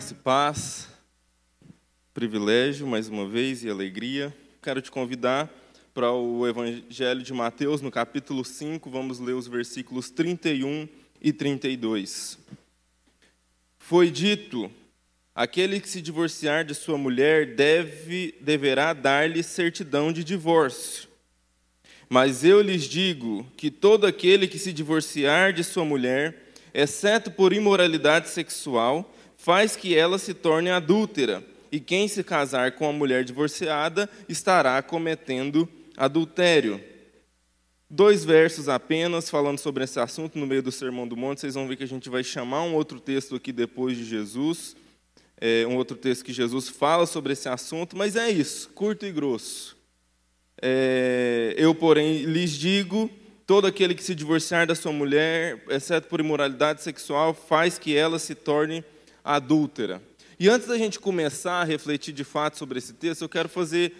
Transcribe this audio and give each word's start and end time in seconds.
Graça 0.00 0.14
e 0.14 0.16
paz, 0.16 0.88
privilégio 2.14 2.86
mais 2.86 3.06
uma 3.06 3.28
vez 3.28 3.62
e 3.62 3.68
alegria. 3.68 4.34
Quero 4.62 4.80
te 4.80 4.90
convidar 4.90 5.46
para 5.92 6.10
o 6.10 6.48
Evangelho 6.48 7.22
de 7.22 7.34
Mateus, 7.34 7.82
no 7.82 7.90
capítulo 7.90 8.42
5, 8.42 8.88
vamos 8.88 9.18
ler 9.20 9.34
os 9.34 9.46
versículos 9.46 10.08
31 10.08 10.88
e 11.20 11.34
32. 11.34 12.38
Foi 13.78 14.10
dito: 14.10 14.72
aquele 15.34 15.78
que 15.78 15.88
se 15.90 16.00
divorciar 16.00 16.64
de 16.64 16.74
sua 16.74 16.96
mulher 16.96 17.54
deve, 17.54 18.34
deverá 18.40 18.94
dar-lhe 18.94 19.42
certidão 19.42 20.10
de 20.10 20.24
divórcio. 20.24 21.10
Mas 22.08 22.42
eu 22.42 22.62
lhes 22.62 22.84
digo 22.84 23.46
que 23.54 23.70
todo 23.70 24.06
aquele 24.06 24.48
que 24.48 24.58
se 24.58 24.72
divorciar 24.72 25.52
de 25.52 25.62
sua 25.62 25.84
mulher, 25.84 26.54
exceto 26.72 27.30
por 27.30 27.52
imoralidade 27.52 28.30
sexual, 28.30 29.14
faz 29.42 29.74
que 29.74 29.96
ela 29.96 30.18
se 30.18 30.34
torne 30.34 30.70
adúltera, 30.70 31.42
e 31.72 31.80
quem 31.80 32.06
se 32.08 32.22
casar 32.22 32.72
com 32.72 32.86
a 32.88 32.92
mulher 32.92 33.24
divorciada 33.24 34.08
estará 34.28 34.82
cometendo 34.82 35.68
adultério. 35.96 36.80
Dois 37.88 38.24
versos 38.24 38.68
apenas 38.68 39.30
falando 39.30 39.58
sobre 39.58 39.84
esse 39.84 39.98
assunto 39.98 40.38
no 40.38 40.46
meio 40.46 40.62
do 40.62 40.70
Sermão 40.70 41.08
do 41.08 41.16
Monte. 41.16 41.40
Vocês 41.40 41.54
vão 41.54 41.66
ver 41.66 41.76
que 41.76 41.84
a 41.84 41.88
gente 41.88 42.08
vai 42.10 42.22
chamar 42.22 42.62
um 42.62 42.74
outro 42.74 43.00
texto 43.00 43.34
aqui 43.34 43.50
depois 43.50 43.96
de 43.96 44.04
Jesus, 44.04 44.76
é, 45.40 45.66
um 45.66 45.76
outro 45.76 45.96
texto 45.96 46.24
que 46.24 46.32
Jesus 46.32 46.68
fala 46.68 47.06
sobre 47.06 47.32
esse 47.32 47.48
assunto, 47.48 47.96
mas 47.96 48.16
é 48.16 48.30
isso, 48.30 48.68
curto 48.70 49.06
e 49.06 49.12
grosso. 49.12 49.76
É, 50.60 51.54
eu, 51.56 51.74
porém, 51.74 52.24
lhes 52.24 52.52
digo: 52.52 53.10
todo 53.46 53.66
aquele 53.66 53.94
que 53.94 54.04
se 54.04 54.14
divorciar 54.14 54.66
da 54.66 54.74
sua 54.74 54.92
mulher, 54.92 55.64
exceto 55.70 56.08
por 56.08 56.20
imoralidade 56.20 56.82
sexual, 56.82 57.32
faz 57.32 57.78
que 57.78 57.96
ela 57.96 58.18
se 58.18 58.34
torne 58.34 58.84
adúltera. 59.24 60.02
E 60.38 60.48
antes 60.48 60.66
da 60.66 60.78
gente 60.78 60.98
começar 60.98 61.60
a 61.60 61.64
refletir 61.64 62.14
de 62.14 62.24
fato 62.24 62.56
sobre 62.56 62.78
esse 62.78 62.94
texto, 62.94 63.22
eu 63.22 63.28
quero 63.28 63.48
fazer 63.48 63.92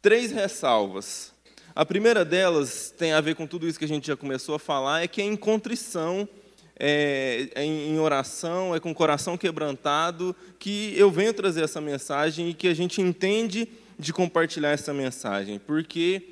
três 0.00 0.30
ressalvas. 0.30 1.32
A 1.74 1.84
primeira 1.84 2.24
delas 2.24 2.94
tem 2.96 3.12
a 3.12 3.20
ver 3.20 3.34
com 3.34 3.46
tudo 3.46 3.66
isso 3.66 3.78
que 3.78 3.84
a 3.84 3.88
gente 3.88 4.06
já 4.06 4.16
começou 4.16 4.54
a 4.54 4.58
falar, 4.58 5.02
é 5.02 5.08
que 5.08 5.20
é 5.20 5.24
em 5.24 5.36
contrição, 5.36 6.28
é, 6.78 7.48
é 7.54 7.64
em 7.64 7.98
oração, 7.98 8.74
é 8.74 8.80
com 8.80 8.90
o 8.90 8.94
coração 8.94 9.36
quebrantado 9.36 10.34
que 10.58 10.94
eu 10.96 11.10
venho 11.10 11.34
trazer 11.34 11.64
essa 11.64 11.80
mensagem 11.80 12.50
e 12.50 12.54
que 12.54 12.68
a 12.68 12.74
gente 12.74 13.00
entende 13.00 13.68
de 13.98 14.12
compartilhar 14.12 14.70
essa 14.70 14.94
mensagem, 14.94 15.58
porque 15.58 16.28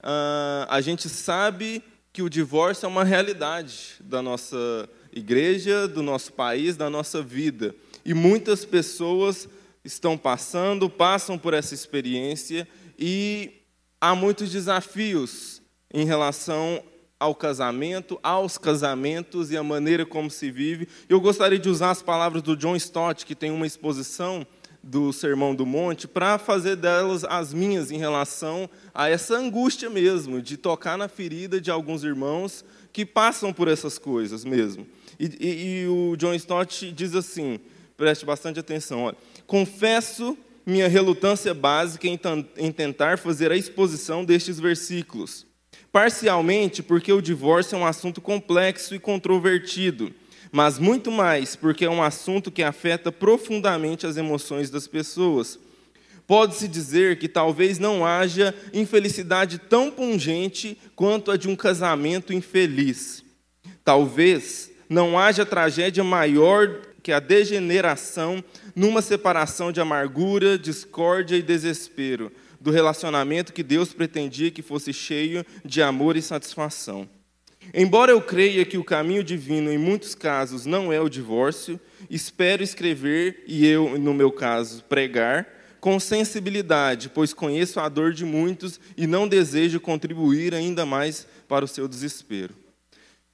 ah, 0.00 0.66
a 0.70 0.80
gente 0.80 1.08
sabe 1.08 1.82
que 2.12 2.22
o 2.22 2.30
divórcio 2.30 2.86
é 2.86 2.88
uma 2.88 3.04
realidade 3.04 3.96
da 4.00 4.22
nossa 4.22 4.88
igreja, 5.12 5.88
do 5.88 6.02
nosso 6.02 6.32
país, 6.32 6.76
da 6.76 6.88
nossa 6.88 7.20
vida. 7.20 7.74
E 8.08 8.14
muitas 8.14 8.64
pessoas 8.64 9.46
estão 9.84 10.16
passando, 10.16 10.88
passam 10.88 11.36
por 11.36 11.52
essa 11.52 11.74
experiência 11.74 12.66
e 12.98 13.60
há 14.00 14.14
muitos 14.14 14.50
desafios 14.50 15.60
em 15.92 16.06
relação 16.06 16.82
ao 17.20 17.34
casamento, 17.34 18.18
aos 18.22 18.56
casamentos 18.56 19.50
e 19.50 19.58
a 19.58 19.62
maneira 19.62 20.06
como 20.06 20.30
se 20.30 20.50
vive. 20.50 20.88
Eu 21.06 21.20
gostaria 21.20 21.58
de 21.58 21.68
usar 21.68 21.90
as 21.90 22.00
palavras 22.00 22.40
do 22.40 22.56
John 22.56 22.74
Stott, 22.76 23.26
que 23.26 23.34
tem 23.34 23.50
uma 23.50 23.66
exposição 23.66 24.46
do 24.82 25.12
Sermão 25.12 25.54
do 25.54 25.66
Monte, 25.66 26.08
para 26.08 26.38
fazer 26.38 26.76
delas 26.76 27.24
as 27.24 27.52
minhas 27.52 27.90
em 27.90 27.98
relação 27.98 28.70
a 28.94 29.10
essa 29.10 29.36
angústia 29.36 29.90
mesmo, 29.90 30.40
de 30.40 30.56
tocar 30.56 30.96
na 30.96 31.08
ferida 31.08 31.60
de 31.60 31.70
alguns 31.70 32.02
irmãos 32.02 32.64
que 32.90 33.04
passam 33.04 33.52
por 33.52 33.68
essas 33.68 33.98
coisas 33.98 34.46
mesmo. 34.46 34.86
E, 35.20 35.26
e, 35.38 35.82
e 35.82 35.88
o 35.88 36.16
John 36.16 36.32
Stott 36.32 36.90
diz 36.90 37.14
assim: 37.14 37.60
preste 37.98 38.24
bastante 38.24 38.60
atenção. 38.60 39.02
Olha. 39.02 39.16
Confesso 39.44 40.38
minha 40.64 40.86
relutância 40.86 41.52
básica 41.52 42.06
em, 42.06 42.18
em 42.56 42.70
tentar 42.70 43.18
fazer 43.18 43.50
a 43.50 43.56
exposição 43.56 44.24
destes 44.24 44.60
versículos. 44.60 45.44
Parcialmente 45.90 46.82
porque 46.82 47.12
o 47.12 47.20
divórcio 47.20 47.74
é 47.74 47.78
um 47.78 47.86
assunto 47.86 48.20
complexo 48.20 48.94
e 48.94 48.98
controvertido, 48.98 50.14
mas 50.52 50.78
muito 50.78 51.10
mais 51.10 51.56
porque 51.56 51.86
é 51.86 51.90
um 51.90 52.02
assunto 52.02 52.52
que 52.52 52.62
afeta 52.62 53.10
profundamente 53.10 54.06
as 54.06 54.16
emoções 54.16 54.70
das 54.70 54.86
pessoas. 54.86 55.58
Pode-se 56.26 56.68
dizer 56.68 57.18
que 57.18 57.26
talvez 57.26 57.78
não 57.78 58.06
haja 58.06 58.54
infelicidade 58.72 59.58
tão 59.58 59.90
pungente 59.90 60.78
quanto 60.94 61.30
a 61.30 61.36
de 61.36 61.48
um 61.48 61.56
casamento 61.56 62.32
infeliz. 62.34 63.24
Talvez 63.82 64.70
não 64.88 65.18
haja 65.18 65.46
tragédia 65.46 66.04
maior 66.04 66.87
que 67.08 67.12
a 67.12 67.20
degeneração 67.20 68.44
numa 68.76 69.00
separação 69.00 69.72
de 69.72 69.80
amargura, 69.80 70.58
discórdia 70.58 71.36
e 71.36 71.42
desespero, 71.42 72.30
do 72.60 72.70
relacionamento 72.70 73.54
que 73.54 73.62
Deus 73.62 73.94
pretendia 73.94 74.50
que 74.50 74.60
fosse 74.60 74.92
cheio 74.92 75.42
de 75.64 75.80
amor 75.80 76.18
e 76.18 76.20
satisfação. 76.20 77.08
Embora 77.72 78.12
eu 78.12 78.20
creia 78.20 78.62
que 78.66 78.76
o 78.76 78.84
caminho 78.84 79.24
divino, 79.24 79.72
em 79.72 79.78
muitos 79.78 80.14
casos, 80.14 80.66
não 80.66 80.92
é 80.92 81.00
o 81.00 81.08
divórcio, 81.08 81.80
espero 82.10 82.62
escrever, 82.62 83.42
e 83.46 83.66
eu, 83.66 83.98
no 83.98 84.12
meu 84.12 84.30
caso, 84.30 84.84
pregar, 84.84 85.48
com 85.80 85.98
sensibilidade, 85.98 87.08
pois 87.08 87.32
conheço 87.32 87.80
a 87.80 87.88
dor 87.88 88.12
de 88.12 88.26
muitos 88.26 88.78
e 88.98 89.06
não 89.06 89.26
desejo 89.26 89.80
contribuir 89.80 90.54
ainda 90.54 90.84
mais 90.84 91.26
para 91.48 91.64
o 91.64 91.68
seu 91.68 91.88
desespero. 91.88 92.67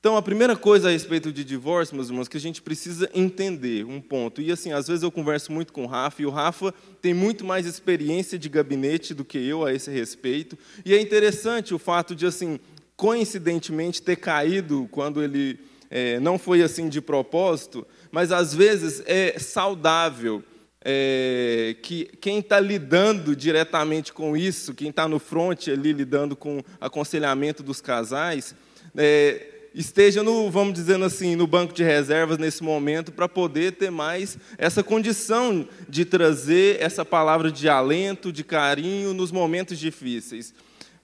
Então, 0.05 0.19
a 0.19 0.23
primeira 0.23 0.55
coisa 0.55 0.89
a 0.89 0.91
respeito 0.91 1.33
de 1.33 1.43
divórcio, 1.43 1.97
meus 1.97 2.11
irmãos, 2.11 2.29
que 2.29 2.37
a 2.37 2.41
gente 2.41 2.61
precisa 2.61 3.09
entender 3.15 3.87
um 3.87 4.03
ponto. 4.03 4.43
E 4.43 4.53
assim, 4.53 4.71
às 4.71 4.87
vezes 4.87 5.03
eu 5.03 5.11
converso 5.11 5.51
muito 5.51 5.73
com 5.73 5.85
o 5.85 5.87
Rafa, 5.87 6.21
e 6.21 6.27
o 6.27 6.31
Rafa 6.31 6.75
tem 7.01 7.15
muito 7.15 7.43
mais 7.43 7.65
experiência 7.65 8.39
de 8.39 8.51
gabinete 8.51 9.15
do 9.15 9.25
que 9.25 9.39
eu 9.39 9.65
a 9.65 9.73
esse 9.73 9.91
respeito. 9.91 10.59
E 10.85 10.93
é 10.93 11.01
interessante 11.01 11.73
o 11.73 11.79
fato 11.79 12.15
de, 12.15 12.27
assim, 12.27 12.61
coincidentemente 12.95 14.03
ter 14.03 14.17
caído 14.17 14.87
quando 14.91 15.23
ele 15.23 15.59
é, 15.91 16.21
não 16.21 16.39
foi 16.39 16.61
assim 16.61 16.91
de 16.91 17.01
propósito, 17.01 17.87
mas 18.13 18.31
às 18.31 18.55
vezes 18.55 19.03
é 19.07 19.39
saudável 19.39 20.45
é, 20.85 21.77
que 21.83 22.11
quem 22.21 22.41
está 22.41 22.61
lidando 22.61 23.35
diretamente 23.35 24.13
com 24.13 24.37
isso, 24.37 24.75
quem 24.75 24.91
está 24.91 25.09
no 25.09 25.19
front 25.19 25.69
ali 25.69 25.95
lidando 25.95 26.37
com 26.37 26.63
aconselhamento 26.79 27.63
dos 27.63 27.81
casais, 27.81 28.55
é, 28.95 29.54
esteja 29.75 30.23
no, 30.23 30.49
vamos 30.51 30.75
dizendo 30.75 31.05
assim, 31.05 31.35
no 31.35 31.47
banco 31.47 31.75
de 31.75 31.83
reservas 31.83 32.39
nesse 32.39 32.63
momento 32.63 33.11
para 33.11 33.29
poder 33.29 33.73
ter 33.73 33.91
mais 33.91 34.39
essa 34.57 34.83
condição 34.85 35.69
de 35.89 36.05
trazer 36.05 36.81
essa 36.81 37.05
palavra 37.05 37.51
de 37.51 37.69
alento, 37.69 38.33
de 38.33 38.45
carinho 38.45 39.13
nos 39.13 39.33
momentos 39.33 39.79
difíceis. 39.79 40.55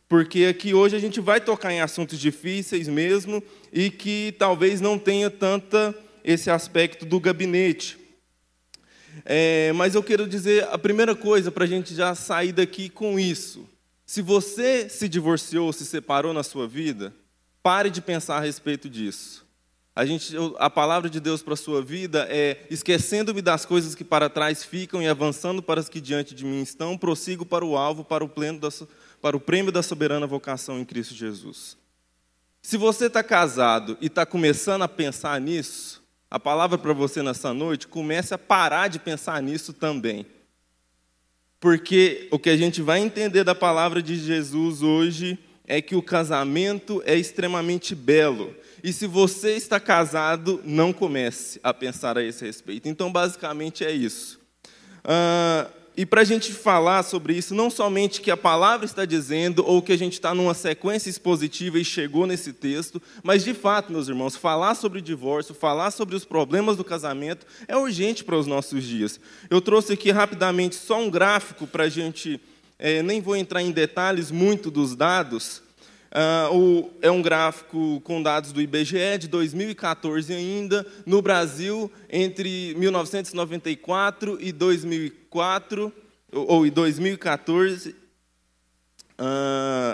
Porque 0.09 0.45
aqui 0.45 0.73
hoje 0.73 0.97
a 0.97 1.01
gente 1.01 1.21
vai 1.21 1.41
tocar 1.41 1.73
em 1.73 1.81
assuntos 1.81 2.19
difíceis 2.19 2.87
mesmo 2.87 3.43
e 3.73 3.91
que 3.91 4.35
talvez 4.39 4.81
não 4.81 4.99
tenha 4.99 5.31
tanta 5.31 5.95
esse 6.25 6.51
aspecto 6.51 7.05
do 7.05 7.19
gabinete. 7.19 7.99
É, 9.25 9.73
mas 9.73 9.95
eu 9.95 10.03
quero 10.03 10.27
dizer 10.27 10.67
a 10.71 10.79
primeira 10.79 11.15
coisa 11.15 11.51
para 11.51 11.65
a 11.65 11.67
gente 11.67 11.95
já 11.95 12.15
sair 12.15 12.53
daqui 12.53 12.89
com 12.89 13.19
isso. 13.19 13.69
Se 14.07 14.23
você 14.23 14.89
se 14.89 15.09
divorciou, 15.09 15.73
se 15.73 15.85
separou 15.85 16.33
na 16.33 16.43
sua 16.43 16.67
vida, 16.67 17.15
Pare 17.63 17.91
de 17.91 18.01
pensar 18.01 18.39
a 18.39 18.41
respeito 18.41 18.89
disso. 18.89 19.47
A, 19.95 20.07
gente, 20.07 20.35
a 20.59 20.71
palavra 20.71 21.11
de 21.11 21.21
Deus 21.21 21.43
para 21.43 21.55
a 21.55 21.57
sua 21.57 21.83
vida 21.83 22.27
é: 22.31 22.67
esquecendo-me 22.71 23.43
das 23.43 23.67
coisas 23.67 23.95
que 23.95 24.05
para 24.05 24.31
trás 24.31 24.65
ficam 24.65 25.03
e 25.03 25.09
avançando 25.09 25.63
para 25.63 25.81
as 25.81 25.89
que 25.89 26.01
diante 26.01 26.35
de 26.35 26.45
mim 26.45 26.63
estão, 26.63 26.97
prossigo 26.97 27.45
para 27.45 27.65
o 27.65 27.77
alvo, 27.77 28.05
para 28.05 28.25
o, 28.25 28.29
pleno 28.29 28.61
da, 28.61 28.69
para 29.21 29.37
o 29.37 29.41
prêmio 29.41 29.73
da 29.73 29.83
soberana 29.83 30.27
vocação 30.27 30.79
em 30.79 30.85
Cristo 30.85 31.15
Jesus. 31.15 31.77
Se 32.63 32.77
você 32.77 33.07
está 33.07 33.23
casado 33.23 33.99
e 34.01 34.07
está 34.07 34.25
começando 34.25 34.83
a 34.83 34.89
pensar 34.89 35.41
nisso, 35.41 36.03
a 36.31 36.39
palavra 36.39 36.79
para 36.79 36.93
você 36.93 37.23
nessa 37.23 37.53
noite, 37.53 37.89
comece 37.89 38.33
a 38.33 38.39
parar 38.39 38.89
de 38.89 38.99
pensar 38.99 39.43
nisso 39.43 39.73
também. 39.73 40.25
Porque 41.59 42.29
o 42.31 42.39
que 42.39 42.49
a 42.49 42.57
gente 42.57 42.81
vai 42.81 43.01
entender 43.01 43.45
da 43.45 43.55
palavra 43.55 44.03
de 44.03 44.17
Jesus 44.17 44.81
hoje 44.83 45.39
é 45.71 45.81
que 45.81 45.95
o 45.95 46.03
casamento 46.03 47.01
é 47.07 47.17
extremamente 47.17 47.95
belo. 47.95 48.53
E 48.83 48.93
se 48.93 49.07
você 49.07 49.53
está 49.53 49.79
casado, 49.79 50.61
não 50.65 50.93
comece 50.93 51.61
a 51.63 51.73
pensar 51.73 52.19
a 52.19 52.25
esse 52.25 52.45
respeito. 52.45 52.89
Então, 52.89 53.13
basicamente, 53.13 53.85
é 53.85 53.93
isso. 53.93 54.41
Uh, 55.05 55.71
e 55.97 56.05
para 56.05 56.23
a 56.23 56.25
gente 56.25 56.53
falar 56.53 57.05
sobre 57.05 57.35
isso, 57.35 57.55
não 57.55 57.71
somente 57.71 58.21
que 58.21 58.33
a 58.33 58.37
palavra 58.37 58.85
está 58.85 59.05
dizendo, 59.05 59.65
ou 59.65 59.81
que 59.81 59.93
a 59.93 59.97
gente 59.97 60.15
está 60.15 60.35
numa 60.35 60.55
sequência 60.55 61.09
expositiva 61.09 61.79
e 61.79 61.85
chegou 61.85 62.27
nesse 62.27 62.53
texto, 62.53 63.01
mas 63.23 63.45
de 63.45 63.55
fato, 63.55 63.93
meus 63.93 64.09
irmãos, 64.09 64.35
falar 64.35 64.75
sobre 64.75 65.01
divórcio, 65.01 65.55
falar 65.55 65.93
sobre 65.93 66.17
os 66.17 66.25
problemas 66.25 66.77
do 66.77 66.83
casamento 66.83 67.47
é 67.69 67.77
urgente 67.77 68.25
para 68.25 68.37
os 68.37 68.47
nossos 68.47 68.83
dias. 68.83 69.21
Eu 69.49 69.61
trouxe 69.61 69.93
aqui 69.93 70.11
rapidamente 70.11 70.75
só 70.75 71.01
um 71.01 71.09
gráfico 71.09 71.65
para 71.65 71.85
a 71.85 71.89
gente 71.89 72.41
é, 72.81 73.03
nem 73.03 73.21
vou 73.21 73.37
entrar 73.37 73.63
em 73.63 73.71
detalhes 73.71 74.31
muito 74.31 74.71
dos 74.71 74.97
dados, 74.97 75.63
Uh, 76.11 76.57
o, 76.57 76.91
é 77.01 77.09
um 77.09 77.23
gráfico 77.23 78.01
com 78.01 78.21
dados 78.21 78.51
do 78.51 78.61
IBGE 78.61 79.17
de 79.17 79.29
2014 79.29 80.35
ainda. 80.35 80.85
No 81.07 81.23
Brasil, 81.23 81.89
entre 82.11 82.75
1994 82.75 84.37
e 84.41 84.51
2004, 84.51 85.93
ou, 86.33 86.65
ou 86.65 86.71
2014, 86.71 87.91
uh, 87.91 87.95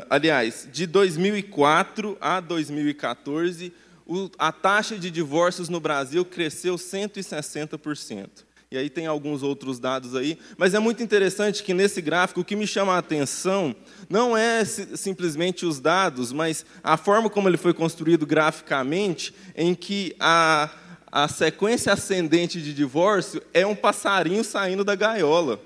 aliás, 0.09 0.67
de 0.73 0.87
2004 0.87 2.17
a 2.19 2.41
2014, 2.41 3.71
o, 4.07 4.31
a 4.39 4.51
taxa 4.51 4.99
de 4.99 5.11
divórcios 5.11 5.69
no 5.69 5.81
Brasil 5.81 6.25
cresceu 6.25 6.77
160%. 6.77 8.46
E 8.77 8.79
aí 8.79 8.91
tem 8.91 9.07
alguns 9.07 9.43
outros 9.43 9.79
dados 9.79 10.15
aí, 10.15 10.39
mas 10.59 10.75
é 10.75 10.79
muito 10.79 11.03
interessante 11.03 11.63
que 11.63 11.73
nesse 11.73 12.03
gráfico 12.03 12.43
o 12.43 12.45
que 12.45 12.55
me 12.55 12.67
chama 12.67 12.93
a 12.93 12.99
atenção 12.99 13.75
não 14.07 14.37
é 14.37 14.67
simplesmente 14.67 15.65
os 15.65 15.81
dados, 15.81 16.31
mas 16.31 16.67
a 16.85 16.99
forma 16.99 17.31
como 17.31 17.49
ele 17.49 17.57
foi 17.57 17.73
construído 17.73 18.27
graficamente, 18.27 19.35
em 19.55 19.75
que 19.75 20.15
a, 20.21 20.69
a 21.11 21.27
sequência 21.27 21.91
ascendente 21.91 22.61
de 22.61 22.75
divórcio 22.75 23.43
é 23.55 23.67
um 23.67 23.75
passarinho 23.75 24.45
saindo 24.45 24.85
da 24.85 24.95
gaiola. 24.95 25.59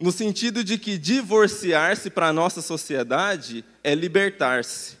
No 0.00 0.10
sentido 0.10 0.64
de 0.64 0.78
que 0.78 0.96
divorciar-se 0.96 2.08
para 2.08 2.28
a 2.28 2.32
nossa 2.32 2.62
sociedade 2.62 3.62
é 3.84 3.94
libertar-se. 3.94 4.96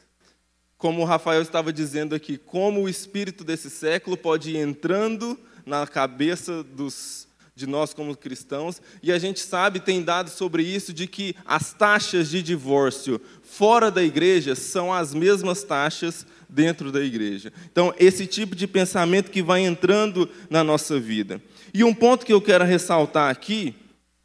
Como 0.76 1.00
o 1.00 1.06
Rafael 1.06 1.40
estava 1.40 1.72
dizendo 1.72 2.14
aqui, 2.14 2.36
como 2.36 2.82
o 2.82 2.88
espírito 2.90 3.42
desse 3.42 3.70
século 3.70 4.18
pode 4.18 4.50
ir 4.50 4.58
entrando 4.58 5.47
na 5.68 5.86
cabeça 5.86 6.64
dos, 6.64 7.28
de 7.54 7.66
nós 7.66 7.92
como 7.92 8.16
cristãos, 8.16 8.80
e 9.02 9.12
a 9.12 9.18
gente 9.18 9.40
sabe, 9.40 9.80
tem 9.80 10.02
dados 10.02 10.32
sobre 10.32 10.62
isso, 10.62 10.92
de 10.92 11.06
que 11.06 11.36
as 11.44 11.72
taxas 11.74 12.30
de 12.30 12.42
divórcio 12.42 13.20
fora 13.42 13.90
da 13.90 14.02
igreja 14.02 14.54
são 14.54 14.92
as 14.92 15.12
mesmas 15.12 15.62
taxas 15.62 16.26
dentro 16.48 16.90
da 16.90 17.02
igreja. 17.02 17.52
Então, 17.70 17.94
esse 17.98 18.26
tipo 18.26 18.56
de 18.56 18.66
pensamento 18.66 19.30
que 19.30 19.42
vai 19.42 19.60
entrando 19.60 20.28
na 20.48 20.64
nossa 20.64 20.98
vida. 20.98 21.42
E 21.74 21.84
um 21.84 21.92
ponto 21.92 22.24
que 22.24 22.32
eu 22.32 22.40
quero 22.40 22.64
ressaltar 22.64 23.30
aqui, 23.30 23.74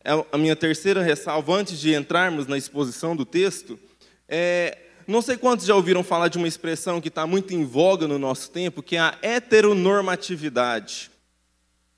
é 0.06 0.12
a 0.32 0.38
minha 0.38 0.56
terceira 0.56 1.04
ressalva, 1.04 1.54
antes 1.54 1.78
de 1.78 1.94
entrarmos 1.94 2.48
na 2.48 2.58
exposição 2.58 3.16
do 3.16 3.26
texto, 3.26 3.78
é. 4.28 4.78
Não 5.06 5.22
sei 5.22 5.36
quantos 5.36 5.66
já 5.66 5.76
ouviram 5.76 6.02
falar 6.02 6.30
de 6.30 6.38
uma 6.38 6.48
expressão 6.48 7.02
que 7.02 7.10
está 7.10 7.28
muito 7.28 7.54
em 7.54 7.66
voga 7.66 8.08
no 8.08 8.18
nosso 8.18 8.50
tempo, 8.50 8.82
que 8.82 8.96
é 8.96 9.02
a 9.02 9.18
heteronormatividade 9.22 11.12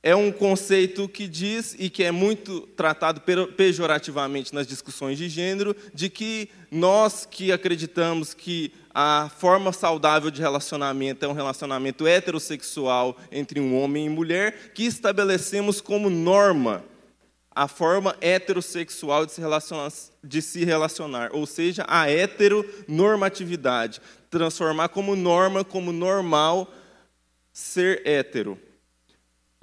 é 0.06 0.16
um 0.16 0.32
conceito 0.32 1.10
que 1.10 1.28
diz 1.28 1.76
e 1.80 1.90
que 1.90 2.04
é 2.04 2.12
muito 2.12 2.62
tratado 2.62 3.24
pejorativamente 3.58 4.54
nas 4.54 4.68
discussões 4.68 5.18
de 5.18 5.28
gênero, 5.28 5.76
de 5.96 6.12
que 6.12 6.48
nós 6.70 7.26
que 7.26 7.52
acreditamos 7.52 8.32
que 8.36 8.72
a 8.94 9.32
forma 9.40 9.74
saudável 9.74 10.30
de 10.30 10.40
relacionamento 10.40 11.26
é 11.26 11.28
um 11.28 11.34
relacionamento 11.34 12.06
heterossexual 12.06 13.18
entre 13.32 13.60
um 13.60 13.82
homem 13.82 14.06
e 14.06 14.10
mulher, 14.10 14.72
que 14.76 14.84
estabelecemos 14.86 15.82
como 15.82 16.08
norma 16.08 16.84
a 17.50 17.68
forma 17.68 18.16
heterossexual 18.22 19.26
de 19.26 19.32
se 19.32 19.42
relacionar, 19.42 19.92
de 20.24 20.40
se 20.40 20.64
relacionar 20.64 21.32
ou 21.34 21.48
seja, 21.48 21.84
a 21.88 22.08
heteronormatividade, 22.12 24.00
transformar 24.30 24.90
como 24.90 25.16
norma, 25.16 25.64
como 25.64 25.92
normal 25.92 26.72
ser 27.52 28.04
hétero. 28.06 28.65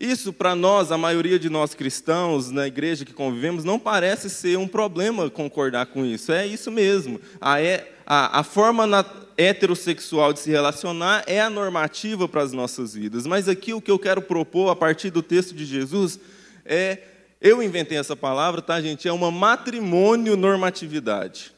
Isso, 0.03 0.33
para 0.33 0.57
nós, 0.57 0.91
a 0.91 0.99
maioria 0.99 1.39
de 1.39 1.49
nós 1.49 1.75
cristãos 1.75 2.51
na 2.51 2.67
igreja 2.67 3.05
que 3.05 3.13
convivemos, 3.13 3.63
não 3.63 3.79
parece 3.79 4.29
ser 4.29 4.59
um 4.59 4.67
problema 4.67 5.31
concordar 5.31 5.87
com 5.87 6.05
isso. 6.05 6.33
É 6.33 6.45
isso 6.45 6.73
mesmo. 6.73 7.21
A, 7.41 7.59
a, 8.05 8.41
a 8.41 8.43
forma 8.43 8.85
na, 8.85 9.05
heterossexual 9.37 10.33
de 10.33 10.41
se 10.41 10.51
relacionar 10.51 11.23
é 11.29 11.41
a 11.41 11.49
normativa 11.49 12.27
para 12.27 12.43
as 12.43 12.53
nossas 12.53 12.95
vidas. 12.95 13.29
Mas 13.29 13.49
aqui 13.49 13.73
o 13.73 13.81
que 13.81 13.93
eu 13.93 13.99
quero 13.99 14.21
propor, 14.21 14.71
a 14.71 14.77
partir 14.77 15.11
do 15.11 15.23
texto 15.23 15.55
de 15.55 15.65
Jesus, 15.65 16.19
é. 16.67 16.99
Eu 17.45 17.61
inventei 17.61 17.99
essa 17.99 18.15
palavra, 18.15 18.63
tá, 18.63 18.81
gente? 18.81 19.09
É 19.09 19.13
uma 19.13 19.29
matrimônio 19.29 20.37
normatividade. 20.37 21.53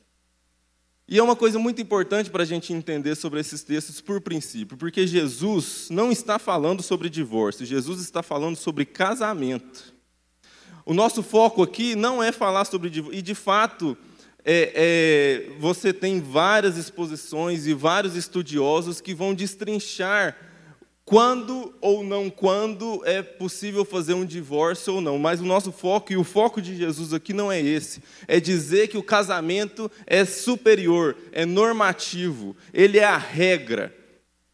E 1.07 1.19
é 1.19 1.23
uma 1.23 1.37
coisa 1.37 1.59
muito 1.59 1.83
importante 1.83 2.31
para 2.31 2.43
a 2.43 2.47
gente 2.47 2.73
entender 2.73 3.15
sobre 3.15 3.39
esses 3.39 3.63
textos 3.63 4.01
por 4.01 4.23
princípio, 4.23 4.77
porque 4.77 5.07
Jesus 5.07 5.89
não 5.91 6.11
está 6.11 6.39
falando 6.39 6.83
sobre 6.83 7.11
divórcio, 7.11 7.67
Jesus 7.67 8.01
está 8.01 8.23
falando 8.23 8.57
sobre 8.57 8.87
casamento. 8.87 9.93
O 10.87 10.95
nosso 10.95 11.23
foco 11.23 11.63
aqui 11.63 11.95
não 11.95 12.23
é 12.23 12.33
falar 12.33 12.65
sobre 12.65 12.89
divórcio, 12.89 13.19
e 13.19 13.21
de 13.21 13.35
fato, 13.35 13.97
é, 14.43 14.73
é, 14.75 15.59
você 15.59 15.93
tem 15.93 16.23
várias 16.23 16.79
exposições 16.79 17.67
e 17.67 17.75
vários 17.75 18.17
estudiosos 18.17 19.03
que 19.03 19.15
vão 19.15 19.35
destrinchar 19.35 20.35
quando 21.05 21.75
ou 21.81 22.03
não 22.03 22.31
quando 22.31 23.03
é 23.05 23.23
possível 23.23 23.85
fazer 23.85 24.15
um 24.15 24.25
divórcio 24.25 24.95
ou 24.95 25.01
não. 25.01 25.19
Mas 25.19 25.41
o 25.41 25.45
nosso 25.45 25.71
foco 25.71 26.13
e 26.13 26.17
o 26.17 26.25
foco 26.25 26.63
de 26.63 26.75
Jesus 26.75 27.13
aqui 27.13 27.33
não 27.33 27.53
é 27.53 27.61
esse. 27.61 28.03
É 28.27 28.41
dizer 28.41 28.89
que 28.89 28.97
o 28.97 29.03
casamento 29.03 29.91
é 30.07 30.25
superior, 30.25 31.17
é 31.31 31.45
normativo, 31.45 32.57
ele 32.73 32.99
é 32.99 33.05
a 33.05 33.19
regra. 33.19 33.95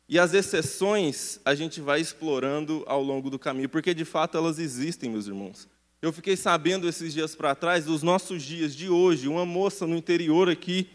E 0.09 0.19
as 0.19 0.35
exceções 0.35 1.39
a 1.45 1.55
gente 1.55 1.81
vai 1.81 2.01
explorando 2.01 2.83
ao 2.87 3.01
longo 3.01 3.31
do 3.31 3.39
caminho, 3.39 3.69
porque 3.69 3.95
de 3.95 4.05
fato 4.05 4.37
elas 4.37 4.59
existem, 4.59 5.09
meus 5.09 5.29
irmãos. 5.29 5.69
Eu 6.03 6.13
fiquei 6.13 6.37
sabendo 6.37 6.89
esses 6.89 7.13
dias 7.13 7.37
para 7.37 7.55
trás, 7.55 7.85
dos 7.85 8.03
nossos 8.03 8.43
dias 8.43 8.75
de 8.75 8.89
hoje, 8.89 9.29
uma 9.29 9.47
moça 9.47 9.87
no 9.87 9.95
interior 9.95 10.49
aqui, 10.49 10.89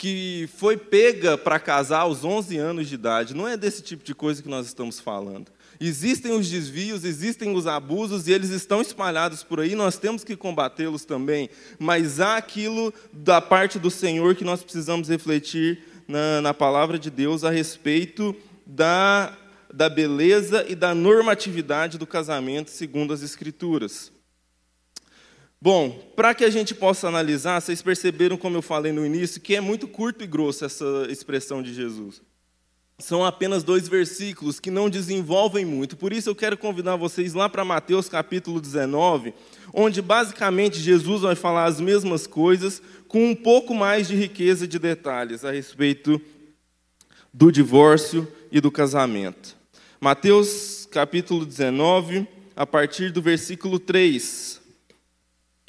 que 0.00 0.48
foi 0.56 0.78
pega 0.78 1.36
para 1.36 1.60
casar 1.60 2.00
aos 2.00 2.24
11 2.24 2.56
anos 2.56 2.88
de 2.88 2.94
idade. 2.94 3.34
Não 3.34 3.46
é 3.46 3.54
desse 3.54 3.82
tipo 3.82 4.02
de 4.02 4.14
coisa 4.14 4.42
que 4.42 4.48
nós 4.48 4.64
estamos 4.64 4.98
falando. 4.98 5.52
Existem 5.78 6.32
os 6.32 6.48
desvios, 6.48 7.04
existem 7.04 7.54
os 7.54 7.66
abusos 7.66 8.26
e 8.26 8.32
eles 8.32 8.48
estão 8.48 8.80
espalhados 8.80 9.42
por 9.42 9.60
aí, 9.60 9.74
nós 9.74 9.98
temos 9.98 10.24
que 10.24 10.34
combatê-los 10.34 11.04
também. 11.04 11.50
Mas 11.78 12.18
há 12.18 12.38
aquilo 12.38 12.94
da 13.12 13.42
parte 13.42 13.78
do 13.78 13.90
Senhor 13.90 14.34
que 14.34 14.42
nós 14.42 14.62
precisamos 14.62 15.06
refletir 15.10 15.82
na, 16.08 16.40
na 16.40 16.54
palavra 16.54 16.98
de 16.98 17.10
Deus 17.10 17.44
a 17.44 17.50
respeito 17.50 18.34
da, 18.64 19.36
da 19.70 19.90
beleza 19.90 20.64
e 20.66 20.74
da 20.74 20.94
normatividade 20.94 21.98
do 21.98 22.06
casamento 22.06 22.70
segundo 22.70 23.12
as 23.12 23.22
Escrituras. 23.22 24.10
Bom, 25.62 25.90
para 26.16 26.34
que 26.34 26.42
a 26.42 26.48
gente 26.48 26.74
possa 26.74 27.06
analisar, 27.06 27.60
vocês 27.60 27.82
perceberam, 27.82 28.38
como 28.38 28.56
eu 28.56 28.62
falei 28.62 28.92
no 28.92 29.04
início, 29.04 29.38
que 29.38 29.54
é 29.54 29.60
muito 29.60 29.86
curto 29.86 30.24
e 30.24 30.26
grosso 30.26 30.64
essa 30.64 31.06
expressão 31.10 31.62
de 31.62 31.74
Jesus. 31.74 32.22
São 32.98 33.22
apenas 33.22 33.62
dois 33.62 33.86
versículos 33.86 34.58
que 34.58 34.70
não 34.70 34.88
desenvolvem 34.88 35.66
muito. 35.66 35.98
Por 35.98 36.14
isso 36.14 36.30
eu 36.30 36.34
quero 36.34 36.56
convidar 36.56 36.96
vocês 36.96 37.34
lá 37.34 37.46
para 37.46 37.62
Mateus 37.62 38.08
capítulo 38.08 38.58
19, 38.58 39.34
onde 39.70 40.00
basicamente 40.00 40.80
Jesus 40.80 41.20
vai 41.20 41.34
falar 41.34 41.66
as 41.66 41.78
mesmas 41.78 42.26
coisas 42.26 42.80
com 43.06 43.30
um 43.30 43.34
pouco 43.34 43.74
mais 43.74 44.08
de 44.08 44.16
riqueza 44.16 44.66
de 44.66 44.78
detalhes 44.78 45.44
a 45.44 45.50
respeito 45.50 46.18
do 47.34 47.52
divórcio 47.52 48.26
e 48.50 48.62
do 48.62 48.70
casamento. 48.70 49.54
Mateus 50.00 50.88
capítulo 50.90 51.44
19, 51.44 52.26
a 52.56 52.66
partir 52.66 53.12
do 53.12 53.20
versículo 53.20 53.78
3 53.78 54.49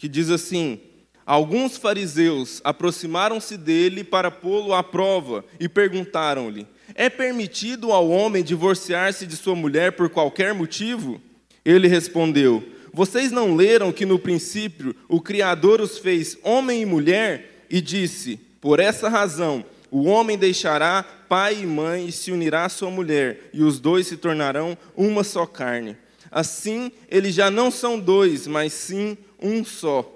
que 0.01 0.09
diz 0.09 0.31
assim: 0.31 0.79
Alguns 1.23 1.77
fariseus 1.77 2.59
aproximaram-se 2.63 3.55
dele 3.55 4.03
para 4.03 4.31
pô-lo 4.31 4.73
à 4.73 4.81
prova 4.81 5.45
e 5.59 5.69
perguntaram-lhe: 5.69 6.65
É 6.95 7.07
permitido 7.07 7.91
ao 7.91 8.09
homem 8.09 8.43
divorciar-se 8.43 9.27
de 9.27 9.37
sua 9.37 9.55
mulher 9.55 9.91
por 9.91 10.09
qualquer 10.09 10.55
motivo? 10.55 11.21
Ele 11.63 11.87
respondeu: 11.87 12.67
Vocês 12.91 13.31
não 13.31 13.55
leram 13.55 13.91
que 13.91 14.03
no 14.03 14.17
princípio 14.17 14.95
o 15.07 15.21
Criador 15.21 15.79
os 15.79 15.99
fez 15.99 16.35
homem 16.41 16.81
e 16.81 16.85
mulher 16.85 17.67
e 17.69 17.79
disse: 17.79 18.39
Por 18.59 18.79
essa 18.79 19.07
razão 19.07 19.63
o 19.91 20.05
homem 20.05 20.35
deixará 20.35 21.03
pai 21.29 21.61
e 21.61 21.65
mãe 21.67 22.07
e 22.07 22.11
se 22.11 22.31
unirá 22.31 22.65
à 22.65 22.69
sua 22.69 22.89
mulher, 22.89 23.51
e 23.53 23.61
os 23.61 23.79
dois 23.79 24.07
se 24.07 24.17
tornarão 24.17 24.75
uma 24.97 25.23
só 25.23 25.45
carne. 25.45 25.95
Assim, 26.31 26.93
eles 27.09 27.35
já 27.35 27.51
não 27.51 27.69
são 27.69 27.99
dois, 27.99 28.47
mas 28.47 28.71
sim 28.71 29.17
um 29.41 29.65
só, 29.65 30.09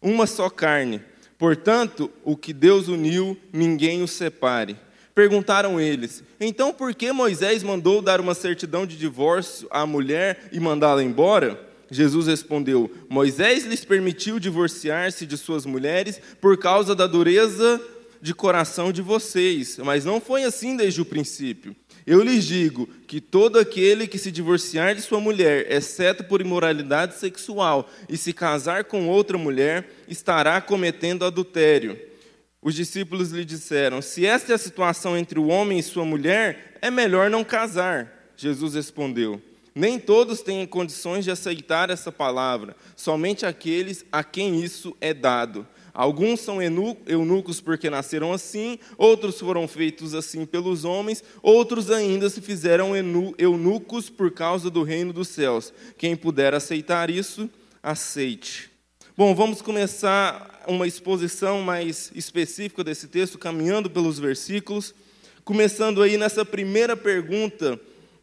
uma 0.00 0.26
só 0.26 0.50
carne. 0.50 1.00
Portanto, 1.38 2.10
o 2.24 2.36
que 2.36 2.52
Deus 2.52 2.88
uniu, 2.88 3.36
ninguém 3.52 4.02
o 4.02 4.08
separe. 4.08 4.76
Perguntaram 5.14 5.80
eles: 5.80 6.22
Então 6.40 6.72
por 6.72 6.94
que 6.94 7.10
Moisés 7.12 7.62
mandou 7.62 8.02
dar 8.02 8.20
uma 8.20 8.34
certidão 8.34 8.86
de 8.86 8.96
divórcio 8.96 9.66
à 9.70 9.86
mulher 9.86 10.48
e 10.52 10.60
mandá-la 10.60 11.02
embora? 11.02 11.68
Jesus 11.90 12.26
respondeu: 12.26 12.90
Moisés 13.08 13.64
lhes 13.64 13.84
permitiu 13.84 14.38
divorciar-se 14.38 15.26
de 15.26 15.36
suas 15.36 15.64
mulheres 15.64 16.20
por 16.40 16.58
causa 16.58 16.94
da 16.94 17.06
dureza 17.06 17.80
de 18.20 18.34
coração 18.34 18.92
de 18.92 19.00
vocês, 19.00 19.78
mas 19.78 20.04
não 20.04 20.20
foi 20.20 20.44
assim 20.44 20.76
desde 20.76 21.00
o 21.00 21.04
princípio. 21.04 21.74
Eu 22.10 22.22
lhes 22.22 22.46
digo 22.46 22.88
que 23.06 23.20
todo 23.20 23.58
aquele 23.58 24.06
que 24.06 24.16
se 24.16 24.32
divorciar 24.32 24.94
de 24.94 25.02
sua 25.02 25.20
mulher, 25.20 25.70
exceto 25.70 26.24
por 26.24 26.40
imoralidade 26.40 27.16
sexual, 27.16 27.86
e 28.08 28.16
se 28.16 28.32
casar 28.32 28.84
com 28.84 29.06
outra 29.06 29.36
mulher, 29.36 29.86
estará 30.08 30.58
cometendo 30.58 31.26
adultério. 31.26 32.00
Os 32.62 32.74
discípulos 32.74 33.30
lhe 33.30 33.44
disseram: 33.44 34.00
Se 34.00 34.24
esta 34.24 34.52
é 34.52 34.54
a 34.54 34.58
situação 34.58 35.18
entre 35.18 35.38
o 35.38 35.48
homem 35.48 35.80
e 35.80 35.82
sua 35.82 36.06
mulher, 36.06 36.78
é 36.80 36.90
melhor 36.90 37.28
não 37.28 37.44
casar. 37.44 38.32
Jesus 38.38 38.72
respondeu: 38.72 39.38
Nem 39.74 39.98
todos 39.98 40.40
têm 40.40 40.66
condições 40.66 41.26
de 41.26 41.30
aceitar 41.30 41.90
essa 41.90 42.10
palavra, 42.10 42.74
somente 42.96 43.44
aqueles 43.44 44.02
a 44.10 44.24
quem 44.24 44.64
isso 44.64 44.96
é 44.98 45.12
dado. 45.12 45.66
Alguns 45.92 46.40
são 46.40 46.60
eunucos 46.62 47.60
porque 47.60 47.90
nasceram 47.90 48.32
assim, 48.32 48.78
outros 48.96 49.40
foram 49.40 49.66
feitos 49.66 50.14
assim 50.14 50.46
pelos 50.46 50.84
homens, 50.84 51.24
outros 51.42 51.90
ainda 51.90 52.30
se 52.30 52.40
fizeram 52.40 52.92
eunucos 53.36 54.08
por 54.08 54.30
causa 54.30 54.70
do 54.70 54.82
reino 54.82 55.12
dos 55.12 55.28
céus. 55.28 55.72
Quem 55.96 56.14
puder 56.14 56.54
aceitar 56.54 57.10
isso, 57.10 57.50
aceite. 57.82 58.70
Bom, 59.16 59.34
vamos 59.34 59.60
começar 59.60 60.62
uma 60.68 60.86
exposição 60.86 61.60
mais 61.62 62.12
específica 62.14 62.84
desse 62.84 63.08
texto, 63.08 63.36
caminhando 63.36 63.90
pelos 63.90 64.18
versículos, 64.18 64.94
começando 65.44 66.02
aí 66.02 66.16
nessa 66.16 66.44
primeira 66.44 66.96
pergunta 66.96 67.80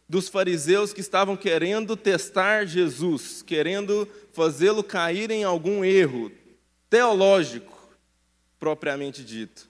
dos 0.08 0.28
fariseus 0.28 0.92
que 0.92 1.00
estavam 1.00 1.36
querendo 1.36 1.96
testar 1.96 2.64
Jesus, 2.64 3.42
querendo 3.42 4.08
fazê-lo 4.32 4.82
cair 4.82 5.30
em 5.30 5.44
algum 5.44 5.84
erro, 5.84 6.30
teológico, 6.88 7.88
propriamente 8.58 9.24
dito. 9.24 9.68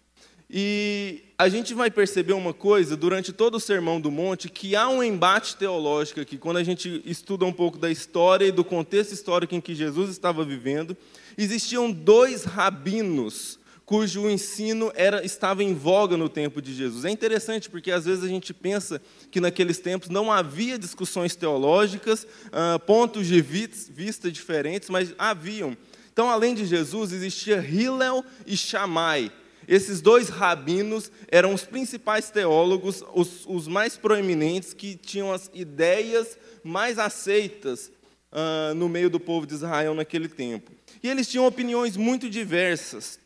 E 0.49 1.25
a 1.37 1.49
gente 1.49 1.75
vai 1.75 1.91
perceber 1.91 2.33
uma 2.33 2.55
coisa 2.55 2.97
durante 2.97 3.33
todo 3.33 3.57
o 3.57 3.61
Sermão 3.61 4.01
do 4.01 4.13
Monte, 4.13 4.49
que 4.49 4.77
há 4.77 4.89
um 4.89 5.03
embate 5.03 5.57
teológico 5.57 6.21
aqui, 6.21 6.39
quando 6.39 6.59
a 6.59 6.65
gente 6.65 7.03
estuda 7.05 7.45
um 7.45 7.53
pouco 7.53 7.79
da 7.79 7.91
história 7.91 8.47
e 8.47 8.53
do 8.53 8.65
contexto 8.65 9.13
histórico 9.13 9.55
em 9.55 9.61
que 9.61 9.75
Jesus 9.75 10.09
estava 10.11 10.45
vivendo. 10.45 10.97
Existiam 11.37 11.91
dois 11.91 12.45
rabinos 12.45 13.59
cujo 13.85 14.29
ensino 14.29 14.91
era, 14.97 15.25
estava 15.25 15.63
em 15.63 15.73
voga 15.73 16.17
no 16.17 16.29
tempo 16.29 16.61
de 16.61 16.75
Jesus. 16.75 17.05
É 17.05 17.11
interessante 17.11 17.71
porque 17.71 17.93
às 17.93 18.05
vezes 18.05 18.25
a 18.25 18.29
gente 18.29 18.53
pensa 18.53 19.01
que 19.31 19.41
naqueles 19.41 19.79
tempos 19.79 20.09
não 20.09 20.31
havia 20.31 20.77
discussões 20.77 21.37
teológicas, 21.37 22.27
ah, 22.53 22.81
pontos 22.81 23.29
de 23.29 23.41
vista 23.41 24.31
diferentes, 24.31 24.91
mas 24.91 25.15
haviam. 25.17 25.77
Então, 26.17 26.31
além 26.31 26.55
de 26.55 26.65
Jesus, 26.65 27.13
existia 27.13 27.59
Hillel 27.59 28.25
e 28.47 28.57
Shammai. 28.57 29.31
Esses 29.69 30.01
dois 30.01 30.31
rabinos 30.31 31.13
eram 31.29 31.53
os 31.53 31.65
principais 31.65 32.31
teólogos, 32.31 33.05
os, 33.13 33.45
os 33.45 33.69
mais 33.69 33.99
proeminentes, 33.99 34.73
que 34.73 34.97
tinham 34.97 35.31
as 35.31 35.51
ideias 35.53 36.39
mais 36.65 36.99
aceitas 36.99 37.93
uh, 38.33 38.75
no 38.75 38.89
meio 38.89 39.11
do 39.11 39.21
povo 39.21 39.47
de 39.47 39.53
Israel 39.53 39.95
naquele 39.95 40.27
tempo. 40.27 40.73
E 41.03 41.09
eles 41.11 41.29
tinham 41.29 41.47
opiniões 41.47 41.99
muito 41.99 42.31
diversas. 42.31 43.19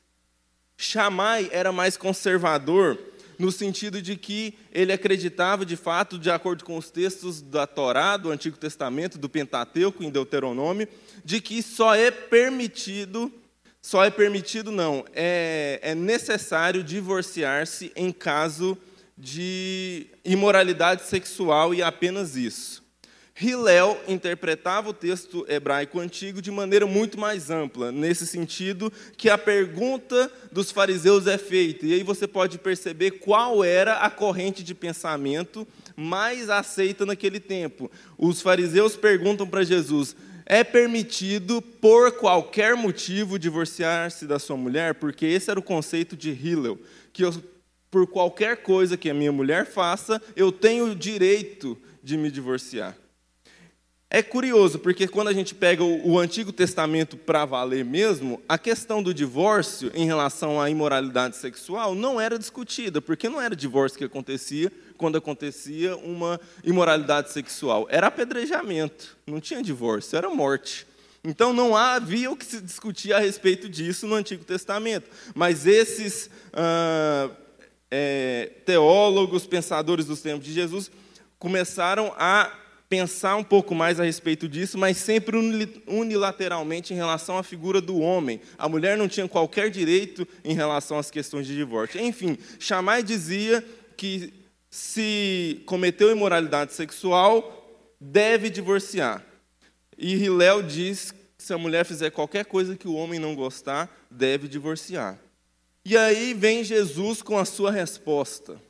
Shammai 0.77 1.49
era 1.53 1.71
mais 1.71 1.97
conservador, 1.97 2.99
no 3.39 3.53
sentido 3.53 4.03
de 4.03 4.17
que 4.17 4.59
ele 4.73 4.93
acreditava, 4.93 5.65
de 5.65 5.77
fato, 5.77 6.19
de 6.19 6.29
acordo 6.29 6.65
com 6.65 6.77
os 6.77 6.91
textos 6.91 7.41
da 7.41 7.69
Torá, 7.69 8.17
do 8.17 8.33
Antigo 8.33 8.57
Testamento, 8.57 9.17
do 9.17 9.29
Pentateuco, 9.29 10.03
em 10.03 10.11
Deuteronômio, 10.11 10.89
de 11.25 11.41
que 11.41 11.63
só 11.63 11.95
é 11.95 12.11
permitido, 12.11 13.33
só 13.81 14.05
é 14.05 14.11
permitido 14.11 14.71
não, 14.71 15.05
é, 15.15 15.81
é 15.83 15.95
necessário 15.95 16.83
divorciar-se 16.83 17.93
em 17.97 18.13
caso 18.13 18.77
de 19.17 20.07
imoralidade 20.25 21.03
sexual 21.03 21.75
e 21.75 21.83
apenas 21.83 22.37
isso. 22.37 22.81
Hillel 23.41 23.99
interpretava 24.07 24.91
o 24.91 24.93
texto 24.93 25.47
hebraico 25.49 25.99
antigo 25.99 26.43
de 26.43 26.51
maneira 26.51 26.87
muito 26.87 27.19
mais 27.19 27.49
ampla, 27.49 27.91
nesse 27.91 28.27
sentido 28.27 28.93
que 29.17 29.31
a 29.31 29.39
pergunta 29.39 30.31
dos 30.53 30.71
fariseus 30.71 31.27
é 31.27 31.39
feita, 31.39 31.87
e 31.87 31.95
aí 31.95 32.03
você 32.03 32.27
pode 32.27 32.59
perceber 32.59 33.13
qual 33.13 33.65
era 33.65 33.95
a 33.99 34.11
corrente 34.11 34.63
de 34.63 34.75
pensamento 34.75 35.67
mais 35.97 36.51
aceita 36.51 37.07
naquele 37.07 37.41
tempo. 37.41 37.91
Os 38.19 38.43
fariseus 38.43 38.95
perguntam 38.95 39.47
para 39.47 39.65
Jesus: 39.65 40.15
é 40.53 40.65
permitido, 40.65 41.63
por 41.63 42.11
qualquer 42.11 42.75
motivo, 42.75 43.39
divorciar-se 43.39 44.27
da 44.27 44.37
sua 44.37 44.57
mulher? 44.57 44.95
Porque 44.95 45.25
esse 45.25 45.49
era 45.49 45.61
o 45.61 45.63
conceito 45.63 46.17
de 46.17 46.31
Hillel, 46.31 46.77
que 47.13 47.23
eu, 47.23 47.33
por 47.89 48.05
qualquer 48.09 48.57
coisa 48.57 48.97
que 48.97 49.09
a 49.09 49.15
minha 49.15 49.31
mulher 49.31 49.65
faça, 49.65 50.21
eu 50.35 50.51
tenho 50.51 50.87
o 50.87 50.95
direito 50.97 51.79
de 52.03 52.17
me 52.17 52.33
divorciar. 52.33 52.97
É 54.11 54.25
curioso, 54.25 54.81
porque 54.81 55.07
quando 55.07 55.29
a 55.29 55.33
gente 55.33 55.55
pega 55.55 55.85
o, 55.85 56.15
o 56.15 56.19
Antigo 56.19 56.51
Testamento 56.51 57.17
para 57.17 57.45
valer 57.45 57.85
mesmo, 57.85 58.43
a 58.49 58.59
questão 58.59 59.05
do 59.05 59.15
divórcio 59.15 59.93
em 59.95 60.05
relação 60.05 60.61
à 60.61 60.69
imoralidade 60.69 61.37
sexual 61.37 61.95
não 61.95 62.21
era 62.21 62.37
discutida, 62.37 63.01
porque 63.01 63.29
não 63.29 63.41
era 63.41 63.55
divórcio 63.55 63.97
que 63.97 64.05
acontecia 64.05 64.73
quando 65.01 65.17
acontecia 65.17 65.97
uma 65.97 66.39
imoralidade 66.63 67.33
sexual. 67.33 67.87
Era 67.89 68.09
apedrejamento, 68.09 69.17
não 69.27 69.41
tinha 69.41 69.63
divórcio, 69.63 70.15
era 70.15 70.29
morte. 70.29 70.87
Então 71.25 71.55
não 71.55 71.75
havia 71.75 72.31
o 72.31 72.37
que 72.37 72.45
se 72.45 72.61
discutir 72.61 73.15
a 73.15 73.19
respeito 73.19 73.67
disso 73.67 74.07
no 74.07 74.15
Antigo 74.15 74.45
Testamento. 74.45 75.09
Mas 75.35 75.67
esses 75.67 76.29
ah, 76.53 77.31
é, 77.91 78.51
teólogos, 78.67 79.47
pensadores 79.47 80.05
dos 80.05 80.21
tempos 80.21 80.45
de 80.45 80.53
Jesus, 80.53 80.91
começaram 81.39 82.13
a 82.19 82.53
pensar 82.87 83.37
um 83.37 83.45
pouco 83.45 83.75
mais 83.75 83.99
a 83.99 84.05
respeito 84.05 84.47
disso, 84.47 84.77
mas 84.77 84.99
sempre 84.99 85.35
unilateralmente 85.87 86.93
em 86.93 86.97
relação 86.97 87.39
à 87.39 87.43
figura 87.43 87.81
do 87.81 88.01
homem. 88.01 88.39
A 88.59 88.69
mulher 88.69 88.99
não 88.99 89.09
tinha 89.09 89.27
qualquer 89.27 89.71
direito 89.71 90.29
em 90.45 90.55
relação 90.55 90.99
às 90.99 91.11
questões 91.11 91.47
de 91.47 91.57
divórcio. 91.57 91.99
Enfim, 92.03 92.37
Shammai 92.59 93.03
dizia 93.03 93.65
que 93.97 94.40
se 94.71 95.63
cometeu 95.67 96.13
imoralidade 96.13 96.73
sexual, 96.73 97.69
deve 98.01 98.49
divorciar. 98.49 99.27
E 99.99 100.15
Hillel 100.15 100.63
diz 100.63 101.11
que 101.11 101.19
se 101.43 101.53
a 101.53 101.59
mulher 101.59 101.85
fizer 101.85 102.11
qualquer 102.11 102.45
coisa 102.45 102.77
que 102.77 102.87
o 102.87 102.95
homem 102.95 103.19
não 103.19 103.35
gostar, 103.35 103.91
deve 104.09 104.47
divorciar. 104.47 105.19
E 105.85 105.97
aí 105.97 106.33
vem 106.33 106.63
Jesus 106.63 107.21
com 107.21 107.37
a 107.37 107.45
sua 107.45 107.73
resposta. 107.73 108.61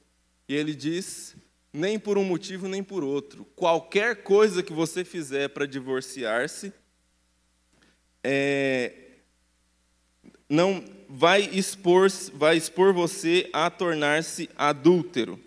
E 0.49 0.55
ele 0.55 0.75
diz: 0.75 1.37
nem 1.73 1.99
por 1.99 2.17
um 2.17 2.25
motivo 2.25 2.67
nem 2.67 2.83
por 2.83 3.05
outro. 3.05 3.45
Qualquer 3.55 4.23
coisa 4.23 4.63
que 4.63 4.73
você 4.73 5.05
fizer 5.05 5.49
para 5.49 5.67
divorciar-se, 5.67 6.73
é, 8.25 8.93
não 10.49 10.85
vai 11.09 11.43
expor, 11.53 12.09
vai 12.35 12.57
expor 12.57 12.93
você 12.93 13.49
a 13.53 13.71
tornar-se 13.71 14.49
adúltero. 14.57 15.39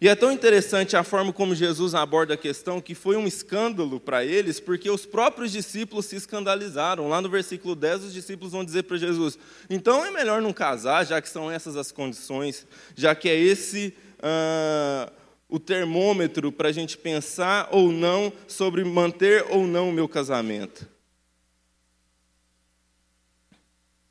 E 0.00 0.08
é 0.08 0.14
tão 0.14 0.30
interessante 0.30 0.96
a 0.96 1.02
forma 1.02 1.32
como 1.32 1.54
Jesus 1.54 1.94
aborda 1.94 2.34
a 2.34 2.36
questão 2.36 2.80
que 2.80 2.94
foi 2.94 3.16
um 3.16 3.26
escândalo 3.26 3.98
para 3.98 4.24
eles, 4.24 4.60
porque 4.60 4.90
os 4.90 5.06
próprios 5.06 5.52
discípulos 5.52 6.06
se 6.06 6.16
escandalizaram. 6.16 7.08
Lá 7.08 7.20
no 7.20 7.30
versículo 7.30 7.74
10, 7.74 8.04
os 8.04 8.12
discípulos 8.12 8.52
vão 8.52 8.64
dizer 8.64 8.82
para 8.82 8.96
Jesus: 8.96 9.38
então 9.70 10.04
é 10.04 10.10
melhor 10.10 10.42
não 10.42 10.52
casar, 10.52 11.06
já 11.06 11.20
que 11.20 11.28
são 11.28 11.50
essas 11.50 11.76
as 11.76 11.90
condições, 11.90 12.66
já 12.94 13.14
que 13.14 13.28
é 13.28 13.36
esse. 13.36 13.94
Uh, 14.18 15.12
o 15.48 15.60
termômetro 15.60 16.50
para 16.50 16.68
a 16.68 16.72
gente 16.72 16.98
pensar 16.98 17.68
ou 17.70 17.92
não 17.92 18.32
sobre 18.48 18.82
manter 18.82 19.46
ou 19.50 19.66
não 19.66 19.90
o 19.90 19.92
meu 19.92 20.08
casamento. 20.08 20.88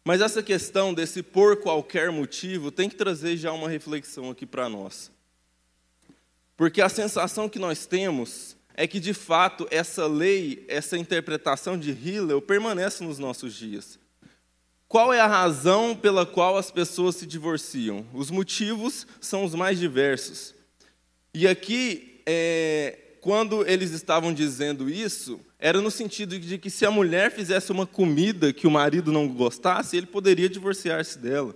Mas 0.03 0.21
essa 0.21 0.43
questão 0.43 0.93
desse 0.93 1.23
por 1.23 1.57
qualquer 1.57 2.11
motivo 2.11 2.71
tem 2.71 2.87
que 2.87 2.95
trazer 2.95 3.35
já 3.37 3.51
uma 3.51 3.67
reflexão 3.67 4.29
aqui 4.29 4.45
para 4.45 4.69
nós. 4.69 5.11
Porque 6.57 6.81
a 6.81 6.89
sensação 6.89 7.49
que 7.49 7.59
nós 7.59 7.85
temos 7.85 8.55
é 8.73 8.87
que, 8.87 8.99
de 8.99 9.13
fato, 9.13 9.67
essa 9.71 10.05
lei, 10.07 10.65
essa 10.67 10.97
interpretação 10.97 11.77
de 11.77 11.91
Hillel 11.91 12.41
permanece 12.41 13.03
nos 13.03 13.17
nossos 13.17 13.53
dias. 13.53 13.97
Qual 14.87 15.13
é 15.13 15.19
a 15.19 15.27
razão 15.27 15.95
pela 15.95 16.25
qual 16.25 16.57
as 16.57 16.71
pessoas 16.71 17.15
se 17.15 17.25
divorciam? 17.25 18.05
Os 18.13 18.29
motivos 18.29 19.07
são 19.19 19.43
os 19.43 19.55
mais 19.55 19.79
diversos. 19.79 20.53
E 21.33 21.47
aqui, 21.47 22.21
é, 22.25 22.99
quando 23.19 23.67
eles 23.67 23.91
estavam 23.91 24.33
dizendo 24.33 24.89
isso, 24.89 25.39
era 25.57 25.81
no 25.81 25.89
sentido 25.89 26.37
de 26.37 26.57
que 26.57 26.69
se 26.69 26.85
a 26.85 26.91
mulher 26.91 27.31
fizesse 27.31 27.71
uma 27.71 27.87
comida 27.87 28.53
que 28.53 28.67
o 28.67 28.71
marido 28.71 29.11
não 29.11 29.27
gostasse, 29.27 29.97
ele 29.97 30.05
poderia 30.05 30.47
divorciar-se 30.47 31.17
dela. 31.17 31.55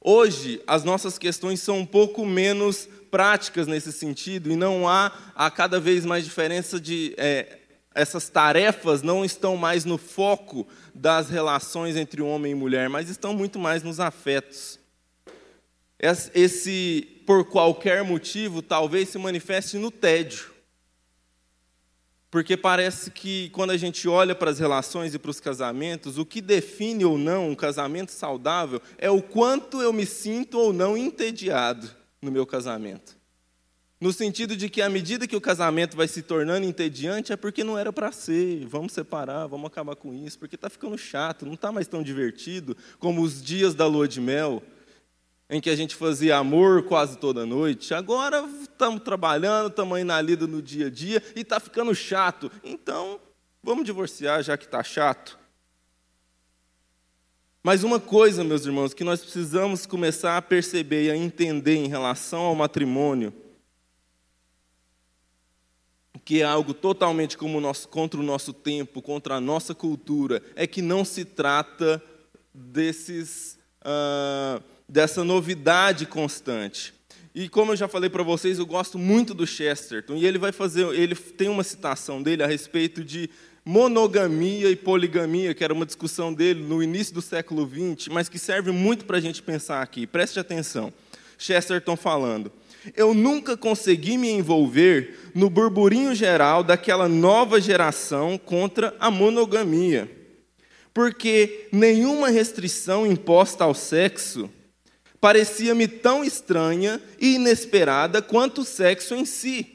Hoje, 0.00 0.60
as 0.66 0.84
nossas 0.84 1.18
questões 1.18 1.60
são 1.60 1.78
um 1.78 1.86
pouco 1.86 2.24
menos 2.24 2.88
práticas 3.10 3.66
nesse 3.66 3.92
sentido, 3.92 4.50
e 4.50 4.56
não 4.56 4.88
há 4.88 5.12
a 5.34 5.50
cada 5.50 5.80
vez 5.80 6.04
mais 6.04 6.24
diferença 6.24 6.80
de. 6.80 7.14
É, 7.16 7.58
essas 7.96 8.28
tarefas 8.28 9.00
não 9.00 9.24
estão 9.24 9.56
mais 9.56 9.86
no 9.86 9.96
foco 9.96 10.66
das 10.94 11.30
relações 11.30 11.96
entre 11.96 12.20
homem 12.20 12.52
e 12.52 12.54
mulher, 12.54 12.90
mas 12.90 13.08
estão 13.08 13.32
muito 13.32 13.58
mais 13.58 13.82
nos 13.82 13.98
afetos. 13.98 14.78
Esse, 15.98 17.22
por 17.26 17.46
qualquer 17.46 18.04
motivo, 18.04 18.60
talvez 18.60 19.08
se 19.08 19.16
manifeste 19.16 19.78
no 19.78 19.90
tédio. 19.90 20.54
Porque 22.30 22.54
parece 22.54 23.10
que 23.10 23.48
quando 23.50 23.70
a 23.70 23.78
gente 23.78 24.06
olha 24.06 24.34
para 24.34 24.50
as 24.50 24.58
relações 24.58 25.14
e 25.14 25.18
para 25.18 25.30
os 25.30 25.40
casamentos, 25.40 26.18
o 26.18 26.26
que 26.26 26.42
define 26.42 27.02
ou 27.02 27.16
não 27.16 27.48
um 27.48 27.54
casamento 27.54 28.12
saudável 28.12 28.82
é 28.98 29.08
o 29.08 29.22
quanto 29.22 29.80
eu 29.80 29.90
me 29.90 30.04
sinto 30.04 30.58
ou 30.58 30.70
não 30.70 30.98
entediado 30.98 31.96
no 32.20 32.30
meu 32.30 32.46
casamento. 32.46 33.16
No 33.98 34.12
sentido 34.12 34.54
de 34.54 34.68
que, 34.68 34.82
à 34.82 34.90
medida 34.90 35.26
que 35.26 35.36
o 35.36 35.40
casamento 35.40 35.96
vai 35.96 36.06
se 36.06 36.20
tornando 36.20 36.66
entediante, 36.66 37.32
é 37.32 37.36
porque 37.36 37.64
não 37.64 37.78
era 37.78 37.90
para 37.90 38.12
ser. 38.12 38.66
Vamos 38.66 38.92
separar, 38.92 39.46
vamos 39.46 39.68
acabar 39.68 39.96
com 39.96 40.12
isso, 40.12 40.38
porque 40.38 40.54
está 40.54 40.68
ficando 40.68 40.98
chato, 40.98 41.46
não 41.46 41.54
está 41.54 41.72
mais 41.72 41.88
tão 41.88 42.02
divertido 42.02 42.76
como 42.98 43.22
os 43.22 43.42
dias 43.42 43.74
da 43.74 43.86
lua 43.86 44.06
de 44.06 44.20
mel, 44.20 44.62
em 45.48 45.62
que 45.62 45.70
a 45.70 45.76
gente 45.76 45.94
fazia 45.94 46.36
amor 46.36 46.82
quase 46.82 47.16
toda 47.16 47.46
noite. 47.46 47.94
Agora 47.94 48.46
estamos 48.60 49.02
trabalhando, 49.02 49.68
estamos 49.68 49.98
indo 49.98 50.08
na 50.08 50.20
lida 50.20 50.46
no 50.46 50.60
dia 50.60 50.88
a 50.88 50.90
dia 50.90 51.22
e 51.34 51.40
está 51.40 51.58
ficando 51.58 51.94
chato. 51.94 52.52
Então, 52.62 53.18
vamos 53.62 53.86
divorciar 53.86 54.42
já 54.42 54.58
que 54.58 54.66
está 54.66 54.82
chato. 54.82 55.38
Mas 57.66 57.82
uma 57.82 57.98
coisa, 57.98 58.44
meus 58.44 58.64
irmãos, 58.64 58.94
que 58.94 59.02
nós 59.02 59.20
precisamos 59.20 59.86
começar 59.86 60.36
a 60.36 60.40
perceber 60.40 61.06
e 61.06 61.10
a 61.10 61.16
entender 61.16 61.74
em 61.74 61.88
relação 61.88 62.42
ao 62.42 62.54
matrimônio 62.54 63.32
que 66.24 66.42
é 66.42 66.44
algo 66.44 66.72
totalmente 66.72 67.36
como 67.36 67.60
nosso, 67.60 67.88
contra 67.88 68.20
o 68.20 68.22
nosso 68.22 68.52
tempo, 68.52 69.02
contra 69.02 69.34
a 69.34 69.40
nossa 69.40 69.74
cultura, 69.74 70.40
é 70.54 70.64
que 70.64 70.80
não 70.80 71.04
se 71.04 71.24
trata 71.24 72.00
desses, 72.54 73.58
uh, 73.82 74.62
dessa 74.88 75.24
novidade 75.24 76.06
constante. 76.06 76.94
E 77.34 77.48
como 77.48 77.72
eu 77.72 77.76
já 77.76 77.88
falei 77.88 78.08
para 78.08 78.22
vocês, 78.22 78.60
eu 78.60 78.66
gosto 78.66 78.96
muito 78.96 79.34
do 79.34 79.44
Chesterton, 79.44 80.14
e 80.14 80.24
ele 80.24 80.38
vai 80.38 80.52
fazer, 80.52 80.86
ele 80.94 81.16
tem 81.16 81.48
uma 81.48 81.64
citação 81.64 82.22
dele 82.22 82.44
a 82.44 82.46
respeito 82.46 83.02
de 83.02 83.28
monogamia 83.66 84.70
e 84.70 84.76
poligamia, 84.76 85.52
que 85.52 85.64
era 85.64 85.74
uma 85.74 85.84
discussão 85.84 86.32
dele 86.32 86.62
no 86.62 86.80
início 86.80 87.12
do 87.12 87.20
século 87.20 87.68
XX, 87.68 88.08
mas 88.08 88.28
que 88.28 88.38
serve 88.38 88.70
muito 88.70 89.04
para 89.04 89.18
a 89.18 89.20
gente 89.20 89.42
pensar 89.42 89.82
aqui. 89.82 90.06
Preste 90.06 90.38
atenção. 90.38 90.92
Chesterton 91.36 91.96
falando 91.96 92.50
eu 92.94 93.14
nunca 93.14 93.56
consegui 93.56 94.16
me 94.16 94.30
envolver 94.30 95.30
no 95.34 95.48
burburinho 95.48 96.14
geral 96.14 96.62
daquela 96.62 97.08
nova 97.08 97.60
geração 97.60 98.38
contra 98.38 98.94
a 99.00 99.10
monogamia, 99.10 100.08
porque 100.92 101.68
nenhuma 101.72 102.28
restrição 102.28 103.06
imposta 103.06 103.64
ao 103.64 103.74
sexo 103.74 104.50
parecia-me 105.20 105.88
tão 105.88 106.22
estranha 106.24 107.00
e 107.18 107.34
inesperada 107.34 108.22
quanto 108.22 108.60
o 108.60 108.64
sexo 108.64 109.14
em 109.14 109.24
si. 109.24 109.66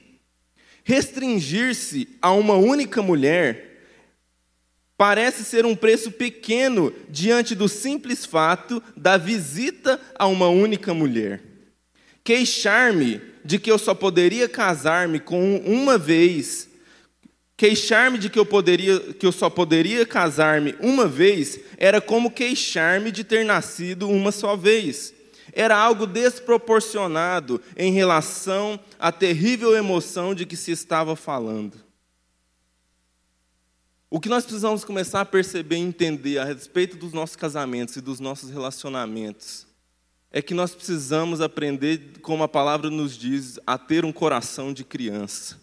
Restringir-se 0.84 2.08
a 2.22 2.32
uma 2.32 2.56
única 2.56 3.02
mulher 3.02 3.71
parece 5.02 5.44
ser 5.44 5.66
um 5.66 5.76
preço 5.76 6.12
pequeno 6.12 6.94
diante 7.10 7.56
do 7.56 7.68
simples 7.68 8.24
fato 8.24 8.84
da 8.96 9.18
visita 9.18 10.00
a 10.14 10.28
uma 10.28 10.48
única 10.48 10.94
mulher. 10.94 11.42
Queixar-me 12.24 13.20
de 13.44 13.58
que 13.58 13.72
eu 13.72 13.80
só 13.80 13.96
poderia 13.96 14.48
casar-me 14.48 15.20
com 15.20 15.58
uma 15.66 15.98
vez, 15.98 16.70
queixar-me 17.58 18.20
de 18.20 18.30
que 18.30 18.38
eu, 18.38 18.46
poderia, 18.46 19.00
que 19.00 19.26
eu 19.26 19.32
só 19.32 19.50
poderia 19.50 20.06
casar-me 20.06 20.76
uma 20.80 21.08
vez, 21.08 21.60
era 21.80 22.00
como 22.00 22.30
queixar-me 22.30 23.12
de 23.12 23.24
ter 23.24 23.44
nascido 23.44 24.08
uma 24.08 24.32
só 24.32 24.56
vez. 24.56 25.16
Era 25.52 25.76
algo 25.76 26.06
desproporcionado 26.06 27.60
em 27.76 27.92
relação 27.92 28.80
à 29.00 29.12
terrível 29.12 29.76
emoção 29.76 30.36
de 30.36 30.46
que 30.46 30.56
se 30.56 30.70
estava 30.70 31.16
falando. 31.16 31.90
O 34.14 34.20
que 34.20 34.28
nós 34.28 34.44
precisamos 34.44 34.84
começar 34.84 35.22
a 35.22 35.26
perceber 35.26 35.78
e 35.78 35.80
entender 35.80 36.38
a 36.38 36.44
respeito 36.44 36.98
dos 36.98 37.14
nossos 37.14 37.38
casamentos 37.38 37.96
e 37.96 38.02
dos 38.02 38.20
nossos 38.20 38.50
relacionamentos 38.50 39.66
é 40.30 40.42
que 40.42 40.54
nós 40.54 40.76
precisamos 40.76 41.40
aprender, 41.40 42.20
como 42.22 42.44
a 42.44 42.48
palavra 42.48 42.90
nos 42.90 43.18
diz, 43.18 43.58
a 43.66 43.78
ter 43.78 44.04
um 44.04 44.12
coração 44.12 44.74
de 44.74 44.84
criança. 44.84 45.58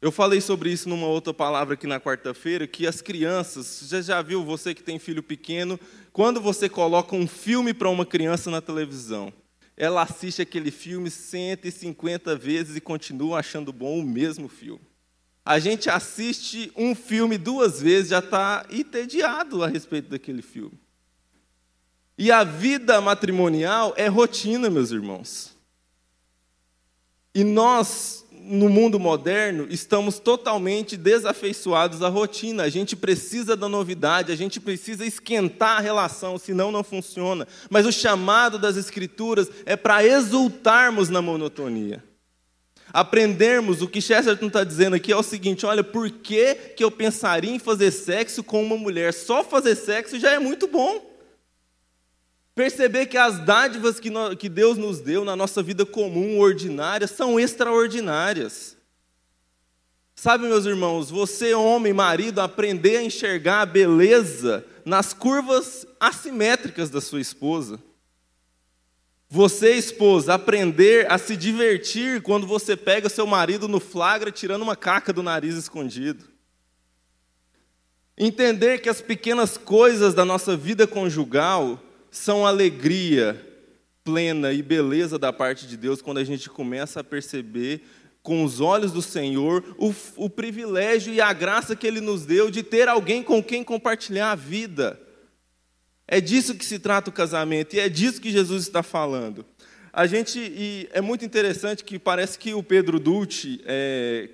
Eu 0.00 0.10
falei 0.10 0.40
sobre 0.40 0.72
isso 0.72 0.88
numa 0.88 1.06
outra 1.06 1.34
palavra 1.34 1.74
aqui 1.74 1.86
na 1.86 2.00
quarta-feira, 2.00 2.66
que 2.66 2.86
as 2.86 3.02
crianças, 3.02 3.66
você 3.66 4.00
já 4.00 4.22
viu 4.22 4.42
você 4.42 4.74
que 4.74 4.82
tem 4.82 4.98
filho 4.98 5.22
pequeno, 5.22 5.78
quando 6.14 6.40
você 6.40 6.66
coloca 6.66 7.14
um 7.14 7.26
filme 7.26 7.74
para 7.74 7.90
uma 7.90 8.06
criança 8.06 8.50
na 8.50 8.62
televisão, 8.62 9.30
ela 9.76 10.00
assiste 10.00 10.40
aquele 10.40 10.70
filme 10.70 11.10
150 11.10 12.34
vezes 12.36 12.74
e 12.74 12.80
continua 12.80 13.40
achando 13.40 13.70
bom 13.70 13.98
o 13.98 14.02
mesmo 14.02 14.48
filme. 14.48 14.91
A 15.44 15.58
gente 15.58 15.90
assiste 15.90 16.72
um 16.76 16.94
filme 16.94 17.36
duas 17.36 17.80
vezes, 17.80 18.10
já 18.10 18.20
está 18.20 18.64
entediado 18.70 19.62
a 19.64 19.66
respeito 19.66 20.08
daquele 20.08 20.40
filme. 20.40 20.78
E 22.16 22.30
a 22.30 22.44
vida 22.44 23.00
matrimonial 23.00 23.92
é 23.96 24.06
rotina, 24.06 24.70
meus 24.70 24.92
irmãos. 24.92 25.56
E 27.34 27.42
nós, 27.42 28.24
no 28.30 28.68
mundo 28.68 29.00
moderno, 29.00 29.66
estamos 29.68 30.20
totalmente 30.20 30.96
desafeiçoados 30.96 32.02
à 32.02 32.08
rotina. 32.08 32.62
A 32.62 32.68
gente 32.68 32.94
precisa 32.94 33.56
da 33.56 33.68
novidade, 33.68 34.30
a 34.30 34.36
gente 34.36 34.60
precisa 34.60 35.04
esquentar 35.04 35.78
a 35.78 35.80
relação, 35.80 36.38
senão 36.38 36.70
não 36.70 36.84
funciona. 36.84 37.48
Mas 37.68 37.86
o 37.86 37.92
chamado 37.92 38.58
das 38.58 38.76
Escrituras 38.76 39.50
é 39.64 39.74
para 39.74 40.04
exultarmos 40.06 41.08
na 41.08 41.20
monotonia. 41.20 42.04
Aprendermos 42.92 43.80
o 43.80 43.88
que 43.88 44.02
Chesterton 44.02 44.48
está 44.48 44.62
dizendo 44.62 44.96
aqui 44.96 45.10
é 45.10 45.16
o 45.16 45.22
seguinte: 45.22 45.64
olha, 45.64 45.82
por 45.82 46.10
que, 46.10 46.54
que 46.54 46.84
eu 46.84 46.90
pensaria 46.90 47.50
em 47.50 47.58
fazer 47.58 47.90
sexo 47.90 48.44
com 48.44 48.62
uma 48.62 48.76
mulher? 48.76 49.14
Só 49.14 49.42
fazer 49.42 49.74
sexo 49.76 50.18
já 50.18 50.32
é 50.32 50.38
muito 50.38 50.66
bom. 50.66 51.10
Perceber 52.54 53.06
que 53.06 53.16
as 53.16 53.38
dádivas 53.38 53.98
que, 53.98 54.10
nós, 54.10 54.34
que 54.34 54.48
Deus 54.48 54.76
nos 54.76 55.00
deu 55.00 55.24
na 55.24 55.34
nossa 55.34 55.62
vida 55.62 55.86
comum, 55.86 56.38
ordinária, 56.38 57.06
são 57.06 57.40
extraordinárias. 57.40 58.76
Sabe, 60.14 60.46
meus 60.46 60.66
irmãos, 60.66 61.10
você, 61.10 61.54
homem, 61.54 61.94
marido, 61.94 62.40
aprender 62.40 62.98
a 62.98 63.02
enxergar 63.02 63.62
a 63.62 63.66
beleza 63.66 64.64
nas 64.84 65.14
curvas 65.14 65.86
assimétricas 65.98 66.90
da 66.90 67.00
sua 67.00 67.22
esposa. 67.22 67.80
Você, 69.34 69.76
esposa, 69.76 70.34
aprender 70.34 71.10
a 71.10 71.16
se 71.16 71.38
divertir 71.38 72.20
quando 72.20 72.46
você 72.46 72.76
pega 72.76 73.08
seu 73.08 73.26
marido 73.26 73.66
no 73.66 73.80
flagra 73.80 74.30
tirando 74.30 74.60
uma 74.60 74.76
caca 74.76 75.10
do 75.10 75.22
nariz 75.22 75.54
escondido. 75.54 76.26
Entender 78.14 78.82
que 78.82 78.90
as 78.90 79.00
pequenas 79.00 79.56
coisas 79.56 80.12
da 80.12 80.22
nossa 80.22 80.54
vida 80.54 80.86
conjugal 80.86 81.82
são 82.10 82.46
alegria 82.46 83.42
plena 84.04 84.52
e 84.52 84.60
beleza 84.60 85.18
da 85.18 85.32
parte 85.32 85.66
de 85.66 85.78
Deus 85.78 86.02
quando 86.02 86.18
a 86.18 86.24
gente 86.24 86.50
começa 86.50 87.00
a 87.00 87.04
perceber 87.04 87.80
com 88.22 88.44
os 88.44 88.60
olhos 88.60 88.92
do 88.92 89.00
Senhor 89.00 89.64
o, 89.78 89.94
o 90.14 90.28
privilégio 90.28 91.10
e 91.10 91.22
a 91.22 91.32
graça 91.32 91.74
que 91.74 91.86
Ele 91.86 92.02
nos 92.02 92.26
deu 92.26 92.50
de 92.50 92.62
ter 92.62 92.86
alguém 92.86 93.22
com 93.22 93.42
quem 93.42 93.64
compartilhar 93.64 94.32
a 94.32 94.36
vida. 94.36 95.00
É 96.06 96.20
disso 96.20 96.54
que 96.54 96.64
se 96.64 96.78
trata 96.78 97.10
o 97.10 97.12
casamento 97.12 97.74
e 97.74 97.80
é 97.80 97.88
disso 97.88 98.20
que 98.20 98.30
Jesus 98.30 98.64
está 98.64 98.82
falando. 98.82 99.44
A 99.92 100.06
gente 100.06 100.38
e 100.38 100.88
é 100.92 101.00
muito 101.00 101.24
interessante 101.24 101.84
que 101.84 101.98
parece 101.98 102.38
que 102.38 102.54
o 102.54 102.62
Pedro 102.62 102.98
Dulce, 102.98 103.60
é, 103.64 104.28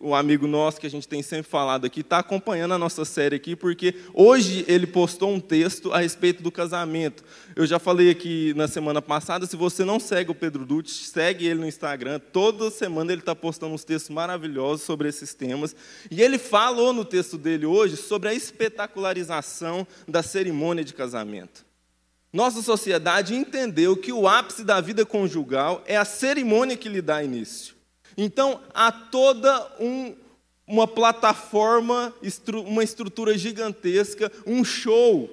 um 0.00 0.14
amigo 0.14 0.46
nosso 0.46 0.80
que 0.80 0.86
a 0.86 0.90
gente 0.90 1.06
tem 1.06 1.22
sempre 1.22 1.50
falado 1.50 1.84
aqui, 1.84 2.00
está 2.00 2.18
acompanhando 2.18 2.74
a 2.74 2.78
nossa 2.78 3.04
série 3.04 3.36
aqui, 3.36 3.54
porque 3.54 3.94
hoje 4.12 4.64
ele 4.66 4.86
postou 4.86 5.32
um 5.32 5.40
texto 5.40 5.92
a 5.92 5.98
respeito 5.98 6.42
do 6.42 6.50
casamento. 6.50 7.24
Eu 7.54 7.66
já 7.66 7.78
falei 7.78 8.10
aqui 8.10 8.52
na 8.54 8.66
semana 8.66 9.00
passada, 9.00 9.46
se 9.46 9.56
você 9.56 9.84
não 9.84 10.00
segue 10.00 10.30
o 10.30 10.34
Pedro 10.34 10.66
Dutti, 10.66 10.90
segue 10.90 11.46
ele 11.46 11.60
no 11.60 11.66
Instagram. 11.66 12.20
Toda 12.32 12.70
semana 12.70 13.12
ele 13.12 13.22
está 13.22 13.34
postando 13.34 13.74
uns 13.74 13.84
textos 13.84 14.10
maravilhosos 14.10 14.84
sobre 14.84 15.08
esses 15.08 15.32
temas. 15.32 15.74
E 16.10 16.20
ele 16.20 16.38
falou 16.38 16.92
no 16.92 17.04
texto 17.04 17.38
dele 17.38 17.66
hoje 17.66 17.96
sobre 17.96 18.28
a 18.28 18.34
espetacularização 18.34 19.86
da 20.08 20.22
cerimônia 20.22 20.84
de 20.84 20.92
casamento. 20.92 21.64
Nossa 22.32 22.62
sociedade 22.62 23.32
entendeu 23.32 23.96
que 23.96 24.12
o 24.12 24.26
ápice 24.26 24.64
da 24.64 24.80
vida 24.80 25.06
conjugal 25.06 25.84
é 25.86 25.96
a 25.96 26.04
cerimônia 26.04 26.76
que 26.76 26.88
lhe 26.88 27.00
dá 27.00 27.22
início. 27.22 27.73
Então, 28.16 28.60
há 28.72 28.92
toda 28.92 29.70
um, 29.80 30.14
uma 30.66 30.86
plataforma, 30.86 32.14
uma 32.66 32.82
estrutura 32.82 33.36
gigantesca, 33.36 34.30
um 34.46 34.64
show, 34.64 35.28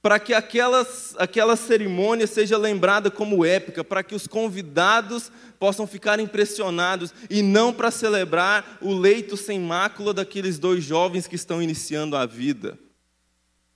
para 0.00 0.18
que 0.18 0.32
aquelas, 0.32 1.14
aquela 1.18 1.56
cerimônia 1.56 2.26
seja 2.26 2.56
lembrada 2.56 3.10
como 3.10 3.44
épica, 3.44 3.82
para 3.82 4.02
que 4.02 4.14
os 4.14 4.26
convidados 4.26 5.30
possam 5.58 5.86
ficar 5.86 6.20
impressionados, 6.20 7.12
e 7.28 7.42
não 7.42 7.72
para 7.72 7.90
celebrar 7.90 8.78
o 8.80 8.94
leito 8.94 9.36
sem 9.36 9.58
mácula 9.58 10.14
daqueles 10.14 10.58
dois 10.58 10.84
jovens 10.84 11.26
que 11.26 11.34
estão 11.34 11.62
iniciando 11.62 12.16
a 12.16 12.24
vida. 12.26 12.78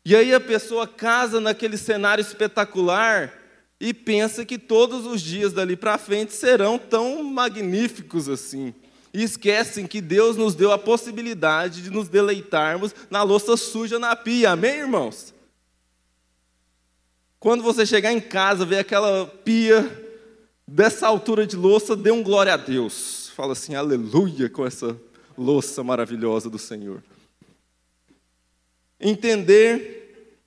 E 0.04 0.16
aí 0.16 0.34
a 0.34 0.40
pessoa 0.40 0.86
casa 0.86 1.40
naquele 1.40 1.76
cenário 1.76 2.22
espetacular, 2.22 3.41
e 3.82 3.92
pensa 3.92 4.46
que 4.46 4.60
todos 4.60 5.04
os 5.04 5.20
dias 5.20 5.52
dali 5.52 5.74
para 5.74 5.98
frente 5.98 6.32
serão 6.32 6.78
tão 6.78 7.24
magníficos 7.24 8.28
assim. 8.28 8.72
E 9.12 9.24
esquecem 9.24 9.88
que 9.88 10.00
Deus 10.00 10.36
nos 10.36 10.54
deu 10.54 10.70
a 10.70 10.78
possibilidade 10.78 11.82
de 11.82 11.90
nos 11.90 12.08
deleitarmos 12.08 12.94
na 13.10 13.24
louça 13.24 13.56
suja 13.56 13.98
na 13.98 14.14
pia. 14.14 14.52
Amém, 14.52 14.78
irmãos? 14.78 15.34
Quando 17.40 17.64
você 17.64 17.84
chegar 17.84 18.12
em 18.12 18.20
casa, 18.20 18.64
ver 18.64 18.78
aquela 18.78 19.26
pia 19.26 19.90
dessa 20.64 21.08
altura 21.08 21.44
de 21.44 21.56
louça, 21.56 21.96
dê 21.96 22.12
um 22.12 22.22
glória 22.22 22.54
a 22.54 22.56
Deus. 22.56 23.32
Fala 23.34 23.52
assim, 23.52 23.74
aleluia, 23.74 24.48
com 24.48 24.64
essa 24.64 24.96
louça 25.36 25.82
maravilhosa 25.82 26.48
do 26.48 26.56
Senhor. 26.56 27.02
Entender 29.00 30.38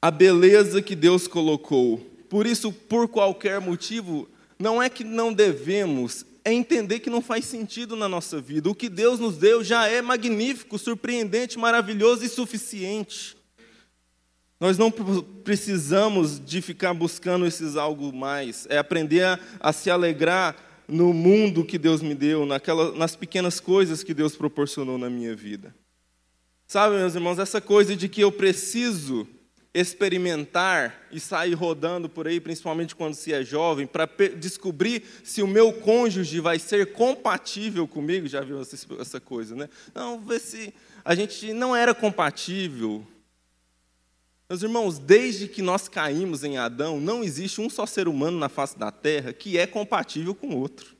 a 0.00 0.10
beleza 0.10 0.80
que 0.80 0.96
Deus 0.96 1.28
colocou. 1.28 2.15
Por 2.28 2.46
isso, 2.46 2.72
por 2.72 3.08
qualquer 3.08 3.60
motivo, 3.60 4.28
não 4.58 4.82
é 4.82 4.88
que 4.88 5.04
não 5.04 5.32
devemos, 5.32 6.24
é 6.44 6.52
entender 6.52 7.00
que 7.00 7.10
não 7.10 7.20
faz 7.20 7.44
sentido 7.44 7.96
na 7.96 8.08
nossa 8.08 8.40
vida. 8.40 8.70
O 8.70 8.74
que 8.74 8.88
Deus 8.88 9.18
nos 9.18 9.36
deu 9.36 9.64
já 9.64 9.86
é 9.86 10.00
magnífico, 10.00 10.78
surpreendente, 10.78 11.58
maravilhoso 11.58 12.24
e 12.24 12.28
suficiente. 12.28 13.36
Nós 14.58 14.78
não 14.78 14.90
precisamos 14.90 16.40
de 16.40 16.62
ficar 16.62 16.94
buscando 16.94 17.46
esses 17.46 17.76
algo 17.76 18.12
mais, 18.12 18.66
é 18.70 18.78
aprender 18.78 19.22
a, 19.22 19.38
a 19.60 19.72
se 19.72 19.90
alegrar 19.90 20.56
no 20.88 21.12
mundo 21.12 21.64
que 21.64 21.76
Deus 21.76 22.00
me 22.00 22.14
deu, 22.14 22.46
naquela, 22.46 22.92
nas 22.92 23.14
pequenas 23.14 23.60
coisas 23.60 24.02
que 24.02 24.14
Deus 24.14 24.34
proporcionou 24.34 24.96
na 24.96 25.10
minha 25.10 25.34
vida. 25.34 25.74
Sabe, 26.66 26.96
meus 26.96 27.14
irmãos, 27.14 27.38
essa 27.38 27.60
coisa 27.60 27.94
de 27.94 28.08
que 28.08 28.20
eu 28.20 28.32
preciso 28.32 29.26
experimentar 29.78 31.06
e 31.12 31.20
sair 31.20 31.52
rodando 31.52 32.08
por 32.08 32.26
aí, 32.26 32.40
principalmente 32.40 32.96
quando 32.96 33.14
se 33.14 33.30
é 33.30 33.44
jovem, 33.44 33.86
para 33.86 34.08
descobrir 34.34 35.02
se 35.22 35.42
o 35.42 35.46
meu 35.46 35.70
cônjuge 35.70 36.40
vai 36.40 36.58
ser 36.58 36.94
compatível 36.94 37.86
comigo. 37.86 38.26
Já 38.26 38.40
viu 38.40 38.58
essa 38.98 39.20
coisa, 39.20 39.54
né? 39.54 39.68
Não, 39.94 40.18
ver 40.18 40.40
se 40.40 40.72
a 41.04 41.14
gente 41.14 41.52
não 41.52 41.76
era 41.76 41.94
compatível. 41.94 43.06
Meus 44.48 44.62
irmãos, 44.62 44.98
desde 44.98 45.46
que 45.46 45.60
nós 45.60 45.88
caímos 45.88 46.42
em 46.42 46.56
Adão, 46.56 46.98
não 46.98 47.22
existe 47.22 47.60
um 47.60 47.68
só 47.68 47.84
ser 47.84 48.08
humano 48.08 48.38
na 48.38 48.48
face 48.48 48.78
da 48.78 48.90
terra 48.90 49.30
que 49.34 49.58
é 49.58 49.66
compatível 49.66 50.34
com 50.34 50.48
o 50.48 50.58
outro. 50.58 50.96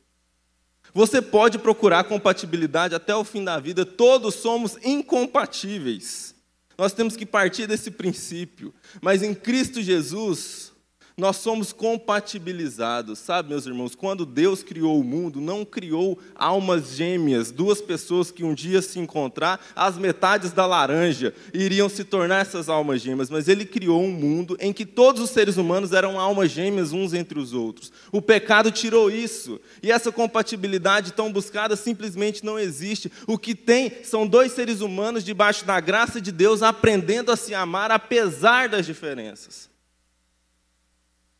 Você 0.93 1.23
pode 1.23 1.59
procurar 1.59 2.05
compatibilidade 2.05 2.95
até 2.95 3.17
o 3.17 3.25
fim 3.25 3.43
da 3.43 3.59
vida, 3.59 3.87
todos 3.87 4.35
somos 4.35 4.77
incompatíveis. 4.85 6.36
Nós 6.79 6.93
temos 6.93 7.17
que 7.17 7.25
partir 7.25 7.67
desse 7.67 7.91
princípio. 7.91 8.73
Mas 9.01 9.23
em 9.23 9.35
Cristo 9.35 9.81
Jesus, 9.83 10.73
nós 11.19 11.37
somos 11.37 11.73
compatibilizados, 11.73 13.19
sabe, 13.19 13.49
meus 13.49 13.65
irmãos? 13.65 13.95
Quando 13.95 14.27
Deus 14.27 14.63
criou 14.63 15.01
o 15.01 15.05
mundo, 15.05 15.41
não 15.41 15.65
criou 15.65 16.19
almas 16.35 16.95
gêmeas, 16.95 17.51
duas 17.51 17.81
pessoas 17.81 18.31
que 18.31 18.45
um 18.45 18.53
dia 18.53 18.83
se 18.83 18.99
encontrar, 18.99 19.59
as 19.75 19.97
metades 19.97 20.53
da 20.53 20.67
laranja 20.67 21.33
iriam 21.55 21.89
se 21.89 22.05
tornar 22.05 22.43
essas 22.43 22.69
almas 22.69 23.01
gêmeas, 23.01 23.31
mas 23.31 23.49
Ele 23.49 23.65
criou 23.65 24.03
um 24.03 24.11
mundo 24.11 24.59
em 24.61 24.75
que 24.75 24.85
todos 24.85 25.23
os 25.23 25.31
seres 25.31 25.57
humanos 25.57 25.95
eram 25.95 26.21
almas 26.21 26.51
gêmeas 26.51 26.93
uns 26.93 27.15
entre 27.15 27.39
os 27.39 27.55
outros. 27.55 27.91
O 28.13 28.21
pecado 28.21 28.71
tirou 28.71 29.11
isso, 29.11 29.59
e 29.83 29.91
essa 29.91 30.13
compatibilidade 30.13 31.15
tão 31.15 31.33
buscada 31.33 31.77
simplesmente 31.77 32.45
não 32.45 32.59
existe. 32.59 33.11
O 33.27 33.39
que 33.39 33.55
tem 33.55 33.91
são 34.05 34.27
dois 34.27 34.53
seres 34.53 34.83
humanos 34.83 35.25
debaixo 35.25 35.65
da 35.65 35.81
graça 35.81 36.21
de 36.21 36.31
Deus 36.31 36.63
aprendendo 36.63 37.33
a 37.33 37.37
se 37.37 37.55
amar 37.55 37.91
apesar 37.91 38.69
das 38.69 38.85
diferenças. 38.85 39.75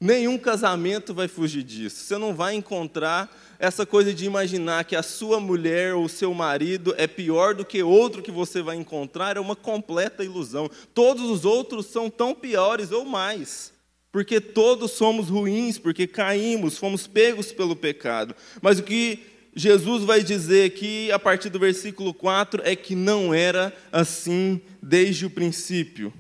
Nenhum 0.07 0.39
casamento 0.39 1.13
vai 1.13 1.27
fugir 1.27 1.65
disso. 1.65 2.05
Você 2.05 2.17
não 2.17 2.33
vai 2.33 2.55
encontrar 2.55 3.29
essa 3.59 3.85
coisa 3.85 4.15
de 4.15 4.25
imaginar 4.25 4.85
que 4.85 4.95
a 4.95 5.03
sua 5.03 5.41
mulher 5.41 5.97
ou 5.97 6.05
o 6.05 6.09
seu 6.09 6.33
marido 6.33 6.95
é 6.97 7.09
pior 7.09 7.57
do 7.57 7.65
que 7.65 7.83
outro 7.83 8.23
que 8.23 8.31
você 8.31 8.63
vai 8.63 8.77
encontrar, 8.77 9.37
é 9.37 9.41
uma 9.41 9.57
completa 9.57 10.23
ilusão. 10.23 10.71
Todos 10.95 11.29
os 11.29 11.45
outros 11.45 11.87
são 11.87 12.09
tão 12.09 12.37
piores 12.37 12.93
ou 12.93 13.05
mais. 13.05 13.73
Porque 14.13 14.41
todos 14.41 14.93
somos 14.93 15.29
ruins, 15.29 15.77
porque 15.77 16.07
caímos, 16.07 16.79
fomos 16.79 17.09
pegos 17.09 17.51
pelo 17.51 17.75
pecado. 17.75 18.33
Mas 18.63 18.79
o 18.79 18.85
que 18.85 19.19
Jesus 19.57 20.05
vai 20.05 20.23
dizer 20.23 20.67
aqui, 20.67 21.11
a 21.11 21.19
partir 21.19 21.51
do 21.51 21.59
versículo 21.59 22.15
4, 22.15 22.63
é 22.65 22.77
que 22.77 22.95
não 22.95 23.35
era 23.35 23.75
assim 23.91 24.61
desde 24.81 25.27
o 25.27 25.31
princípio. 25.31 26.13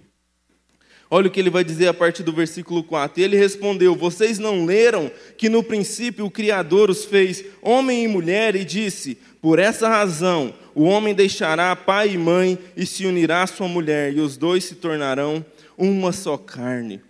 Olha 1.10 1.28
o 1.28 1.30
que 1.30 1.38
ele 1.38 1.50
vai 1.50 1.62
dizer 1.62 1.86
a 1.86 1.94
partir 1.94 2.22
do 2.22 2.32
versículo 2.32 2.82
4. 2.82 3.22
Ele 3.22 3.36
respondeu: 3.36 3.94
Vocês 3.94 4.38
não 4.38 4.64
leram 4.64 5.10
que 5.38 5.48
no 5.48 5.62
princípio 5.62 6.26
o 6.26 6.30
Criador 6.30 6.90
os 6.90 7.04
fez 7.04 7.44
homem 7.62 8.04
e 8.04 8.08
mulher 8.08 8.56
e 8.56 8.64
disse: 8.64 9.16
Por 9.40 9.58
essa 9.58 9.88
razão 9.88 10.52
o 10.74 10.84
homem 10.84 11.14
deixará 11.14 11.74
pai 11.76 12.10
e 12.10 12.18
mãe 12.18 12.58
e 12.76 12.84
se 12.84 13.06
unirá 13.06 13.44
à 13.44 13.46
sua 13.46 13.68
mulher, 13.68 14.12
e 14.12 14.20
os 14.20 14.36
dois 14.36 14.64
se 14.64 14.74
tornarão 14.74 15.44
uma 15.78 16.12
só 16.12 16.36
carne. 16.36 17.00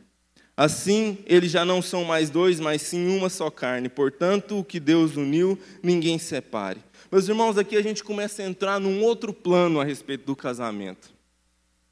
Assim, 0.56 1.18
eles 1.26 1.50
já 1.50 1.64
não 1.64 1.82
são 1.82 2.04
mais 2.04 2.30
dois, 2.30 2.60
mas 2.60 2.80
sim 2.80 3.08
uma 3.08 3.28
só 3.28 3.50
carne. 3.50 3.88
Portanto, 3.88 4.58
o 4.58 4.64
que 4.64 4.80
Deus 4.80 5.16
uniu, 5.16 5.58
ninguém 5.82 6.18
separe. 6.18 6.80
Meus 7.12 7.28
irmãos, 7.28 7.58
aqui 7.58 7.76
a 7.76 7.82
gente 7.82 8.02
começa 8.02 8.42
a 8.42 8.46
entrar 8.46 8.80
num 8.80 9.02
outro 9.02 9.32
plano 9.32 9.80
a 9.80 9.84
respeito 9.84 10.24
do 10.24 10.34
casamento. 10.34 11.15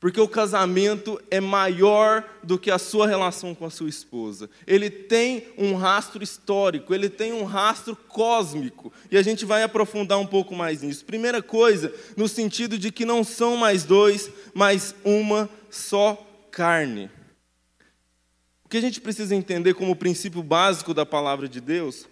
Porque 0.04 0.20
o 0.20 0.28
casamento 0.28 1.18
é 1.30 1.40
maior 1.40 2.28
do 2.42 2.58
que 2.58 2.70
a 2.70 2.78
sua 2.78 3.06
relação 3.06 3.54
com 3.54 3.64
a 3.64 3.70
sua 3.70 3.88
esposa. 3.88 4.50
Ele 4.66 4.90
tem 4.90 5.48
um 5.56 5.76
rastro 5.76 6.22
histórico, 6.22 6.94
ele 6.94 7.08
tem 7.08 7.32
um 7.32 7.44
rastro 7.44 7.96
cósmico. 7.96 8.92
E 9.10 9.16
a 9.16 9.22
gente 9.22 9.46
vai 9.46 9.62
aprofundar 9.62 10.18
um 10.18 10.26
pouco 10.26 10.54
mais 10.54 10.82
nisso. 10.82 11.06
Primeira 11.06 11.42
coisa, 11.42 11.90
no 12.18 12.28
sentido 12.28 12.76
de 12.76 12.92
que 12.92 13.06
não 13.06 13.24
são 13.24 13.56
mais 13.56 13.84
dois, 13.84 14.30
mas 14.52 14.94
uma 15.02 15.48
só 15.70 16.22
carne. 16.50 17.10
O 18.62 18.68
que 18.68 18.76
a 18.76 18.82
gente 18.82 19.00
precisa 19.00 19.34
entender 19.34 19.72
como 19.72 19.96
princípio 19.96 20.42
básico 20.42 20.92
da 20.92 21.06
palavra 21.06 21.48
de 21.48 21.62
Deus 21.62 22.06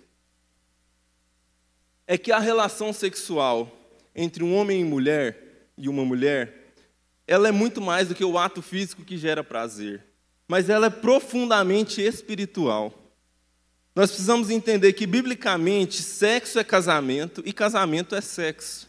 é 2.06 2.16
que 2.16 2.32
a 2.32 2.38
relação 2.38 2.90
sexual 2.90 3.70
entre 4.16 4.42
um 4.42 4.56
homem 4.56 4.80
e 4.80 4.84
mulher 4.84 5.68
e 5.76 5.90
uma 5.90 6.06
mulher 6.06 6.61
ela 7.32 7.48
é 7.48 7.50
muito 7.50 7.80
mais 7.80 8.08
do 8.08 8.14
que 8.14 8.22
o 8.22 8.36
ato 8.36 8.60
físico 8.60 9.02
que 9.02 9.16
gera 9.16 9.42
prazer, 9.42 10.04
mas 10.46 10.68
ela 10.68 10.88
é 10.88 10.90
profundamente 10.90 12.02
espiritual. 12.02 12.92
Nós 13.96 14.10
precisamos 14.10 14.50
entender 14.50 14.92
que, 14.92 15.06
biblicamente, 15.06 16.02
sexo 16.02 16.58
é 16.58 16.64
casamento 16.64 17.42
e 17.46 17.50
casamento 17.50 18.14
é 18.14 18.20
sexo. 18.20 18.86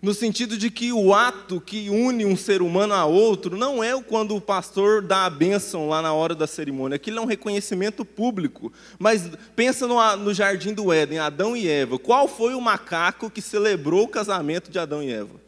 No 0.00 0.14
sentido 0.14 0.56
de 0.56 0.70
que 0.70 0.92
o 0.92 1.12
ato 1.12 1.60
que 1.60 1.90
une 1.90 2.24
um 2.24 2.36
ser 2.36 2.62
humano 2.62 2.94
a 2.94 3.04
outro 3.04 3.56
não 3.56 3.82
é 3.82 4.00
quando 4.00 4.36
o 4.36 4.40
pastor 4.40 5.02
dá 5.02 5.26
a 5.26 5.30
bênção 5.30 5.88
lá 5.88 6.00
na 6.00 6.12
hora 6.12 6.36
da 6.36 6.46
cerimônia. 6.46 6.94
Aquilo 6.94 7.18
é 7.18 7.20
um 7.20 7.26
reconhecimento 7.26 8.04
público. 8.04 8.72
Mas 8.96 9.28
pensa 9.56 9.88
no, 9.88 10.16
no 10.18 10.32
jardim 10.32 10.72
do 10.72 10.92
Éden, 10.92 11.18
Adão 11.18 11.56
e 11.56 11.68
Eva. 11.68 11.98
Qual 11.98 12.28
foi 12.28 12.54
o 12.54 12.60
macaco 12.60 13.28
que 13.28 13.42
celebrou 13.42 14.04
o 14.04 14.08
casamento 14.08 14.70
de 14.70 14.78
Adão 14.78 15.02
e 15.02 15.12
Eva? 15.12 15.41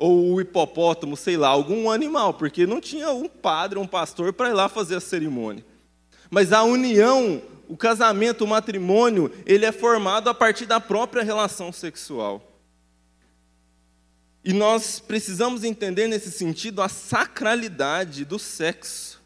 Ou 0.00 0.32
o 0.32 0.40
hipopótamo, 0.40 1.14
sei 1.14 1.36
lá, 1.36 1.48
algum 1.48 1.90
animal, 1.90 2.32
porque 2.32 2.66
não 2.66 2.80
tinha 2.80 3.10
um 3.10 3.28
padre, 3.28 3.78
um 3.78 3.86
pastor 3.86 4.32
para 4.32 4.48
ir 4.48 4.54
lá 4.54 4.66
fazer 4.66 4.96
a 4.96 5.00
cerimônia. 5.00 5.62
Mas 6.30 6.54
a 6.54 6.62
união, 6.62 7.42
o 7.68 7.76
casamento, 7.76 8.44
o 8.44 8.48
matrimônio, 8.48 9.30
ele 9.44 9.66
é 9.66 9.70
formado 9.70 10.30
a 10.30 10.34
partir 10.34 10.64
da 10.64 10.80
própria 10.80 11.22
relação 11.22 11.70
sexual. 11.70 12.42
E 14.42 14.54
nós 14.54 15.00
precisamos 15.00 15.64
entender 15.64 16.08
nesse 16.08 16.32
sentido 16.32 16.80
a 16.80 16.88
sacralidade 16.88 18.24
do 18.24 18.38
sexo. 18.38 19.20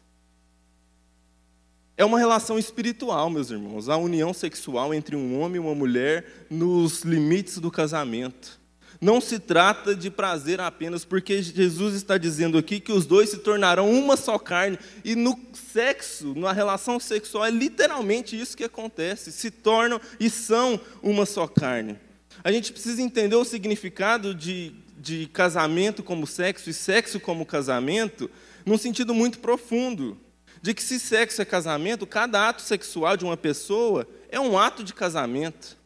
É 1.95 2.03
uma 2.03 2.19
relação 2.19 2.59
espiritual, 2.59 3.29
meus 3.29 3.49
irmãos, 3.49 3.87
a 3.87 3.95
união 3.95 4.33
sexual 4.33 4.93
entre 4.93 5.15
um 5.15 5.39
homem 5.39 5.55
e 5.55 5.65
uma 5.65 5.73
mulher 5.73 6.47
nos 6.49 7.03
limites 7.03 7.59
do 7.59 7.71
casamento. 7.71 8.64
Não 9.01 9.19
se 9.19 9.39
trata 9.39 9.95
de 9.95 10.09
prazer 10.09 10.59
apenas, 10.61 11.03
porque 11.03 11.41
Jesus 11.41 11.95
está 11.95 12.17
dizendo 12.17 12.57
aqui 12.57 12.79
que 12.79 12.91
os 12.91 13.05
dois 13.05 13.29
se 13.29 13.37
tornarão 13.37 13.89
uma 13.91 14.15
só 14.15 14.37
carne. 14.37 14.79
E 15.03 15.15
no 15.15 15.37
sexo, 15.53 16.33
na 16.35 16.51
relação 16.51 16.99
sexual, 16.99 17.45
é 17.45 17.51
literalmente 17.51 18.39
isso 18.39 18.55
que 18.55 18.63
acontece: 18.63 19.31
se 19.31 19.51
tornam 19.51 19.99
e 20.19 20.29
são 20.29 20.79
uma 21.03 21.25
só 21.25 21.47
carne. 21.47 21.97
A 22.43 22.51
gente 22.51 22.71
precisa 22.71 23.01
entender 23.01 23.35
o 23.35 23.45
significado 23.45 24.33
de, 24.33 24.73
de 24.97 25.27
casamento 25.27 26.03
como 26.03 26.27
sexo 26.27 26.69
e 26.69 26.73
sexo 26.73 27.19
como 27.19 27.45
casamento 27.45 28.29
num 28.65 28.77
sentido 28.77 29.13
muito 29.13 29.39
profundo. 29.39 30.17
De 30.61 30.73
que 30.73 30.81
se 30.81 30.99
sexo 30.99 31.41
é 31.41 31.45
casamento, 31.45 32.07
cada 32.07 32.49
ato 32.49 32.61
sexual 32.61 33.15
de 33.15 33.23
uma 33.23 33.37
pessoa 33.37 34.07
é 34.29 34.39
um 34.39 34.57
ato 34.57 34.83
de 34.83 34.93
casamento. 34.93 35.77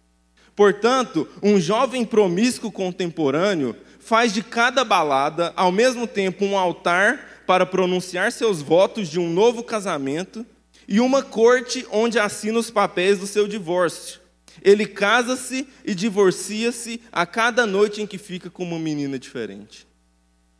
Portanto, 0.59 1.25
um 1.41 1.57
jovem 1.57 2.03
promíscuo 2.03 2.69
contemporâneo 2.69 3.73
faz 3.97 4.33
de 4.33 4.43
cada 4.43 4.83
balada, 4.83 5.53
ao 5.55 5.71
mesmo 5.71 6.05
tempo, 6.05 6.43
um 6.43 6.57
altar 6.57 7.43
para 7.47 7.65
pronunciar 7.65 8.29
seus 8.33 8.61
votos 8.61 9.07
de 9.07 9.21
um 9.21 9.29
novo 9.29 9.63
casamento 9.63 10.45
e 10.85 10.99
uma 10.99 11.23
corte 11.23 11.87
onde 11.89 12.19
assina 12.19 12.59
os 12.59 12.69
papéis 12.69 13.19
do 13.19 13.25
seu 13.25 13.47
divórcio. 13.47 14.19
Ele 14.61 14.85
casa-se 14.85 15.65
e 15.85 15.95
divorcia-se 15.95 16.99
a 17.09 17.25
cada 17.25 17.65
noite 17.65 18.01
em 18.01 18.05
que 18.05 18.17
fica 18.17 18.49
com 18.49 18.63
uma 18.63 18.77
menina 18.77 19.17
diferente. 19.17 19.87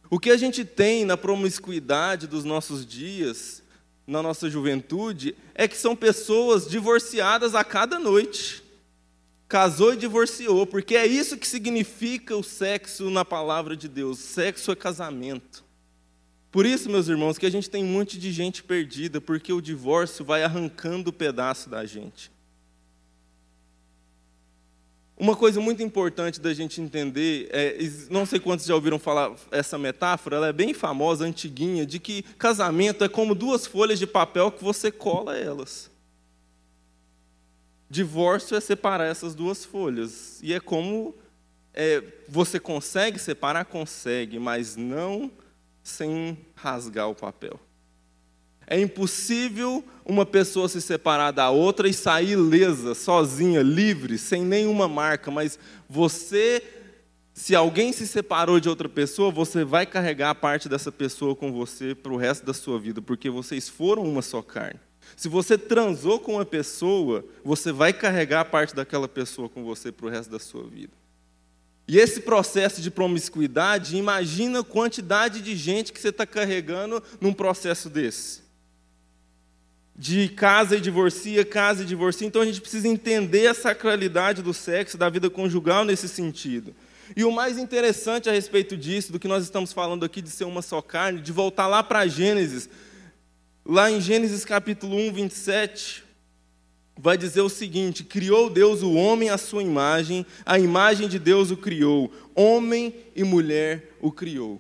O 0.10 0.18
que 0.18 0.32
a 0.32 0.38
gente 0.38 0.64
tem 0.64 1.04
na 1.04 1.18
promiscuidade 1.18 2.26
dos 2.26 2.46
nossos 2.46 2.86
dias, 2.86 3.62
na 4.08 4.24
nossa 4.24 4.50
juventude, 4.50 5.36
é 5.54 5.68
que 5.68 5.76
são 5.76 5.94
pessoas 5.94 6.70
divorciadas 6.70 7.54
a 7.54 7.66
cada 7.66 8.00
noite. 8.00 8.69
Casou 9.50 9.94
e 9.94 9.98
divorciou, 9.98 10.68
porque 10.68 10.96
é 10.96 11.08
isso 11.08 11.36
que 11.36 11.48
significa 11.48 12.38
o 12.38 12.44
sexo 12.44 13.10
na 13.10 13.26
palavra 13.26 13.76
de 13.76 13.88
Deus. 13.88 14.20
Sexo 14.20 14.72
é 14.72 14.76
casamento. 14.76 15.66
Por 16.52 16.68
isso, 16.68 16.88
meus 16.88 17.08
irmãos, 17.08 17.40
que 17.40 17.48
a 17.48 17.50
gente 17.50 17.68
tem 17.68 17.84
um 17.84 17.88
monte 17.88 18.20
de 18.20 18.32
gente 18.32 18.62
perdida, 18.62 19.20
porque 19.20 19.52
o 19.52 19.60
divórcio 19.60 20.24
vai 20.24 20.44
arrancando 20.44 21.10
o 21.10 21.14
pedaço 21.14 21.68
da 21.68 21.84
gente. 21.84 22.32
Uma 25.18 25.36
coisa 25.36 25.60
muito 25.60 25.82
importante 25.82 26.40
da 26.40 26.54
gente 26.54 26.80
entender, 26.80 27.50
é, 27.52 27.78
não 28.12 28.28
sei 28.28 28.40
quantos 28.40 28.68
já 28.68 28.76
ouviram 28.76 29.00
falar 29.00 29.36
essa 29.50 29.80
metáfora, 29.80 30.38
ela 30.38 30.48
é 30.48 30.54
bem 30.54 30.76
famosa, 30.76 31.26
antiguinha, 31.26 31.88
de 31.88 31.98
que 31.98 32.22
casamento 32.38 33.04
é 33.04 33.10
como 33.10 33.34
duas 33.34 33.66
folhas 33.66 33.98
de 33.98 34.06
papel 34.06 34.52
que 34.52 34.64
você 34.64 34.92
cola 34.92 35.36
elas. 35.36 35.90
Divórcio 37.90 38.56
é 38.56 38.60
separar 38.60 39.06
essas 39.06 39.34
duas 39.34 39.66
folhas. 39.66 40.40
E 40.44 40.54
é 40.54 40.60
como 40.60 41.16
é, 41.74 42.04
você 42.28 42.60
consegue 42.60 43.18
separar? 43.18 43.66
Consegue, 43.66 44.38
mas 44.38 44.76
não 44.76 45.32
sem 45.82 46.38
rasgar 46.56 47.10
o 47.10 47.16
papel. 47.16 47.60
É 48.68 48.80
impossível 48.80 49.84
uma 50.06 50.26
pessoa 50.26 50.70
se 50.70 50.80
separar 50.80 51.32
da 51.32 51.50
outra 51.50 51.88
e 51.88 51.94
sair 51.94 52.36
lesa, 52.36 52.94
sozinha, 52.94 53.64
livre, 53.64 54.18
sem 54.18 54.44
nenhuma 54.44 54.88
marca, 54.88 55.32
mas 55.32 55.58
você, 55.90 56.62
se 57.34 57.56
alguém 57.56 57.92
se 57.92 58.06
separou 58.06 58.60
de 58.60 58.70
outra 58.70 58.88
pessoa, 58.88 59.32
você 59.32 59.64
vai 59.64 59.88
carregar 59.88 60.30
a 60.30 60.36
parte 60.36 60.70
dessa 60.70 60.92
pessoa 60.92 61.36
com 61.36 61.52
você 61.52 61.96
para 61.96 62.14
o 62.14 62.18
resto 62.18 62.46
da 62.46 62.54
sua 62.54 62.78
vida, 62.78 63.02
porque 63.02 63.30
vocês 63.30 63.68
foram 63.68 64.04
uma 64.04 64.22
só 64.22 64.44
carne. 64.44 64.80
Se 65.20 65.28
você 65.28 65.58
transou 65.58 66.18
com 66.18 66.36
uma 66.36 66.46
pessoa, 66.46 67.26
você 67.44 67.74
vai 67.74 67.92
carregar 67.92 68.40
a 68.40 68.46
parte 68.46 68.74
daquela 68.74 69.06
pessoa 69.06 69.50
com 69.50 69.66
você 69.66 69.92
para 69.92 70.06
o 70.06 70.10
resto 70.10 70.30
da 70.30 70.40
sua 70.40 70.64
vida. 70.64 70.94
E 71.86 71.98
esse 71.98 72.22
processo 72.22 72.82
de 72.82 72.90
promiscuidade, 72.90 73.98
imagina 73.98 74.62
a 74.62 74.64
quantidade 74.64 75.42
de 75.42 75.58
gente 75.58 75.92
que 75.92 76.00
você 76.00 76.08
está 76.08 76.26
carregando 76.26 77.04
num 77.20 77.34
processo 77.34 77.90
desse 77.90 78.44
de 79.94 80.30
casa 80.30 80.78
e 80.78 80.80
divorcia, 80.80 81.44
casa 81.44 81.84
e 81.84 81.86
divorcia. 81.86 82.26
Então 82.26 82.42
a 82.42 82.46
gente 82.46 82.62
precisa 82.62 82.88
entender 82.88 83.48
a 83.48 83.54
sacralidade 83.54 84.42
do 84.42 84.54
sexo, 84.54 84.98
da 84.98 85.10
vida 85.10 85.30
conjugal 85.30 85.84
nesse 85.84 86.08
sentido. 86.08 86.74
E 87.14 87.26
o 87.26 87.32
mais 87.34 87.58
interessante 87.58 88.30
a 88.30 88.32
respeito 88.32 88.78
disso, 88.78 89.12
do 89.12 89.20
que 89.20 89.28
nós 89.28 89.44
estamos 89.44 89.74
falando 89.74 90.06
aqui 90.06 90.22
de 90.22 90.30
ser 90.30 90.46
uma 90.46 90.62
só 90.62 90.82
carne, 90.82 91.20
de 91.20 91.34
voltar 91.34 91.68
lá 91.68 91.84
para 91.84 92.08
Gênesis, 92.08 92.70
lá 93.70 93.92
em 93.92 94.02
Gênesis 94.02 94.44
capítulo 94.44 94.98
1, 94.98 95.14
27, 95.14 96.04
vai 96.98 97.16
dizer 97.16 97.42
o 97.42 97.50
seguinte: 97.50 98.04
Criou 98.04 98.50
Deus 98.50 98.82
o 98.82 98.94
homem 98.94 99.30
à 99.30 99.38
sua 99.38 99.62
imagem, 99.62 100.26
a 100.44 100.58
imagem 100.58 101.08
de 101.08 101.20
Deus 101.20 101.52
o 101.52 101.58
criou, 101.58 102.12
homem 102.34 102.96
e 103.16 103.24
mulher 103.24 103.96
o 104.02 104.12
criou. 104.12 104.60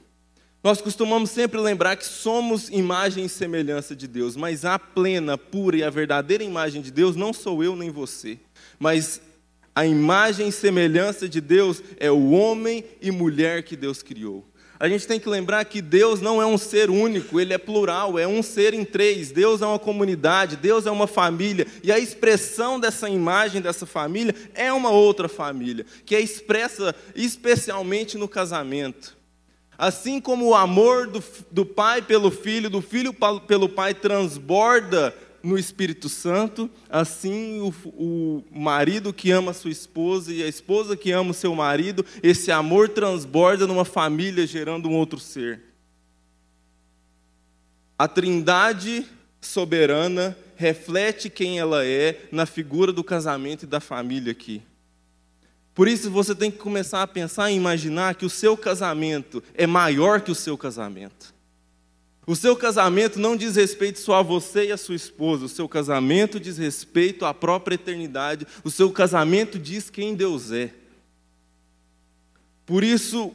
Nós 0.64 0.80
costumamos 0.80 1.32
sempre 1.32 1.60
lembrar 1.60 1.96
que 1.96 2.06
somos 2.06 2.70
imagem 2.70 3.26
e 3.26 3.30
semelhança 3.30 3.96
de 3.96 4.08
Deus, 4.08 4.36
mas 4.36 4.64
a 4.64 4.78
plena, 4.78 5.38
pura 5.38 5.78
e 5.78 5.84
a 5.84 5.90
verdadeira 5.90 6.44
imagem 6.44 6.82
de 6.82 6.92
Deus 6.92 7.16
não 7.16 7.34
sou 7.34 7.64
eu 7.64 7.76
nem 7.76 7.90
você, 7.90 8.38
mas 8.78 9.22
a 9.74 9.86
imagem 9.86 10.50
e 10.50 10.52
semelhança 10.52 11.28
de 11.28 11.42
Deus 11.42 11.82
é 11.98 12.12
o 12.12 12.32
homem 12.32 12.84
e 13.02 13.10
mulher 13.10 13.64
que 13.64 13.76
Deus 13.76 14.04
criou. 14.04 14.49
A 14.80 14.88
gente 14.88 15.06
tem 15.06 15.20
que 15.20 15.28
lembrar 15.28 15.66
que 15.66 15.82
Deus 15.82 16.22
não 16.22 16.42
é 16.42 16.46
um 16.46 16.58
ser 16.58 16.90
único, 16.90 17.38
ele 17.38 17.54
é 17.54 17.58
plural, 17.58 18.18
é 18.18 18.26
um 18.26 18.42
ser 18.42 18.74
em 18.74 18.86
três. 18.86 19.30
Deus 19.30 19.62
é 19.62 19.66
uma 19.66 19.78
comunidade, 19.78 20.56
Deus 20.56 20.86
é 20.86 20.92
uma 20.92 21.06
família, 21.06 21.68
e 21.84 21.92
a 21.92 22.00
expressão 22.00 22.80
dessa 22.80 23.10
imagem, 23.10 23.62
dessa 23.62 23.86
família, 23.86 24.34
é 24.54 24.72
uma 24.72 24.90
outra 24.90 25.28
família, 25.28 25.86
que 26.06 26.16
é 26.16 26.22
expressa 26.22 26.96
especialmente 27.14 28.18
no 28.18 28.28
casamento. 28.28 29.18
Assim 29.78 30.22
como 30.22 30.48
o 30.48 30.56
amor 30.56 31.08
do, 31.08 31.22
do 31.52 31.66
pai 31.66 32.02
pelo 32.02 32.32
filho, 32.32 32.70
do 32.70 32.82
filho 32.82 33.14
pelo 33.48 33.68
pai 33.68 33.94
transborda 33.94 35.14
no 35.42 35.58
Espírito 35.58 36.10
Santo, 36.10 36.70
assim 36.90 37.60
o, 37.62 37.74
o, 37.90 38.44
marido 38.52 39.14
que 39.14 39.32
ama 39.32 39.54
sua 39.54 39.72
esposa 39.72 40.34
e 40.34 40.44
a 40.44 40.48
esposa 40.48 40.98
que 40.98 41.12
ama 41.12 41.32
o 41.32 41.34
seu 41.34 41.56
marido, 41.56 42.06
esse 42.22 42.52
amor 42.52 42.90
transborda 42.90 43.66
numa 43.66 43.86
família, 43.86 44.46
gerando 44.46 44.90
um 44.90 44.96
outro 44.96 45.20
ser. 45.20 45.62
A 47.98 48.08
Trindade 48.08 49.06
soberana 49.42 50.38
reflete 50.56 51.30
quem 51.30 51.60
ela 51.60 51.86
é 51.86 52.28
na 52.32 52.46
figura 52.46 52.92
do 52.92 53.04
casamento 53.04 53.64
e 53.64 53.68
da 53.68 53.80
família 53.80 54.32
aqui. 54.32 54.62
Por 55.74 55.88
isso 55.88 56.12
você 56.12 56.36
tem 56.36 56.52
que 56.52 56.58
começar 56.58 57.02
a 57.02 57.08
pensar 57.08 57.50
e 57.50 57.56
imaginar 57.56 58.16
que 58.16 58.26
o 58.26 58.30
seu 58.30 58.58
casamento 58.58 59.42
é 59.54 59.66
maior 59.66 60.20
que 60.20 60.32
o 60.32 60.36
seu 60.36 60.58
casamento. 60.58 61.34
O 62.30 62.36
seu 62.36 62.56
casamento 62.56 63.18
não 63.18 63.36
diz 63.36 63.56
respeito 63.56 64.00
só 64.00 64.20
a 64.20 64.22
você 64.22 64.68
e 64.68 64.72
a 64.72 64.78
sua 64.78 64.94
esposa, 64.94 65.46
o 65.46 65.50
seu 65.50 65.68
casamento 65.68 66.40
diz 66.40 66.60
respeito 66.60 67.26
à 67.26 67.34
própria 67.34 67.74
eternidade, 67.74 68.46
o 68.64 68.70
seu 68.70 68.92
casamento 68.92 69.58
diz 69.58 69.90
quem 69.90 70.14
Deus 70.14 70.52
é. 70.52 70.70
Por 72.68 72.84
isso, 72.84 73.34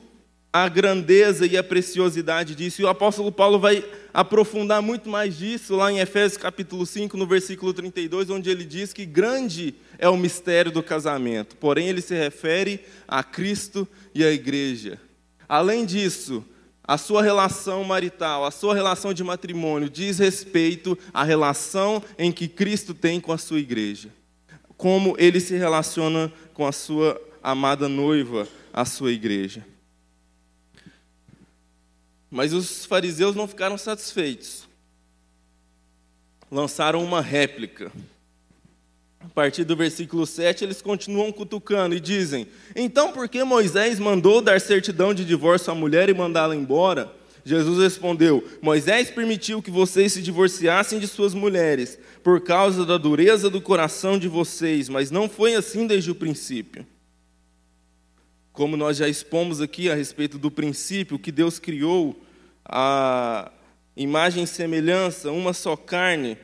a 0.52 0.68
grandeza 0.68 1.44
e 1.44 1.56
a 1.56 1.64
preciosidade 1.64 2.54
disso. 2.54 2.80
E 2.80 2.84
o 2.84 2.88
apóstolo 2.88 3.32
Paulo 3.32 3.58
vai 3.58 3.84
aprofundar 4.12 4.80
muito 4.80 5.08
mais 5.08 5.36
disso 5.36 5.74
lá 5.74 5.90
em 5.90 5.98
Efésios 5.98 6.40
capítulo 6.40 6.86
5, 6.86 7.16
no 7.16 7.26
versículo 7.26 7.74
32, 7.74 8.30
onde 8.30 8.48
ele 8.48 8.64
diz 8.64 8.92
que 8.92 9.04
grande 9.04 9.74
é 9.98 10.08
o 10.08 10.16
mistério 10.16 10.70
do 10.70 10.84
casamento, 10.84 11.56
porém 11.56 11.88
ele 11.88 12.00
se 12.00 12.14
refere 12.14 12.78
a 13.08 13.24
Cristo 13.24 13.88
e 14.14 14.22
à 14.24 14.30
igreja. 14.30 15.00
Além 15.48 15.84
disso, 15.84 16.44
a 16.86 16.98
sua 16.98 17.22
relação 17.22 17.82
marital, 17.82 18.44
a 18.44 18.50
sua 18.50 18.74
relação 18.74 19.14
de 19.14 19.24
matrimônio 19.24 19.88
diz 19.88 20.18
respeito 20.18 20.98
à 21.14 21.24
relação 21.24 22.02
em 22.18 22.30
que 22.30 22.46
Cristo 22.46 22.92
tem 22.92 23.18
com 23.18 23.32
a 23.32 23.38
sua 23.38 23.58
igreja. 23.58 24.10
Como 24.76 25.16
ele 25.18 25.40
se 25.40 25.56
relaciona 25.56 26.30
com 26.52 26.66
a 26.66 26.72
sua 26.72 27.20
amada 27.42 27.88
noiva, 27.88 28.46
a 28.72 28.84
sua 28.84 29.12
igreja. 29.12 29.64
Mas 32.30 32.52
os 32.52 32.84
fariseus 32.84 33.34
não 33.34 33.48
ficaram 33.48 33.78
satisfeitos. 33.78 34.68
Lançaram 36.50 37.02
uma 37.02 37.22
réplica. 37.22 37.90
A 39.24 39.28
partir 39.34 39.64
do 39.64 39.74
versículo 39.74 40.26
7, 40.26 40.64
eles 40.64 40.82
continuam 40.82 41.32
cutucando 41.32 41.94
e 41.94 42.00
dizem: 42.00 42.46
Então, 42.76 43.10
por 43.10 43.26
que 43.26 43.42
Moisés 43.42 43.98
mandou 43.98 44.42
dar 44.42 44.60
certidão 44.60 45.14
de 45.14 45.24
divórcio 45.24 45.72
à 45.72 45.74
mulher 45.74 46.10
e 46.10 46.14
mandá-la 46.14 46.54
embora? 46.54 47.10
Jesus 47.42 47.82
respondeu: 47.82 48.46
Moisés 48.60 49.10
permitiu 49.10 49.62
que 49.62 49.70
vocês 49.70 50.12
se 50.12 50.20
divorciassem 50.20 50.98
de 50.98 51.08
suas 51.08 51.32
mulheres, 51.32 51.98
por 52.22 52.42
causa 52.42 52.84
da 52.84 52.98
dureza 52.98 53.48
do 53.48 53.62
coração 53.62 54.18
de 54.18 54.28
vocês, 54.28 54.90
mas 54.90 55.10
não 55.10 55.26
foi 55.26 55.54
assim 55.54 55.86
desde 55.86 56.10
o 56.10 56.14
princípio. 56.14 56.86
Como 58.52 58.76
nós 58.76 58.98
já 58.98 59.08
expomos 59.08 59.60
aqui 59.60 59.90
a 59.90 59.94
respeito 59.94 60.38
do 60.38 60.50
princípio 60.50 61.18
que 61.18 61.32
Deus 61.32 61.58
criou 61.58 62.14
a 62.62 63.50
imagem 63.96 64.44
e 64.44 64.46
semelhança, 64.46 65.32
uma 65.32 65.54
só 65.54 65.76
carne. 65.76 66.36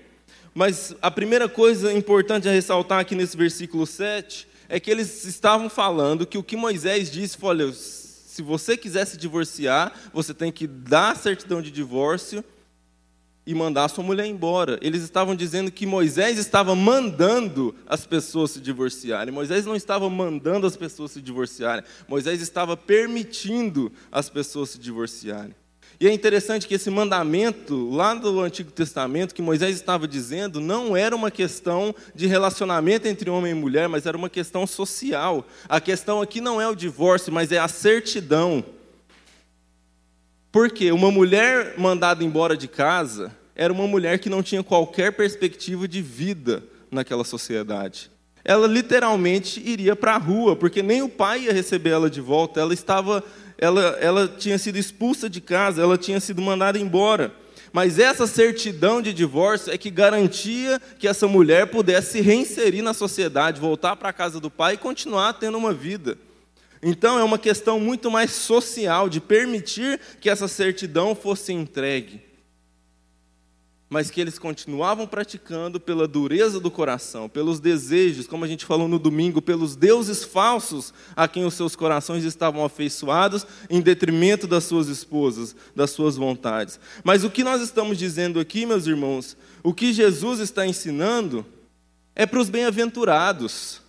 Mas 0.61 0.95
a 1.01 1.11
primeira 1.11 1.49
coisa 1.49 1.91
importante 1.91 2.47
a 2.47 2.53
ressaltar 2.53 3.01
aqui 3.01 3.15
nesse 3.15 3.35
versículo 3.35 3.87
7 3.87 4.47
é 4.69 4.79
que 4.79 4.91
eles 4.91 5.25
estavam 5.25 5.71
falando 5.71 6.27
que 6.27 6.37
o 6.37 6.43
que 6.43 6.55
Moisés 6.55 7.11
disse 7.11 7.39
foi: 7.39 7.49
olha, 7.49 7.73
se 7.73 8.43
você 8.43 8.77
quiser 8.77 9.07
se 9.07 9.17
divorciar, 9.17 9.91
você 10.13 10.35
tem 10.35 10.53
que 10.53 10.67
dar 10.67 11.13
a 11.13 11.15
certidão 11.15 11.63
de 11.63 11.71
divórcio 11.71 12.45
e 13.47 13.55
mandar 13.55 13.89
sua 13.89 14.05
mulher 14.05 14.27
embora. 14.27 14.79
Eles 14.83 15.03
estavam 15.03 15.35
dizendo 15.35 15.73
que 15.73 15.87
Moisés 15.87 16.37
estava 16.37 16.75
mandando 16.75 17.75
as 17.87 18.05
pessoas 18.05 18.51
se 18.51 18.61
divorciarem. 18.61 19.33
Moisés 19.33 19.65
não 19.65 19.75
estava 19.75 20.11
mandando 20.11 20.67
as 20.67 20.77
pessoas 20.77 21.13
se 21.13 21.23
divorciarem. 21.23 21.87
Moisés 22.07 22.43
estava 22.43 22.77
permitindo 22.77 23.91
as 24.13 24.29
pessoas 24.29 24.69
se 24.69 24.79
divorciarem. 24.79 25.55
E 26.01 26.09
é 26.09 26.13
interessante 26.13 26.67
que 26.67 26.73
esse 26.73 26.89
mandamento, 26.89 27.91
lá 27.91 28.15
do 28.15 28.41
Antigo 28.41 28.71
Testamento, 28.71 29.35
que 29.35 29.43
Moisés 29.43 29.77
estava 29.77 30.09
dizendo, 30.09 30.59
não 30.59 30.97
era 30.97 31.15
uma 31.15 31.31
questão 31.31 31.95
de 32.15 32.27
relacionamento 32.27 33.07
entre 33.07 33.29
homem 33.29 33.53
e 33.53 33.55
mulher, 33.55 33.87
mas 33.87 34.07
era 34.07 34.17
uma 34.17 34.31
questão 34.31 34.67
social. 34.67 35.47
A 35.69 35.79
questão 35.79 36.23
aqui 36.23 36.41
não 36.41 36.59
é 36.59 36.67
o 36.67 36.75
divórcio, 36.75 37.31
mas 37.31 37.53
é 37.53 37.59
a 37.59 37.69
certidão. 37.69 38.65
Porque 40.51 40.91
uma 40.91 41.11
mulher 41.11 41.75
mandada 41.77 42.25
embora 42.25 42.57
de 42.57 42.67
casa 42.67 43.37
era 43.55 43.71
uma 43.71 43.87
mulher 43.87 44.19
que 44.19 44.31
não 44.31 44.43
tinha 44.43 44.63
qualquer 44.63 45.13
perspectiva 45.13 45.87
de 45.87 46.01
vida 46.01 46.65
naquela 46.91 47.25
sociedade. 47.25 48.11
ela 48.43 48.67
literalmente 48.67 49.61
iria 49.61 49.95
para 49.95 50.15
a 50.15 50.19
rua, 50.19 50.57
porque 50.57 50.83
nem 50.83 51.03
o 51.03 51.11
pai 51.11 51.43
ia 51.43 51.53
receber 51.53 51.91
ela 51.91 52.09
de 52.09 52.23
volta. 52.23 52.59
Ela 52.59 52.73
estava, 52.73 53.23
ela, 53.61 53.83
ela 54.01 54.27
tinha 54.27 54.59
sido 54.59 54.79
expulsa 54.79 55.29
de 55.29 55.41
casa, 55.41 55.83
ela 55.83 55.99
tinha 55.99 56.19
sido 56.19 56.41
mandada 56.41 56.79
embora. 56.79 57.33
Mas 57.73 57.99
essa 57.99 58.27
certidão 58.27 59.03
de 59.03 59.13
divórcio 59.13 59.73
é 59.73 59.79
que 59.79 59.91
garantia 59.91 60.81
que 60.99 61.07
essa 61.07 61.29
mulher 61.29 61.67
pudesse 61.67 62.13
se 62.13 62.21
reinserir 62.23 62.83
na 62.83 62.95
sociedade, 62.95 63.61
voltar 63.61 63.95
para 63.97 64.09
a 64.09 64.13
casa 64.15 64.41
do 64.41 64.51
pai 64.51 64.75
e 64.75 64.79
continuar 64.79 65.35
tendo 65.35 65.59
uma 65.59 65.73
vida. 65.73 66.17
Então 66.83 67.19
é 67.19 67.23
uma 67.23 67.39
questão 67.39 67.79
muito 67.79 68.11
mais 68.11 68.33
social, 68.33 69.09
de 69.09 69.21
permitir 69.21 70.01
que 70.19 70.31
essa 70.31 70.49
certidão 70.49 71.15
fosse 71.15 71.53
entregue 71.53 72.30
mas 73.91 74.09
que 74.09 74.21
eles 74.21 74.39
continuavam 74.39 75.05
praticando 75.05 75.81
pela 75.81 76.07
dureza 76.07 76.61
do 76.61 76.71
coração, 76.71 77.29
pelos 77.29 77.59
desejos, 77.59 78.29
como 78.29 78.45
a 78.45 78.49
gente 78.49 78.65
falou 78.65 78.87
no 78.87 79.01
domingo, 79.01 79.43
pelos 79.43 79.75
deuses 79.75 80.23
falsos 80.23 80.95
a 81.17 81.27
quem 81.27 81.45
os 81.45 81.55
seus 81.55 81.75
corações 81.75 82.23
estavam 82.23 82.65
afeiçoados, 82.65 83.45
em 83.69 83.81
detrimento 83.81 84.47
das 84.47 84.63
suas 84.63 84.87
esposas, 84.87 85.57
das 85.75 85.91
suas 85.91 86.17
vontades. 86.17 86.79
Mas 87.03 87.25
o 87.25 87.31
que 87.31 87.43
nós 87.43 87.61
estamos 87.61 87.99
dizendo 87.99 88.39
aqui, 88.39 88.65
meus 88.65 88.87
irmãos, 88.87 89.37
o 89.61 89.75
que 89.75 89.93
Jesus 89.93 90.39
está 90.39 90.65
ensinando, 90.65 91.45
é 92.15 92.25
para 92.25 92.39
os 92.39 92.49
bem-aventurados, 92.49 93.83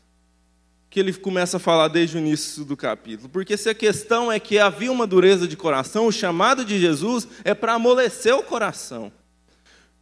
que 0.90 1.00
ele 1.00 1.14
começa 1.14 1.58
a 1.58 1.60
falar 1.60 1.90
desde 1.90 2.18
o 2.18 2.20
início 2.20 2.66
do 2.66 2.76
capítulo. 2.76 3.30
Porque 3.30 3.56
se 3.56 3.70
a 3.70 3.76
questão 3.76 4.32
é 4.32 4.40
que 4.40 4.58
havia 4.58 4.92
uma 4.92 5.06
dureza 5.06 5.48
de 5.48 5.56
coração, 5.56 6.08
o 6.08 6.12
chamado 6.12 6.66
de 6.66 6.80
Jesus 6.80 7.28
é 7.44 7.54
para 7.54 7.74
amolecer 7.74 8.36
o 8.36 8.42
coração. 8.42 9.12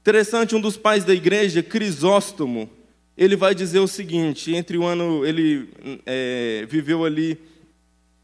Interessante, 0.02 0.56
um 0.56 0.62
dos 0.62 0.78
pais 0.78 1.04
da 1.04 1.14
igreja, 1.14 1.62
Crisóstomo, 1.62 2.70
ele 3.18 3.36
vai 3.36 3.54
dizer 3.54 3.80
o 3.80 3.88
seguinte: 3.88 4.56
entre 4.56 4.78
o 4.78 4.86
ano, 4.86 5.26
ele 5.26 5.70
é, 6.06 6.66
viveu 6.70 7.04
ali 7.04 7.38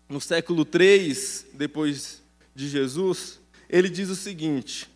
no 0.08 0.22
século 0.22 0.64
3 0.64 1.48
depois 1.54 2.24
de 2.56 2.70
Jesus, 2.70 3.42
ele 3.70 3.90
diz 3.90 4.10
o 4.10 4.16
seguinte: 4.16 4.88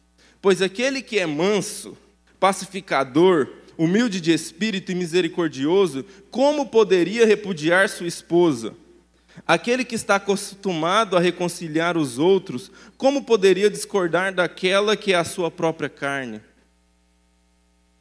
Pois 0.42 0.62
aquele 0.62 1.02
que 1.02 1.20
é 1.20 1.26
manso, 1.26 1.98
pacificador, 2.40 3.50
humilde 3.78 4.22
de 4.22 4.32
espírito 4.32 4.92
e 4.92 4.96
misericordioso, 4.96 6.06
como 6.32 6.68
poderia 6.68 7.26
repudiar 7.26 7.90
sua 7.90 8.08
esposa? 8.08 8.74
Aquele 9.46 9.84
que 9.84 9.96
está 9.96 10.16
acostumado 10.16 11.18
a 11.18 11.20
reconciliar 11.20 11.98
os 11.98 12.18
outros, 12.18 12.72
como 12.98 13.24
poderia 13.24 13.70
discordar 13.70 14.34
daquela 14.34 14.96
que 14.96 15.14
é 15.14 15.16
a 15.16 15.24
sua 15.24 15.52
própria 15.52 15.90
carne? 15.90 16.42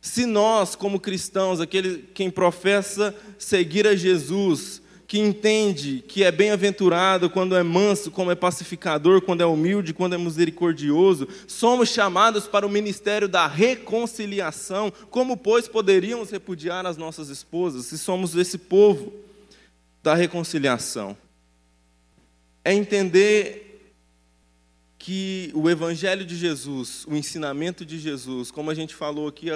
Se 0.00 0.26
nós, 0.26 0.74
como 0.74 1.00
cristãos, 1.00 1.60
aquele 1.60 2.08
quem 2.14 2.30
professa 2.30 3.14
seguir 3.38 3.86
a 3.86 3.96
Jesus, 3.96 4.80
que 5.08 5.18
entende 5.18 6.04
que 6.06 6.22
é 6.22 6.30
bem-aventurado 6.30 7.30
quando 7.30 7.56
é 7.56 7.62
manso, 7.62 8.10
como 8.10 8.30
é 8.30 8.34
pacificador, 8.34 9.22
quando 9.22 9.40
é 9.40 9.46
humilde, 9.46 9.94
quando 9.94 10.14
é 10.14 10.18
misericordioso, 10.18 11.26
somos 11.46 11.88
chamados 11.88 12.46
para 12.46 12.66
o 12.66 12.70
ministério 12.70 13.26
da 13.26 13.46
reconciliação. 13.46 14.92
Como, 15.10 15.34
pois, 15.34 15.66
poderíamos 15.66 16.30
repudiar 16.30 16.84
as 16.84 16.98
nossas 16.98 17.30
esposas 17.30 17.86
se 17.86 17.96
somos 17.96 18.36
esse 18.36 18.58
povo 18.58 19.14
da 20.02 20.14
reconciliação? 20.14 21.16
É 22.62 22.74
entender 22.74 23.94
que 24.98 25.50
o 25.54 25.70
Evangelho 25.70 26.26
de 26.26 26.36
Jesus, 26.36 27.06
o 27.06 27.16
ensinamento 27.16 27.82
de 27.82 27.98
Jesus, 27.98 28.50
como 28.50 28.70
a 28.70 28.74
gente 28.74 28.94
falou 28.94 29.26
aqui 29.26 29.48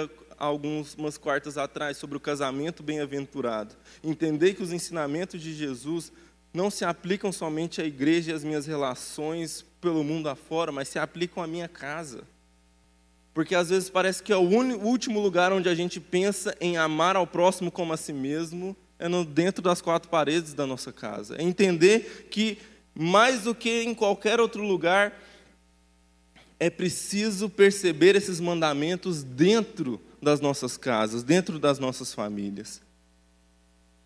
algumas 0.43 1.17
quartas 1.17 1.57
atrás 1.57 1.97
sobre 1.97 2.17
o 2.17 2.19
casamento 2.19 2.83
bem-aventurado. 2.83 3.75
Entender 4.03 4.53
que 4.53 4.63
os 4.63 4.73
ensinamentos 4.73 5.41
de 5.41 5.53
Jesus 5.53 6.11
não 6.53 6.69
se 6.69 6.85
aplicam 6.85 7.31
somente 7.31 7.81
à 7.81 7.85
igreja 7.85 8.31
e 8.31 8.33
às 8.33 8.43
minhas 8.43 8.65
relações 8.65 9.65
pelo 9.81 10.03
mundo 10.03 10.29
afora, 10.29 10.71
mas 10.71 10.87
se 10.87 10.99
aplicam 10.99 11.41
à 11.41 11.47
minha 11.47 11.67
casa. 11.67 12.23
Porque 13.33 13.55
às 13.55 13.69
vezes 13.69 13.89
parece 13.89 14.21
que 14.21 14.31
é 14.31 14.37
o 14.37 14.41
último 14.41 15.19
lugar 15.19 15.51
onde 15.51 15.67
a 15.67 15.73
gente 15.73 15.99
pensa 15.99 16.55
em 16.61 16.77
amar 16.77 17.15
ao 17.15 17.25
próximo 17.25 17.71
como 17.71 17.91
a 17.91 17.97
si 17.97 18.13
mesmo, 18.13 18.75
é 18.99 19.07
no, 19.07 19.25
dentro 19.25 19.61
das 19.61 19.81
quatro 19.81 20.09
paredes 20.09 20.53
da 20.53 20.67
nossa 20.67 20.91
casa. 20.93 21.35
É 21.37 21.43
entender 21.43 22.27
que, 22.29 22.59
mais 22.93 23.41
do 23.41 23.55
que 23.55 23.83
em 23.83 23.95
qualquer 23.95 24.39
outro 24.39 24.61
lugar, 24.61 25.19
é 26.59 26.69
preciso 26.69 27.49
perceber 27.49 28.15
esses 28.15 28.39
mandamentos 28.39 29.23
dentro 29.23 29.99
das 30.23 30.39
nossas 30.39 30.77
casas, 30.77 31.23
dentro 31.23 31.59
das 31.59 31.77
nossas 31.77 32.13
famílias. 32.13 32.81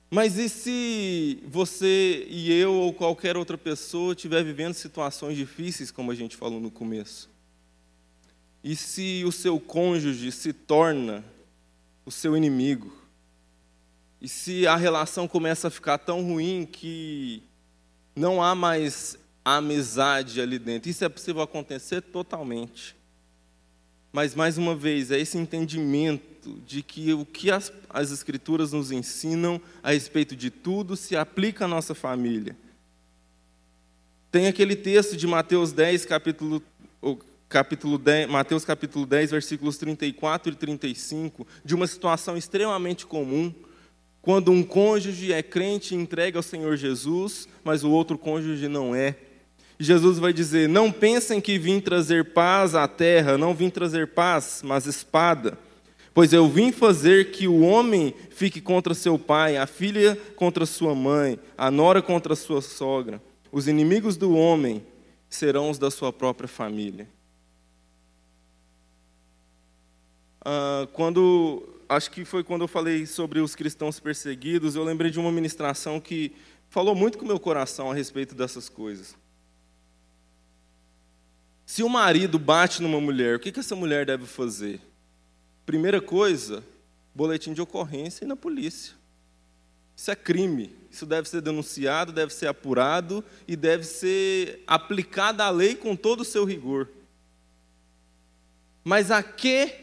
Mas 0.09 0.37
e 0.37 0.49
se 0.49 1.43
você 1.45 2.25
e 2.29 2.51
eu 2.51 2.73
ou 2.73 2.93
qualquer 2.93 3.35
outra 3.35 3.57
pessoa 3.57 4.13
estiver 4.13 4.43
vivendo 4.43 4.73
situações 4.73 5.37
difíceis, 5.37 5.91
como 5.91 6.11
a 6.11 6.15
gente 6.15 6.35
falou 6.35 6.59
no 6.59 6.71
começo? 6.71 7.29
E 8.63 8.75
se 8.75 9.23
o 9.25 9.31
seu 9.31 9.59
cônjuge 9.59 10.31
se 10.31 10.51
torna 10.51 11.23
o 12.05 12.11
seu 12.11 12.35
inimigo? 12.35 12.93
E 14.19 14.27
se 14.27 14.65
a 14.65 14.75
relação 14.75 15.27
começa 15.27 15.67
a 15.67 15.71
ficar 15.71 15.97
tão 15.97 16.21
ruim 16.23 16.67
que 16.69 17.43
não 18.13 18.41
há 18.41 18.55
mais 18.55 19.17
amizade 19.45 20.41
ali 20.41 20.57
dentro? 20.57 20.89
Isso 20.89 21.05
é 21.05 21.09
possível 21.09 21.41
acontecer 21.41 22.01
totalmente. 22.01 22.96
Mas, 24.17 24.33
mais 24.33 24.57
uma 24.57 24.75
vez, 24.75 25.11
é 25.11 25.19
esse 25.19 25.37
entendimento 25.37 26.59
de 26.65 26.81
que 26.81 27.13
o 27.13 27.23
que 27.23 27.51
as, 27.51 27.71
as 27.87 28.11
Escrituras 28.11 28.73
nos 28.73 28.91
ensinam 28.91 29.61
a 29.83 29.91
respeito 29.91 30.35
de 30.35 30.49
tudo 30.49 30.95
se 30.95 31.15
aplica 31.15 31.65
à 31.65 31.67
nossa 31.67 31.93
família. 31.93 32.57
Tem 34.31 34.47
aquele 34.47 34.75
texto 34.75 35.15
de 35.15 35.27
Mateus 35.27 35.71
10, 35.71 36.05
capítulo, 36.07 36.63
capítulo 37.47 37.99
10, 37.99 38.27
Mateus 38.27 38.65
capítulo 38.65 39.05
10, 39.05 39.29
versículos 39.29 39.77
34 39.77 40.51
e 40.51 40.55
35, 40.55 41.45
de 41.63 41.75
uma 41.75 41.85
situação 41.85 42.35
extremamente 42.35 43.05
comum, 43.05 43.53
quando 44.19 44.51
um 44.51 44.63
cônjuge 44.63 45.31
é 45.31 45.43
crente 45.43 45.93
e 45.93 45.97
entrega 45.97 46.39
ao 46.39 46.43
Senhor 46.43 46.75
Jesus, 46.75 47.47
mas 47.63 47.83
o 47.83 47.91
outro 47.91 48.17
cônjuge 48.17 48.67
não 48.67 48.95
é. 48.95 49.26
Jesus 49.79 50.17
vai 50.17 50.33
dizer: 50.33 50.67
Não 50.67 50.91
pensem 50.91 51.39
que 51.39 51.59
vim 51.59 51.79
trazer 51.79 52.33
paz 52.33 52.73
à 52.73 52.87
terra, 52.87 53.37
não 53.37 53.53
vim 53.53 53.69
trazer 53.69 54.07
paz, 54.07 54.61
mas 54.63 54.85
espada. 54.85 55.57
Pois 56.13 56.33
eu 56.33 56.47
vim 56.49 56.71
fazer 56.71 57.29
que 57.31 57.47
o 57.47 57.59
homem 57.59 58.13
fique 58.31 58.59
contra 58.59 58.95
seu 58.95 59.19
pai, 59.19 59.55
a 59.55 59.67
filha 59.67 60.15
contra 60.35 60.65
sua 60.65 60.95
mãe, 60.95 61.39
a 61.55 61.69
nora 61.69 62.01
contra 62.01 62.35
sua 62.35 62.59
sogra. 62.59 63.21
Os 63.51 63.67
inimigos 63.67 64.17
do 64.17 64.35
homem 64.35 64.83
serão 65.29 65.69
os 65.69 65.77
da 65.77 65.91
sua 65.91 66.11
própria 66.11 66.47
família. 66.47 67.07
Ah, 70.43 70.87
quando 70.93 71.61
acho 71.87 72.09
que 72.09 72.25
foi 72.25 72.43
quando 72.43 72.61
eu 72.61 72.67
falei 72.67 73.05
sobre 73.05 73.39
os 73.39 73.55
cristãos 73.55 73.99
perseguidos, 73.99 74.75
eu 74.75 74.83
lembrei 74.83 75.11
de 75.11 75.19
uma 75.19 75.31
ministração 75.31 75.99
que 75.99 76.33
falou 76.67 76.95
muito 76.95 77.17
com 77.17 77.25
o 77.25 77.27
meu 77.27 77.39
coração 77.39 77.91
a 77.91 77.93
respeito 77.93 78.33
dessas 78.33 78.67
coisas. 78.67 79.15
Se 81.67 81.83
o 81.83 81.89
marido 81.89 82.39
bate 82.39 82.81
numa 82.81 83.01
mulher, 83.01 83.35
o 83.35 83.39
que, 83.39 83.51
que 83.51 83.59
essa 83.59 83.75
mulher 83.75 84.05
deve 84.05 84.25
fazer? 84.25 84.79
Primeira 85.65 85.99
coisa, 85.99 86.63
boletim 87.13 87.51
de 87.51 87.61
ocorrência 87.61 88.23
e 88.23 88.27
na 88.27 88.37
polícia. 88.37 88.93
Isso 89.93 90.09
é 90.09 90.15
crime. 90.15 90.73
Isso 90.89 91.05
deve 91.05 91.27
ser 91.27 91.41
denunciado, 91.41 92.13
deve 92.13 92.33
ser 92.33 92.47
apurado 92.47 93.21
e 93.45 93.57
deve 93.57 93.83
ser 93.83 94.63
aplicada 94.65 95.43
a 95.43 95.49
lei 95.49 95.75
com 95.75 95.93
todo 95.93 96.21
o 96.21 96.25
seu 96.25 96.45
rigor. 96.45 96.87
Mas 98.81 99.11
a 99.11 99.21
que 99.21 99.75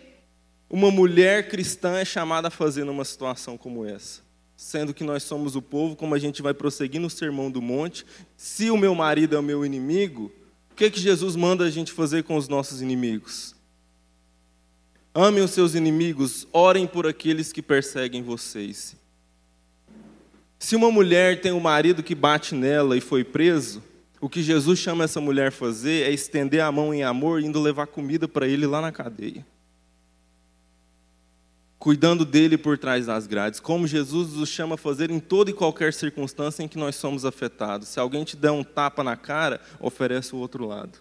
uma 0.70 0.90
mulher 0.90 1.50
cristã 1.50 1.98
é 1.98 2.04
chamada 2.04 2.48
a 2.48 2.50
fazer 2.50 2.84
numa 2.84 3.04
situação 3.04 3.58
como 3.58 3.84
essa? 3.84 4.22
Sendo 4.56 4.94
que 4.94 5.04
nós 5.04 5.22
somos 5.22 5.54
o 5.54 5.60
povo, 5.60 5.96
como 5.96 6.14
a 6.14 6.18
gente 6.18 6.40
vai 6.40 6.54
prosseguir 6.54 6.98
no 6.98 7.10
Sermão 7.10 7.50
do 7.50 7.60
Monte, 7.60 8.06
se 8.38 8.70
o 8.70 8.78
meu 8.78 8.94
marido 8.94 9.36
é 9.36 9.38
o 9.38 9.42
meu 9.42 9.66
inimigo, 9.66 10.32
o 10.74 10.76
que, 10.76 10.86
é 10.86 10.90
que 10.90 10.98
Jesus 10.98 11.36
manda 11.36 11.62
a 11.62 11.70
gente 11.70 11.92
fazer 11.92 12.24
com 12.24 12.36
os 12.36 12.48
nossos 12.48 12.82
inimigos? 12.82 13.54
Amem 15.14 15.40
os 15.40 15.52
seus 15.52 15.76
inimigos, 15.76 16.48
orem 16.52 16.84
por 16.84 17.06
aqueles 17.06 17.52
que 17.52 17.62
perseguem 17.62 18.24
vocês. 18.24 18.96
Se 20.58 20.74
uma 20.74 20.90
mulher 20.90 21.40
tem 21.40 21.52
um 21.52 21.60
marido 21.60 22.02
que 22.02 22.12
bate 22.12 22.56
nela 22.56 22.96
e 22.96 23.00
foi 23.00 23.22
preso, 23.22 23.80
o 24.20 24.28
que 24.28 24.42
Jesus 24.42 24.80
chama 24.80 25.04
essa 25.04 25.20
mulher 25.20 25.46
a 25.46 25.52
fazer 25.52 26.08
é 26.08 26.10
estender 26.10 26.60
a 26.60 26.72
mão 26.72 26.92
em 26.92 27.04
amor, 27.04 27.40
indo 27.40 27.62
levar 27.62 27.86
comida 27.86 28.26
para 28.26 28.48
ele 28.48 28.66
lá 28.66 28.80
na 28.80 28.90
cadeia 28.90 29.46
cuidando 31.84 32.24
dele 32.24 32.56
por 32.56 32.78
trás 32.78 33.04
das 33.04 33.26
grades, 33.26 33.60
como 33.60 33.86
Jesus 33.86 34.32
nos 34.32 34.48
chama 34.48 34.76
a 34.76 34.78
fazer 34.78 35.10
em 35.10 35.20
toda 35.20 35.50
e 35.50 35.52
qualquer 35.52 35.92
circunstância 35.92 36.62
em 36.62 36.68
que 36.68 36.78
nós 36.78 36.96
somos 36.96 37.26
afetados. 37.26 37.88
Se 37.88 38.00
alguém 38.00 38.24
te 38.24 38.38
der 38.38 38.52
um 38.52 38.64
tapa 38.64 39.04
na 39.04 39.18
cara, 39.18 39.60
oferece 39.78 40.34
o 40.34 40.38
outro 40.38 40.66
lado. 40.66 40.98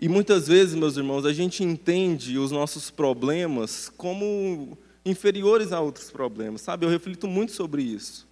E 0.00 0.08
muitas 0.08 0.46
vezes, 0.46 0.76
meus 0.76 0.96
irmãos, 0.96 1.26
a 1.26 1.32
gente 1.32 1.64
entende 1.64 2.38
os 2.38 2.52
nossos 2.52 2.92
problemas 2.92 3.88
como 3.96 4.78
inferiores 5.04 5.72
a 5.72 5.80
outros 5.80 6.12
problemas, 6.12 6.60
sabe? 6.60 6.86
Eu 6.86 6.90
reflito 6.90 7.26
muito 7.26 7.50
sobre 7.50 7.82
isso. 7.82 8.24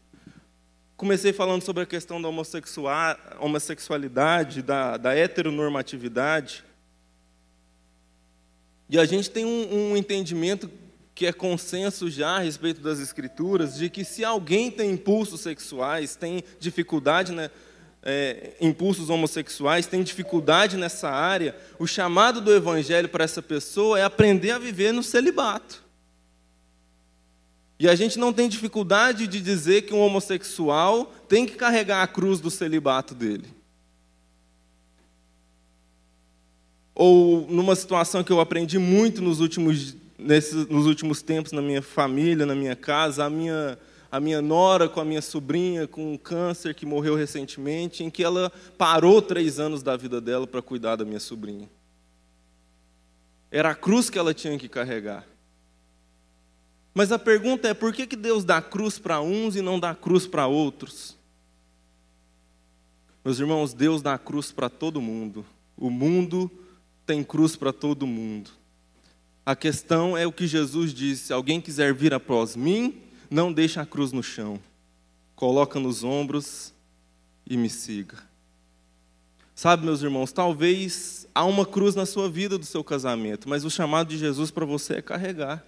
Comecei 0.97 1.33
falando 1.33 1.63
sobre 1.63 1.83
a 1.83 1.87
questão 1.87 2.23
da 2.23 2.29
homossexualidade, 3.41 4.63
da, 4.63 4.97
da 4.97 5.17
heteronormatividade. 5.17 6.68
E 8.89 8.99
a 8.99 9.05
gente 9.05 9.31
tem 9.31 9.45
um, 9.45 9.93
um 9.93 9.97
entendimento 9.97 10.71
que 11.15 11.27
é 11.27 11.33
consenso 11.33 12.09
já 12.09 12.37
a 12.37 12.39
respeito 12.39 12.81
das 12.81 13.01
escrituras, 13.01 13.77
de 13.77 13.91
que 13.91 14.05
se 14.05 14.25
alguém 14.25 14.71
tem 14.71 14.93
impulsos 14.93 15.41
sexuais, 15.41 16.15
tem 16.15 16.45
dificuldade, 16.61 17.33
né, 17.33 17.51
é, 18.03 18.53
impulsos 18.61 19.11
homossexuais, 19.11 19.87
tem 19.87 20.03
dificuldade 20.03 20.77
nessa 20.77 21.11
área, 21.11 21.57
o 21.79 21.87
chamado 21.87 22.41
do 22.41 22.55
evangelho 22.55 23.09
para 23.09 23.25
essa 23.25 23.43
pessoa 23.43 23.99
é 23.99 24.05
aprender 24.05 24.53
a 24.53 24.59
viver 24.59 24.93
no 24.93 25.03
celibato. 25.03 25.83
E 27.81 27.89
a 27.89 27.95
gente 27.95 28.19
não 28.19 28.33
tem 28.33 28.49
dificuldade 28.49 29.27
de 29.27 29.41
dizer 29.41 29.83
que 29.83 29.95
um 29.95 30.01
homossexual 30.01 31.13
tem 31.29 31.47
que 31.47 31.57
carregar 31.57 32.03
a 32.03 32.07
cruz 32.07 32.41
do 32.41 32.51
celibato 32.51 33.15
dele. 33.15 33.58
Ou 36.99 37.47
numa 37.49 37.77
situação 37.77 38.25
que 38.25 38.33
eu 38.33 38.41
aprendi 38.41 38.77
muito 38.77 39.23
nos 39.23 39.39
últimos, 39.39 39.95
nesses, 40.19 40.67
nos 40.67 40.85
últimos 40.85 41.23
tempos 41.23 41.53
na 41.53 41.63
minha 41.63 41.81
família, 41.81 42.45
na 42.45 42.57
minha 42.57 42.75
casa, 42.75 43.25
a 43.25 43.31
minha, 43.31 43.79
a 44.11 44.19
minha 44.19 44.43
nora 44.43 44.89
com 44.89 45.01
a 45.01 45.05
minha 45.05 45.23
sobrinha 45.23 45.87
com 45.87 46.15
um 46.15 46.19
câncer 46.19 46.75
que 46.75 46.85
morreu 46.85 47.15
recentemente, 47.15 48.03
em 48.03 48.11
que 48.11 48.25
ela 48.25 48.51
parou 48.77 49.23
três 49.23 49.61
anos 49.61 49.81
da 49.81 49.97
vida 49.97 50.21
dela 50.21 50.45
para 50.45 50.61
cuidar 50.61 50.97
da 50.97 51.05
minha 51.05 51.21
sobrinha. 51.21 51.71
Era 53.49 53.71
a 53.71 53.75
cruz 53.77 54.11
que 54.11 54.19
ela 54.19 54.35
tinha 54.35 54.59
que 54.59 54.69
carregar. 54.69 55.25
Mas 56.93 57.13
a 57.13 57.19
pergunta 57.19 57.69
é: 57.69 57.75
por 57.75 57.93
que, 57.93 58.09
que 58.09 58.17
Deus 58.17 58.45
dá 58.45 58.61
cruz 58.61 58.99
para 58.99 59.21
uns 59.21 59.55
e 59.55 59.63
não 59.63 59.79
dá 59.79 59.95
cruz 59.95 60.27
para 60.27 60.49
outros? 60.49 61.17
Meus 63.25 63.39
irmãos, 63.39 63.73
Deus 63.73 64.03
dá 64.03 64.19
cruz 64.19 64.51
para 64.51 64.69
todo 64.69 65.01
mundo. 65.01 65.47
O 65.77 65.91
mundo 65.91 66.51
tem 67.09 67.25
cruz 67.25 67.57
para 67.57 67.73
todo 67.73 68.07
mundo. 68.07 68.51
A 69.45 69.57
questão 69.57 70.15
é 70.15 70.27
o 70.27 70.33
que 70.33 70.47
Jesus 70.47 70.93
disse: 70.93 71.29
se 71.29 71.33
alguém 71.33 71.59
quiser 71.59 71.95
vir 71.95 72.13
após 72.13 72.55
mim, 72.55 73.01
não 73.31 73.51
deixe 73.51 73.81
a 73.81 73.87
cruz 73.87 74.13
no 74.13 74.23
chão, 74.23 74.61
coloca 75.35 75.81
nos 75.81 76.05
ombros 76.05 76.75
e 77.47 77.57
me 77.57 77.71
siga. 77.71 78.19
Sabe, 79.55 79.87
meus 79.87 80.03
irmãos, 80.03 80.33
talvez 80.33 81.27
há 81.35 81.47
uma 81.47 81.65
cruz 81.65 81.95
na 81.95 82.05
sua 82.05 82.29
vida 82.29 82.59
do 82.59 82.67
seu 82.67 82.85
casamento, 82.85 83.49
mas 83.49 83.65
o 83.65 83.71
chamado 83.71 84.11
de 84.11 84.19
Jesus 84.19 84.51
para 84.51 84.67
você 84.67 84.97
é 84.97 85.03
carregar. 85.03 85.65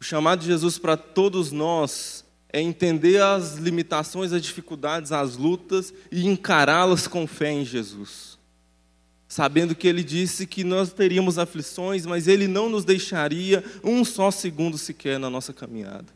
O 0.00 0.04
chamado 0.04 0.40
de 0.40 0.46
Jesus 0.46 0.78
para 0.78 0.96
todos 0.96 1.52
nós 1.52 2.24
é 2.50 2.62
entender 2.62 3.22
as 3.22 3.56
limitações, 3.56 4.32
as 4.32 4.40
dificuldades, 4.40 5.12
as 5.12 5.36
lutas 5.36 5.92
e 6.10 6.26
encará-las 6.26 7.06
com 7.06 7.26
fé 7.26 7.52
em 7.52 7.64
Jesus. 7.64 8.29
Sabendo 9.30 9.76
que 9.76 9.86
ele 9.86 10.02
disse 10.02 10.44
que 10.44 10.64
nós 10.64 10.92
teríamos 10.92 11.38
aflições, 11.38 12.04
mas 12.04 12.26
ele 12.26 12.48
não 12.48 12.68
nos 12.68 12.84
deixaria 12.84 13.62
um 13.84 14.04
só 14.04 14.28
segundo 14.28 14.76
sequer 14.76 15.20
na 15.20 15.30
nossa 15.30 15.52
caminhada. 15.52 16.12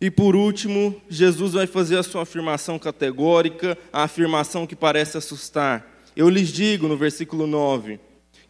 E 0.00 0.10
por 0.10 0.34
último, 0.34 1.00
Jesus 1.08 1.52
vai 1.52 1.68
fazer 1.68 1.98
a 1.98 2.02
sua 2.02 2.22
afirmação 2.22 2.80
categórica, 2.80 3.78
a 3.92 4.02
afirmação 4.02 4.66
que 4.66 4.74
parece 4.74 5.16
assustar. 5.16 6.02
Eu 6.16 6.28
lhes 6.28 6.48
digo 6.48 6.88
no 6.88 6.96
versículo 6.96 7.46
9: 7.46 8.00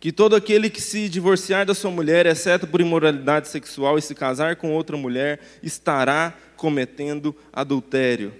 que 0.01 0.11
todo 0.11 0.35
aquele 0.35 0.71
que 0.71 0.81
se 0.81 1.07
divorciar 1.07 1.67
da 1.67 1.75
sua 1.75 1.91
mulher, 1.91 2.25
exceto 2.25 2.67
por 2.67 2.81
imoralidade 2.81 3.49
sexual, 3.49 3.99
e 3.99 4.03
se 4.03 4.15
casar 4.15 4.57
com 4.57 4.73
outra 4.73 4.97
mulher, 4.97 5.39
estará 5.63 6.33
cometendo 6.57 7.37
adultério. 7.53 8.33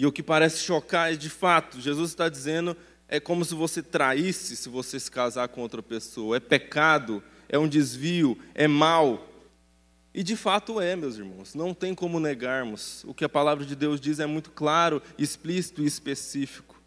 E 0.00 0.06
o 0.06 0.10
que 0.10 0.22
parece 0.22 0.64
chocar 0.64 1.12
é 1.12 1.14
de 1.14 1.28
fato, 1.28 1.78
Jesus 1.78 2.08
está 2.08 2.26
dizendo, 2.26 2.74
é 3.06 3.20
como 3.20 3.44
se 3.44 3.54
você 3.54 3.82
traísse 3.82 4.56
se 4.56 4.66
você 4.66 4.98
se 4.98 5.10
casar 5.10 5.46
com 5.48 5.60
outra 5.60 5.82
pessoa. 5.82 6.38
É 6.38 6.40
pecado, 6.40 7.22
é 7.50 7.58
um 7.58 7.68
desvio, 7.68 8.38
é 8.54 8.66
mal. 8.66 9.28
E 10.14 10.22
de 10.22 10.36
fato 10.36 10.80
é, 10.80 10.96
meus 10.96 11.18
irmãos, 11.18 11.54
não 11.54 11.74
tem 11.74 11.94
como 11.94 12.18
negarmos. 12.18 13.04
O 13.04 13.12
que 13.12 13.26
a 13.26 13.28
palavra 13.28 13.62
de 13.62 13.76
Deus 13.76 14.00
diz 14.00 14.20
é 14.20 14.24
muito 14.24 14.50
claro, 14.52 15.02
explícito 15.18 15.82
e 15.82 15.86
específico. 15.86 16.80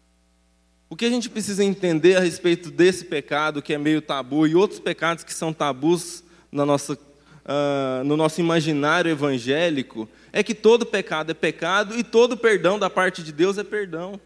O 0.90 0.96
que 0.96 1.04
a 1.04 1.10
gente 1.10 1.30
precisa 1.30 1.62
entender 1.62 2.16
a 2.16 2.20
respeito 2.20 2.68
desse 2.68 3.04
pecado 3.04 3.62
que 3.62 3.74
é 3.74 3.78
meio 3.78 4.02
tabu 4.02 4.44
e 4.44 4.56
outros 4.56 4.80
pecados 4.80 5.22
que 5.22 5.32
são 5.32 5.52
tabus 5.52 6.24
na 6.50 6.66
nossa, 6.66 6.98
uh, 7.44 8.04
no 8.04 8.16
nosso 8.16 8.40
imaginário 8.40 9.10
evangélico 9.10 10.08
é 10.32 10.42
que 10.42 10.54
todo 10.54 10.86
pecado 10.86 11.30
é 11.30 11.34
pecado 11.34 11.98
e 11.98 12.02
todo 12.02 12.36
perdão 12.36 12.78
da 12.78 12.90
parte 12.90 13.22
de 13.22 13.32
Deus 13.32 13.58
é 13.58 13.64
perdão. 13.64 14.20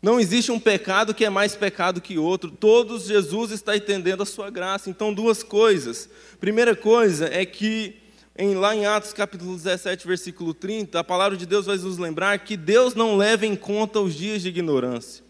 Não 0.00 0.20
existe 0.20 0.52
um 0.52 0.60
pecado 0.60 1.12
que 1.12 1.24
é 1.24 1.30
mais 1.30 1.56
pecado 1.56 2.00
que 2.00 2.16
outro. 2.16 2.50
Todos 2.52 3.06
Jesus 3.06 3.50
está 3.50 3.76
entendendo 3.76 4.22
a 4.22 4.26
sua 4.26 4.48
graça. 4.48 4.88
Então, 4.88 5.12
duas 5.12 5.42
coisas. 5.42 6.08
Primeira 6.38 6.76
coisa 6.76 7.28
é 7.32 7.44
que 7.44 7.96
em, 8.36 8.54
lá 8.54 8.76
em 8.76 8.86
Atos 8.86 9.12
capítulo 9.12 9.56
17, 9.56 10.06
versículo 10.06 10.54
30, 10.54 11.00
a 11.00 11.02
palavra 11.02 11.36
de 11.36 11.44
Deus 11.44 11.66
vai 11.66 11.76
nos 11.76 11.98
lembrar 11.98 12.38
que 12.38 12.56
Deus 12.56 12.94
não 12.94 13.16
leva 13.16 13.44
em 13.44 13.56
conta 13.56 13.98
os 13.98 14.14
dias 14.14 14.40
de 14.40 14.48
ignorância. 14.48 15.24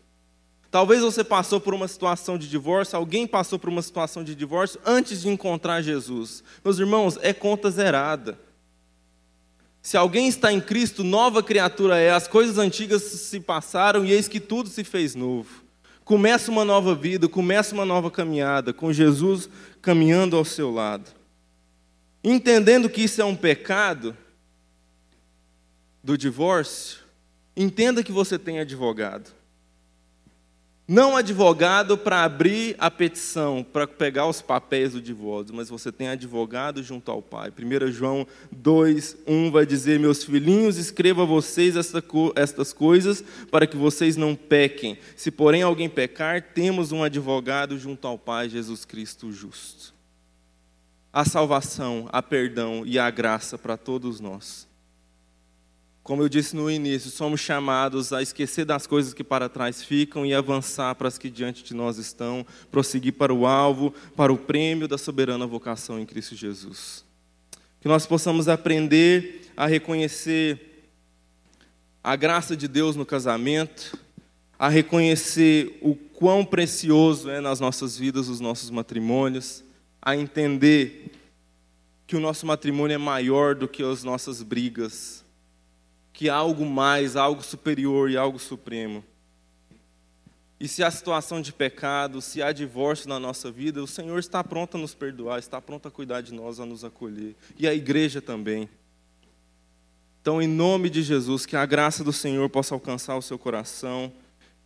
Talvez 0.71 1.01
você 1.01 1.25
passou 1.25 1.61
por 1.61 1.73
uma 1.73 1.89
situação 1.89 2.37
de 2.37 2.49
divórcio, 2.49 2.97
alguém 2.97 3.27
passou 3.27 3.59
por 3.59 3.71
uma 3.71 3.81
situação 3.81 4.23
de 4.23 4.35
divórcio 4.35 4.79
antes 4.85 5.23
de 5.23 5.29
encontrar 5.29 5.81
Jesus. 5.81 6.45
Meus 6.62 6.79
irmãos, 6.79 7.19
é 7.23 7.33
conta 7.33 7.71
zerada. 7.71 8.39
Se 9.81 9.97
alguém 9.97 10.29
está 10.29 10.53
em 10.53 10.61
Cristo, 10.61 11.03
nova 11.03 11.43
criatura 11.43 11.97
é. 11.97 12.11
As 12.11 12.29
coisas 12.29 12.59
antigas 12.59 13.03
se 13.03 13.41
passaram 13.41 14.05
e 14.05 14.12
eis 14.12 14.29
que 14.29 14.41
tudo 14.41 14.69
se 14.69 14.85
fez 14.85 15.14
novo. 15.14 15.64
Começa 16.05 16.51
uma 16.51 16.64
nova 16.64 16.95
vida, 16.95 17.29
começa 17.29 17.75
uma 17.75 17.87
nova 17.87 18.11
caminhada, 18.11 18.73
com 18.73 18.93
Jesus 18.93 19.49
caminhando 19.81 20.37
ao 20.37 20.45
seu 20.45 20.71
lado. 20.71 21.11
Entendendo 22.23 22.91
que 22.91 23.03
isso 23.03 23.23
é 23.23 23.25
um 23.25 23.37
pecado 23.37 24.14
do 26.03 26.19
divórcio, 26.19 26.99
entenda 27.57 28.03
que 28.03 28.12
você 28.12 28.39
tem 28.39 28.59
advogado. 28.59 29.38
Não 30.91 31.18
advogado 31.18 31.99
para 31.99 32.24
abrir 32.24 32.74
a 32.78 32.91
petição, 32.91 33.62
para 33.62 33.86
pegar 33.86 34.26
os 34.26 34.41
papéis 34.41 34.93
do 34.93 35.03
divórcio, 35.03 35.55
mas 35.55 35.68
você 35.68 35.93
tem 35.93 36.09
advogado 36.09 36.82
junto 36.82 37.11
ao 37.11 37.20
Pai. 37.20 37.51
1 37.51 37.93
João 37.93 38.26
2, 38.51 39.18
1 39.26 39.51
vai 39.51 39.66
dizer: 39.66 40.01
Meus 40.01 40.24
filhinhos, 40.24 40.78
escreva 40.78 41.24
a 41.24 41.26
vocês 41.26 41.76
esta, 41.76 42.03
estas 42.36 42.72
coisas 42.72 43.22
para 43.51 43.66
que 43.66 43.76
vocês 43.76 44.16
não 44.16 44.34
pequem. 44.34 44.97
Se 45.14 45.30
porém 45.30 45.61
alguém 45.62 45.91
pecar, 45.91 46.41
temos 46.41 46.91
um 46.91 47.03
advogado 47.03 47.78
junto 47.78 48.09
ao 48.09 48.16
Pai, 48.16 48.49
Jesus 48.49 48.86
Cristo 48.86 49.30
justo. 49.30 49.93
A 51.12 51.26
salvação, 51.26 52.09
a 52.11 52.22
perdão 52.22 52.84
e 52.86 52.99
a 52.99 53.11
graça 53.11 53.59
para 53.59 53.76
todos 53.76 54.20
nós. 54.20 54.68
Como 56.09 56.23
eu 56.23 56.29
disse 56.31 56.57
no 56.57 56.71
início, 56.71 57.11
somos 57.11 57.39
chamados 57.39 58.15
a 58.15 58.23
esquecer 58.23 58.65
das 58.65 58.87
coisas 58.87 59.13
que 59.13 59.23
para 59.23 59.47
trás 59.47 59.85
ficam 59.85 60.25
e 60.25 60.33
avançar 60.33 60.95
para 60.95 61.07
as 61.07 61.19
que 61.19 61.29
diante 61.29 61.63
de 61.63 61.75
nós 61.75 61.99
estão, 61.99 62.47
prosseguir 62.71 63.13
para 63.13 63.31
o 63.31 63.47
alvo, 63.47 63.93
para 64.17 64.33
o 64.33 64.39
prêmio 64.39 64.89
da 64.89 64.97
soberana 64.97 65.47
vocação 65.47 66.01
em 66.01 66.07
Cristo 66.07 66.35
Jesus. 66.35 67.05
Que 67.79 67.89
nós 67.89 68.07
possamos 68.07 68.49
aprender 68.49 69.51
a 69.55 69.67
reconhecer 69.67 70.89
a 72.03 72.17
graça 72.17 72.57
de 72.57 72.67
Deus 72.67 72.97
no 72.97 73.05
casamento, 73.05 73.95
a 74.59 74.71
reconhecer 74.71 75.77
o 75.83 75.95
quão 75.95 76.43
precioso 76.43 77.29
é 77.29 77.39
nas 77.39 77.61
nossas 77.61 77.99
vidas 77.99 78.31
os 78.31 78.41
nossos 78.41 78.71
matrimônios, 78.71 79.63
a 80.01 80.17
entender 80.17 81.13
que 82.07 82.17
o 82.17 82.21
nosso 82.21 82.47
matrimônio 82.47 82.95
é 82.95 82.99
maior 82.99 83.55
do 83.55 83.69
que 83.69 83.83
as 83.83 84.03
nossas 84.03 84.43
brigas, 84.43 85.28
que 86.19 86.29
há 86.29 86.35
algo 86.35 86.66
mais, 86.66 87.14
algo 87.14 87.45
superior 87.45 88.11
e 88.11 88.16
algo 88.16 88.41
supremo. 88.41 89.05
E 90.59 90.66
se 90.66 90.83
há 90.83 90.91
situação 90.91 91.41
de 91.41 91.53
pecado, 91.53 92.21
se 92.21 92.43
há 92.43 92.51
divórcio 92.51 93.09
na 93.09 93.21
nossa 93.21 93.53
vida, 93.53 93.81
o 93.81 93.87
Senhor 93.87 94.19
está 94.19 94.43
pronto 94.43 94.77
a 94.77 94.81
nos 94.81 94.95
perdoar, 94.95 95.39
está 95.39 95.61
pronto 95.61 95.87
a 95.87 95.93
cuidar 95.93 96.21
de 96.21 96.35
nós, 96.35 96.59
a 96.59 96.66
nos 96.66 96.83
acolher. 96.83 97.37
E 97.57 97.69
a 97.69 97.73
igreja 97.73 98.21
também. 98.21 98.69
Então, 100.21 100.43
em 100.43 100.49
nome 100.49 100.91
de 100.91 101.05
Jesus, 101.05 101.47
que 101.47 101.55
a 101.55 101.64
graça 101.64 102.03
do 102.03 102.12
Senhor 102.12 102.51
possa 102.51 102.75
alcançar 102.75 103.16
o 103.16 103.23
seu 103.23 103.39
coração 103.39 104.12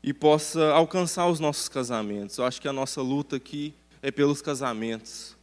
e 0.03 0.14
possa 0.14 0.70
alcançar 0.70 1.28
os 1.28 1.38
nossos 1.38 1.68
casamentos. 1.68 2.38
Eu 2.38 2.46
acho 2.46 2.62
que 2.62 2.66
a 2.68 2.72
nossa 2.72 3.03
luta 3.03 3.36
aqui 3.36 3.74
é 4.00 4.11
pelos 4.11 4.40
casamentos. 4.40 5.36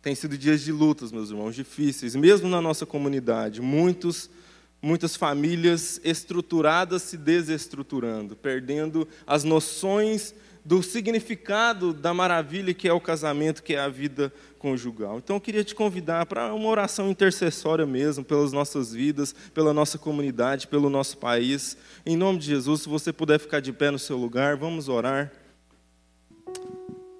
Tem 0.00 0.14
sido 0.14 0.38
dias 0.38 0.60
de 0.60 0.70
lutas, 0.70 1.10
meus 1.10 1.30
irmãos, 1.30 1.56
difíceis, 1.56 2.14
mesmo 2.14 2.48
na 2.48 2.60
nossa 2.60 2.86
comunidade. 2.86 3.60
Muitos 3.60 4.30
Muitas 4.86 5.16
famílias 5.16 6.00
estruturadas 6.04 7.02
se 7.02 7.16
desestruturando, 7.16 8.36
perdendo 8.36 9.08
as 9.26 9.42
noções 9.42 10.32
do 10.64 10.80
significado 10.80 11.92
da 11.92 12.14
maravilha 12.14 12.72
que 12.72 12.86
é 12.86 12.92
o 12.92 13.00
casamento, 13.00 13.64
que 13.64 13.74
é 13.74 13.80
a 13.80 13.88
vida 13.88 14.32
conjugal. 14.60 15.18
Então 15.18 15.34
eu 15.34 15.40
queria 15.40 15.64
te 15.64 15.74
convidar 15.74 16.24
para 16.26 16.54
uma 16.54 16.68
oração 16.68 17.10
intercessória 17.10 17.84
mesmo, 17.84 18.24
pelas 18.24 18.52
nossas 18.52 18.92
vidas, 18.92 19.34
pela 19.52 19.74
nossa 19.74 19.98
comunidade, 19.98 20.68
pelo 20.68 20.88
nosso 20.88 21.18
país. 21.18 21.76
Em 22.06 22.16
nome 22.16 22.38
de 22.38 22.46
Jesus, 22.46 22.82
se 22.82 22.88
você 22.88 23.12
puder 23.12 23.40
ficar 23.40 23.58
de 23.58 23.72
pé 23.72 23.90
no 23.90 23.98
seu 23.98 24.16
lugar, 24.16 24.54
vamos 24.54 24.88
orar. 24.88 25.32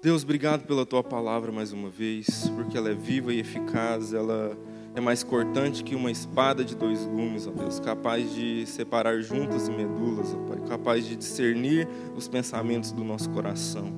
Deus, 0.01 0.23
obrigado 0.23 0.65
pela 0.65 0.85
tua 0.85 1.03
palavra 1.03 1.51
mais 1.51 1.73
uma 1.73 1.89
vez, 1.89 2.49
porque 2.55 2.77
ela 2.77 2.89
é 2.89 2.95
viva 2.95 3.33
e 3.33 3.41
eficaz, 3.41 4.13
ela 4.13 4.57
é 4.97 5.01
mais 5.01 5.21
cortante 5.21 5.83
que 5.83 5.93
uma 5.93 6.09
espada 6.09 6.65
de 6.65 6.75
dois 6.75 7.05
gumes, 7.05 7.45
ó 7.45 7.51
Deus, 7.51 7.79
capaz 7.79 8.33
de 8.33 8.65
separar 8.65 9.21
juntas 9.21 9.67
e 9.67 9.71
medulas, 9.71 10.33
ó 10.33 10.37
Pai, 10.49 10.57
capaz 10.67 11.05
de 11.05 11.15
discernir 11.15 11.87
os 12.15 12.27
pensamentos 12.27 12.91
do 12.91 13.03
nosso 13.03 13.29
coração. 13.29 13.93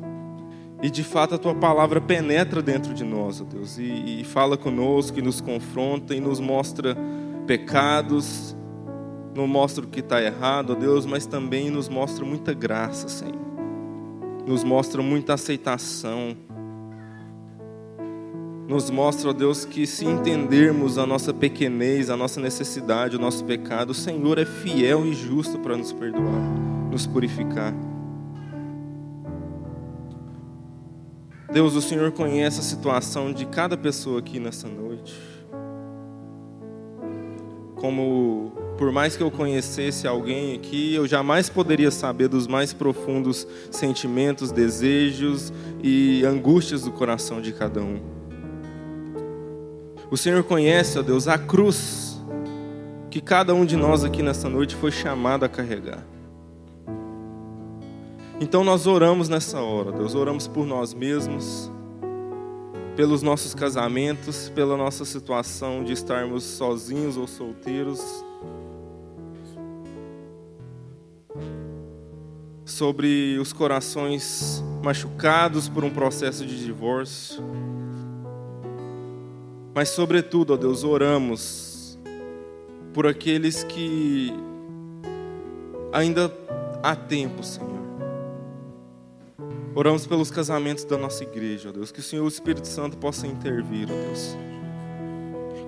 E 0.83 0.89
de 0.89 1.01
fato 1.01 1.35
a 1.35 1.37
tua 1.37 1.55
palavra 1.55 2.01
penetra 2.01 2.61
dentro 2.61 2.93
de 2.93 3.05
nós, 3.05 3.39
ó 3.39 3.45
Deus, 3.45 3.77
e, 3.77 4.19
e 4.19 4.23
fala 4.25 4.57
conosco, 4.57 5.17
e 5.17 5.21
nos 5.21 5.39
confronta 5.39 6.13
e 6.13 6.19
nos 6.19 6.41
mostra 6.41 6.97
pecados, 7.47 8.53
nos 9.33 9.47
mostra 9.47 9.85
o 9.85 9.87
que 9.87 10.01
está 10.01 10.21
errado, 10.21 10.71
ó 10.71 10.75
Deus, 10.75 11.05
mas 11.05 11.25
também 11.25 11.69
nos 11.69 11.87
mostra 11.87 12.25
muita 12.25 12.53
graça, 12.53 13.07
Senhor. 13.07 13.39
Nos 14.45 14.65
mostra 14.65 15.01
muita 15.01 15.35
aceitação 15.35 16.35
nos 18.69 18.91
mostra, 18.91 19.31
ó 19.31 19.33
Deus, 19.33 19.65
que 19.65 19.87
se 19.87 20.05
entendermos 20.05 20.99
a 20.99 21.05
nossa 21.07 21.33
pequenez, 21.33 22.11
a 22.11 22.15
nossa 22.15 22.39
necessidade, 22.39 23.15
o 23.15 23.19
nosso 23.19 23.43
pecado, 23.43 23.89
o 23.89 23.95
Senhor 23.95 24.37
é 24.37 24.45
fiel 24.45 25.07
e 25.07 25.13
justo 25.15 25.57
para 25.57 25.75
nos 25.75 25.91
perdoar, 25.91 26.39
nos 26.91 27.07
purificar. 27.07 27.73
Deus, 31.51 31.73
o 31.73 31.81
Senhor 31.81 32.11
conhece 32.11 32.59
a 32.59 32.63
situação 32.63 33.33
de 33.33 33.47
cada 33.47 33.75
pessoa 33.75 34.19
aqui 34.19 34.39
nessa 34.39 34.67
noite. 34.67 35.19
Como, 37.73 38.53
por 38.77 38.91
mais 38.91 39.17
que 39.17 39.23
eu 39.23 39.31
conhecesse 39.31 40.07
alguém 40.07 40.55
aqui, 40.55 40.93
eu 40.93 41.07
jamais 41.07 41.49
poderia 41.49 41.89
saber 41.89 42.27
dos 42.27 42.45
mais 42.45 42.71
profundos 42.71 43.47
sentimentos, 43.71 44.51
desejos 44.51 45.51
e 45.81 46.23
angústias 46.23 46.83
do 46.83 46.91
coração 46.91 47.41
de 47.41 47.51
cada 47.51 47.81
um. 47.81 48.18
O 50.11 50.17
Senhor 50.17 50.43
conhece, 50.43 50.97
ó 50.97 51.03
Deus, 51.03 51.27
a 51.27 51.37
cruz 51.37 52.19
que 53.11 53.21
cada 53.21 53.53
um 53.53 53.65
de 53.65 53.75
nós 53.75 54.03
aqui 54.03 54.23
nessa 54.23 54.49
noite 54.49 54.75
foi 54.75 54.91
chamado 54.91 55.43
a 55.43 55.49
carregar. 55.49 56.03
Então 58.41 58.63
nós 58.63 58.87
oramos 58.87 59.29
nessa 59.29 59.61
hora, 59.61 59.91
Deus, 59.91 60.15
oramos 60.15 60.47
por 60.47 60.65
nós 60.65 60.93
mesmos, 60.93 61.69
pelos 62.95 63.21
nossos 63.21 63.53
casamentos, 63.53 64.49
pela 64.55 64.77
nossa 64.77 65.05
situação 65.05 65.83
de 65.83 65.93
estarmos 65.93 66.43
sozinhos 66.43 67.17
ou 67.17 67.27
solteiros, 67.27 68.01
sobre 72.65 73.37
os 73.39 73.51
corações 73.51 74.63
machucados 74.81 75.67
por 75.67 75.83
um 75.83 75.89
processo 75.89 76.45
de 76.45 76.63
divórcio. 76.63 77.43
Mas, 79.79 79.87
sobretudo, 79.91 80.55
ó 80.55 80.57
Deus, 80.57 80.83
oramos 80.83 81.97
por 82.93 83.07
aqueles 83.07 83.63
que 83.63 84.29
ainda 85.93 86.29
há 86.83 86.97
tempo, 86.97 87.41
Senhor. 87.41 87.79
Oramos 89.73 90.05
pelos 90.05 90.29
casamentos 90.29 90.83
da 90.83 90.97
nossa 90.97 91.23
igreja, 91.23 91.69
ó 91.69 91.71
Deus. 91.71 91.93
Que 91.93 92.01
o 92.01 92.03
Senhor, 92.03 92.25
o 92.25 92.27
Espírito 92.27 92.67
Santo, 92.67 92.97
possa 92.97 93.25
intervir, 93.25 93.87
ó 93.89 93.93
Deus. 93.93 94.37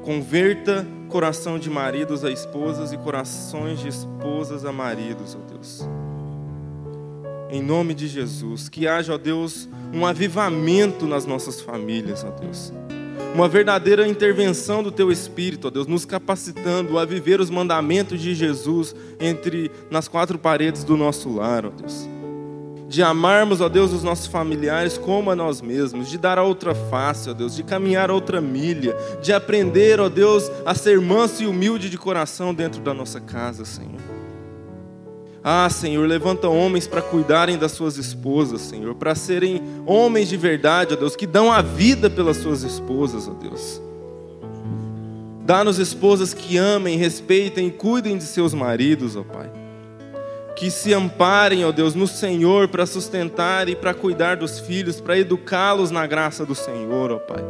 Converta 0.04 0.86
coração 1.08 1.58
de 1.58 1.70
maridos 1.70 2.26
a 2.26 2.30
esposas 2.30 2.92
e 2.92 2.98
corações 2.98 3.80
de 3.80 3.88
esposas 3.88 4.66
a 4.66 4.74
maridos, 4.74 5.38
ó 5.40 5.54
Deus. 5.54 5.88
Em 7.50 7.62
nome 7.62 7.94
de 7.94 8.10
Jesus. 8.10 8.68
Que 8.68 8.90
haja, 8.90 9.14
ó 9.14 9.18
Deus, 9.18 9.70
um 9.94 10.06
avivamento 10.06 11.08
nas 11.08 11.26
nossas 11.26 11.62
famílias, 11.62 12.26
ó 12.26 12.32
Deus 12.32 12.74
uma 13.34 13.48
verdadeira 13.48 14.08
intervenção 14.08 14.84
do 14.84 14.92
teu 14.92 15.12
Espírito, 15.12 15.68
ó 15.68 15.72
Deus, 15.72 15.88
nos 15.88 16.06
capacitando 16.06 17.00
a 17.00 17.06
viver 17.06 17.40
os 17.40 17.50
mandamentos 17.50 18.20
de 18.20 18.36
Jesus 18.36 18.96
entre 19.20 19.72
nas 19.90 20.08
quatro 20.08 20.38
paredes 20.38 20.84
do 20.84 20.98
nosso 20.98 21.34
lar, 21.36 21.66
ó 21.66 21.70
Deus. 21.70 22.10
De 22.90 23.02
amarmos, 23.02 23.62
ó 23.62 23.70
Deus, 23.70 23.94
os 23.94 24.04
nossos 24.04 24.28
familiares 24.28 24.98
como 24.98 25.32
a 25.32 25.36
nós 25.36 25.62
mesmos, 25.62 26.10
de 26.10 26.18
dar 26.18 26.38
a 26.38 26.44
outra 26.44 26.76
face, 26.76 27.30
ó 27.30 27.34
Deus, 27.34 27.56
de 27.56 27.64
caminhar 27.64 28.12
outra 28.12 28.42
milha, 28.42 28.98
de 29.22 29.32
aprender, 29.32 30.02
ó 30.02 30.10
Deus, 30.10 30.52
a 30.66 30.76
ser 30.76 31.00
manso 31.00 31.42
e 31.42 31.48
humilde 31.48 31.90
de 31.90 31.98
coração 31.98 32.54
dentro 32.54 32.82
da 32.82 32.94
nossa 32.94 33.22
casa, 33.22 33.64
Senhor. 33.64 34.21
Ah, 35.44 35.68
Senhor, 35.70 36.08
levanta 36.08 36.48
homens 36.48 36.86
para 36.86 37.02
cuidarem 37.02 37.58
das 37.58 37.72
suas 37.72 37.98
esposas, 37.98 38.62
Senhor, 38.62 38.94
para 38.94 39.16
serem 39.16 39.62
homens 39.88 40.30
de 40.30 40.38
verdade, 40.38 40.94
ó 40.94 40.98
Deus, 40.98 41.16
que 41.16 41.26
dão 41.26 41.52
a 41.52 41.64
vida 41.64 42.12
pelas 42.12 42.38
suas 42.38 42.62
esposas, 42.62 43.28
ó 43.28 43.32
Deus. 43.34 43.82
Dá-nos 45.44 45.80
esposas 45.80 46.34
que 46.34 46.58
amem, 46.58 46.96
respeitem 46.96 47.68
e 47.68 47.72
cuidem 47.72 48.18
de 48.18 48.24
seus 48.24 48.54
maridos, 48.54 49.16
ó 49.16 49.24
Pai. 49.24 49.52
Que 50.56 50.70
se 50.70 50.94
amparem, 50.94 51.66
ó 51.66 51.72
Deus, 51.72 51.96
no 51.96 52.06
Senhor 52.06 52.68
para 52.68 52.86
sustentar 52.86 53.68
e 53.68 53.76
para 53.76 53.96
cuidar 53.96 54.38
dos 54.38 54.60
filhos, 54.60 55.02
para 55.02 55.18
educá-los 55.18 55.90
na 55.90 56.06
graça 56.06 56.46
do 56.46 56.54
Senhor, 56.54 57.12
ó 57.12 57.18
Pai. 57.18 57.44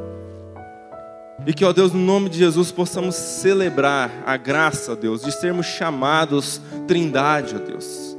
E 1.45 1.53
que, 1.53 1.65
ó 1.65 1.73
Deus, 1.73 1.91
no 1.91 1.99
nome 1.99 2.29
de 2.29 2.37
Jesus, 2.37 2.71
possamos 2.71 3.15
celebrar 3.15 4.23
a 4.25 4.37
graça, 4.37 4.95
Deus, 4.95 5.23
de 5.23 5.31
sermos 5.31 5.65
chamados 5.65 6.61
Trindade, 6.87 7.55
ó 7.55 7.59
Deus. 7.59 8.11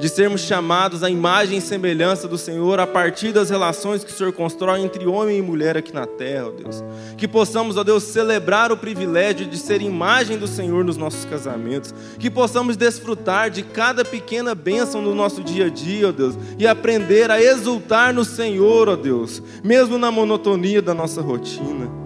De 0.00 0.08
sermos 0.08 0.40
chamados 0.40 1.04
à 1.04 1.10
imagem 1.10 1.58
e 1.58 1.60
semelhança 1.60 2.26
do 2.26 2.38
Senhor 2.38 2.80
a 2.80 2.86
partir 2.86 3.30
das 3.30 3.50
relações 3.50 4.02
que 4.02 4.10
o 4.10 4.14
Senhor 4.14 4.32
constrói 4.32 4.80
entre 4.80 5.06
homem 5.06 5.38
e 5.38 5.42
mulher 5.42 5.76
aqui 5.76 5.92
na 5.92 6.06
terra, 6.06 6.48
ó 6.48 6.50
Deus. 6.50 6.82
Que 7.16 7.28
possamos, 7.28 7.76
ó 7.76 7.84
Deus, 7.84 8.04
celebrar 8.04 8.72
o 8.72 8.76
privilégio 8.76 9.46
de 9.46 9.58
ser 9.58 9.82
imagem 9.82 10.38
do 10.38 10.46
Senhor 10.46 10.82
nos 10.82 10.96
nossos 10.96 11.26
casamentos. 11.26 11.94
Que 12.18 12.30
possamos 12.30 12.74
desfrutar 12.74 13.50
de 13.50 13.62
cada 13.62 14.02
pequena 14.02 14.54
bênção 14.54 15.02
no 15.02 15.14
nosso 15.14 15.42
dia 15.44 15.66
a 15.66 15.70
dia, 15.70 16.08
ó 16.08 16.12
Deus. 16.12 16.36
E 16.58 16.66
aprender 16.66 17.30
a 17.30 17.40
exultar 17.40 18.14
no 18.14 18.24
Senhor, 18.24 18.88
ó 18.88 18.96
Deus, 18.96 19.42
mesmo 19.62 19.98
na 19.98 20.10
monotonia 20.10 20.80
da 20.80 20.94
nossa 20.94 21.20
rotina. 21.20 22.01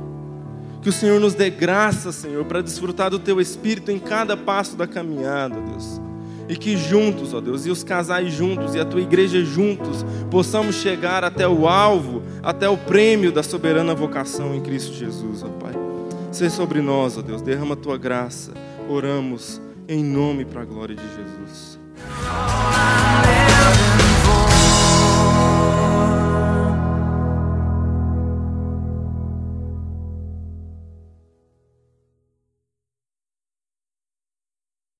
Que 0.87 0.91
o 0.91 0.93
Senhor 0.93 1.18
nos 1.18 1.34
dê 1.34 1.51
graça, 1.51 2.12
Senhor, 2.12 2.45
para 2.45 2.62
desfrutar 2.62 3.11
do 3.11 3.18
Teu 3.18 3.41
Espírito 3.41 3.91
em 3.91 3.99
cada 3.99 4.37
passo 4.37 4.76
da 4.76 4.87
caminhada, 4.87 5.61
Deus. 5.61 6.01
E 6.49 6.55
que 6.55 6.76
juntos, 6.76 7.34
ó 7.34 7.41
Deus, 7.41 7.66
e 7.66 7.70
os 7.70 7.82
casais 7.82 8.32
juntos, 8.32 8.76
e 8.76 8.78
a 8.78 8.84
Tua 8.84 9.01
igreja 9.01 9.45
juntos, 9.45 10.07
possamos 10.30 10.76
chegar 10.76 11.24
até 11.24 11.49
o 11.49 11.66
alvo, 11.66 12.22
até 12.41 12.68
o 12.68 12.76
prêmio 12.76 13.32
da 13.32 13.43
soberana 13.43 13.97
vocação 13.97 14.55
em 14.55 14.61
Cristo 14.61 14.95
Jesus, 14.95 15.43
ó 15.43 15.49
Pai. 15.49 15.72
Seja 16.30 16.55
sobre 16.55 16.80
nós, 16.80 17.18
ó 17.18 17.20
Deus, 17.20 17.43
derrama 17.43 17.74
a 17.74 17.76
Tua 17.76 17.99
graça. 17.99 18.53
Oramos 18.89 19.61
em 19.89 20.05
nome 20.05 20.45
para 20.45 20.62
a 20.62 20.64
glória 20.64 20.95
de 20.95 21.03
Jesus. 21.03 21.80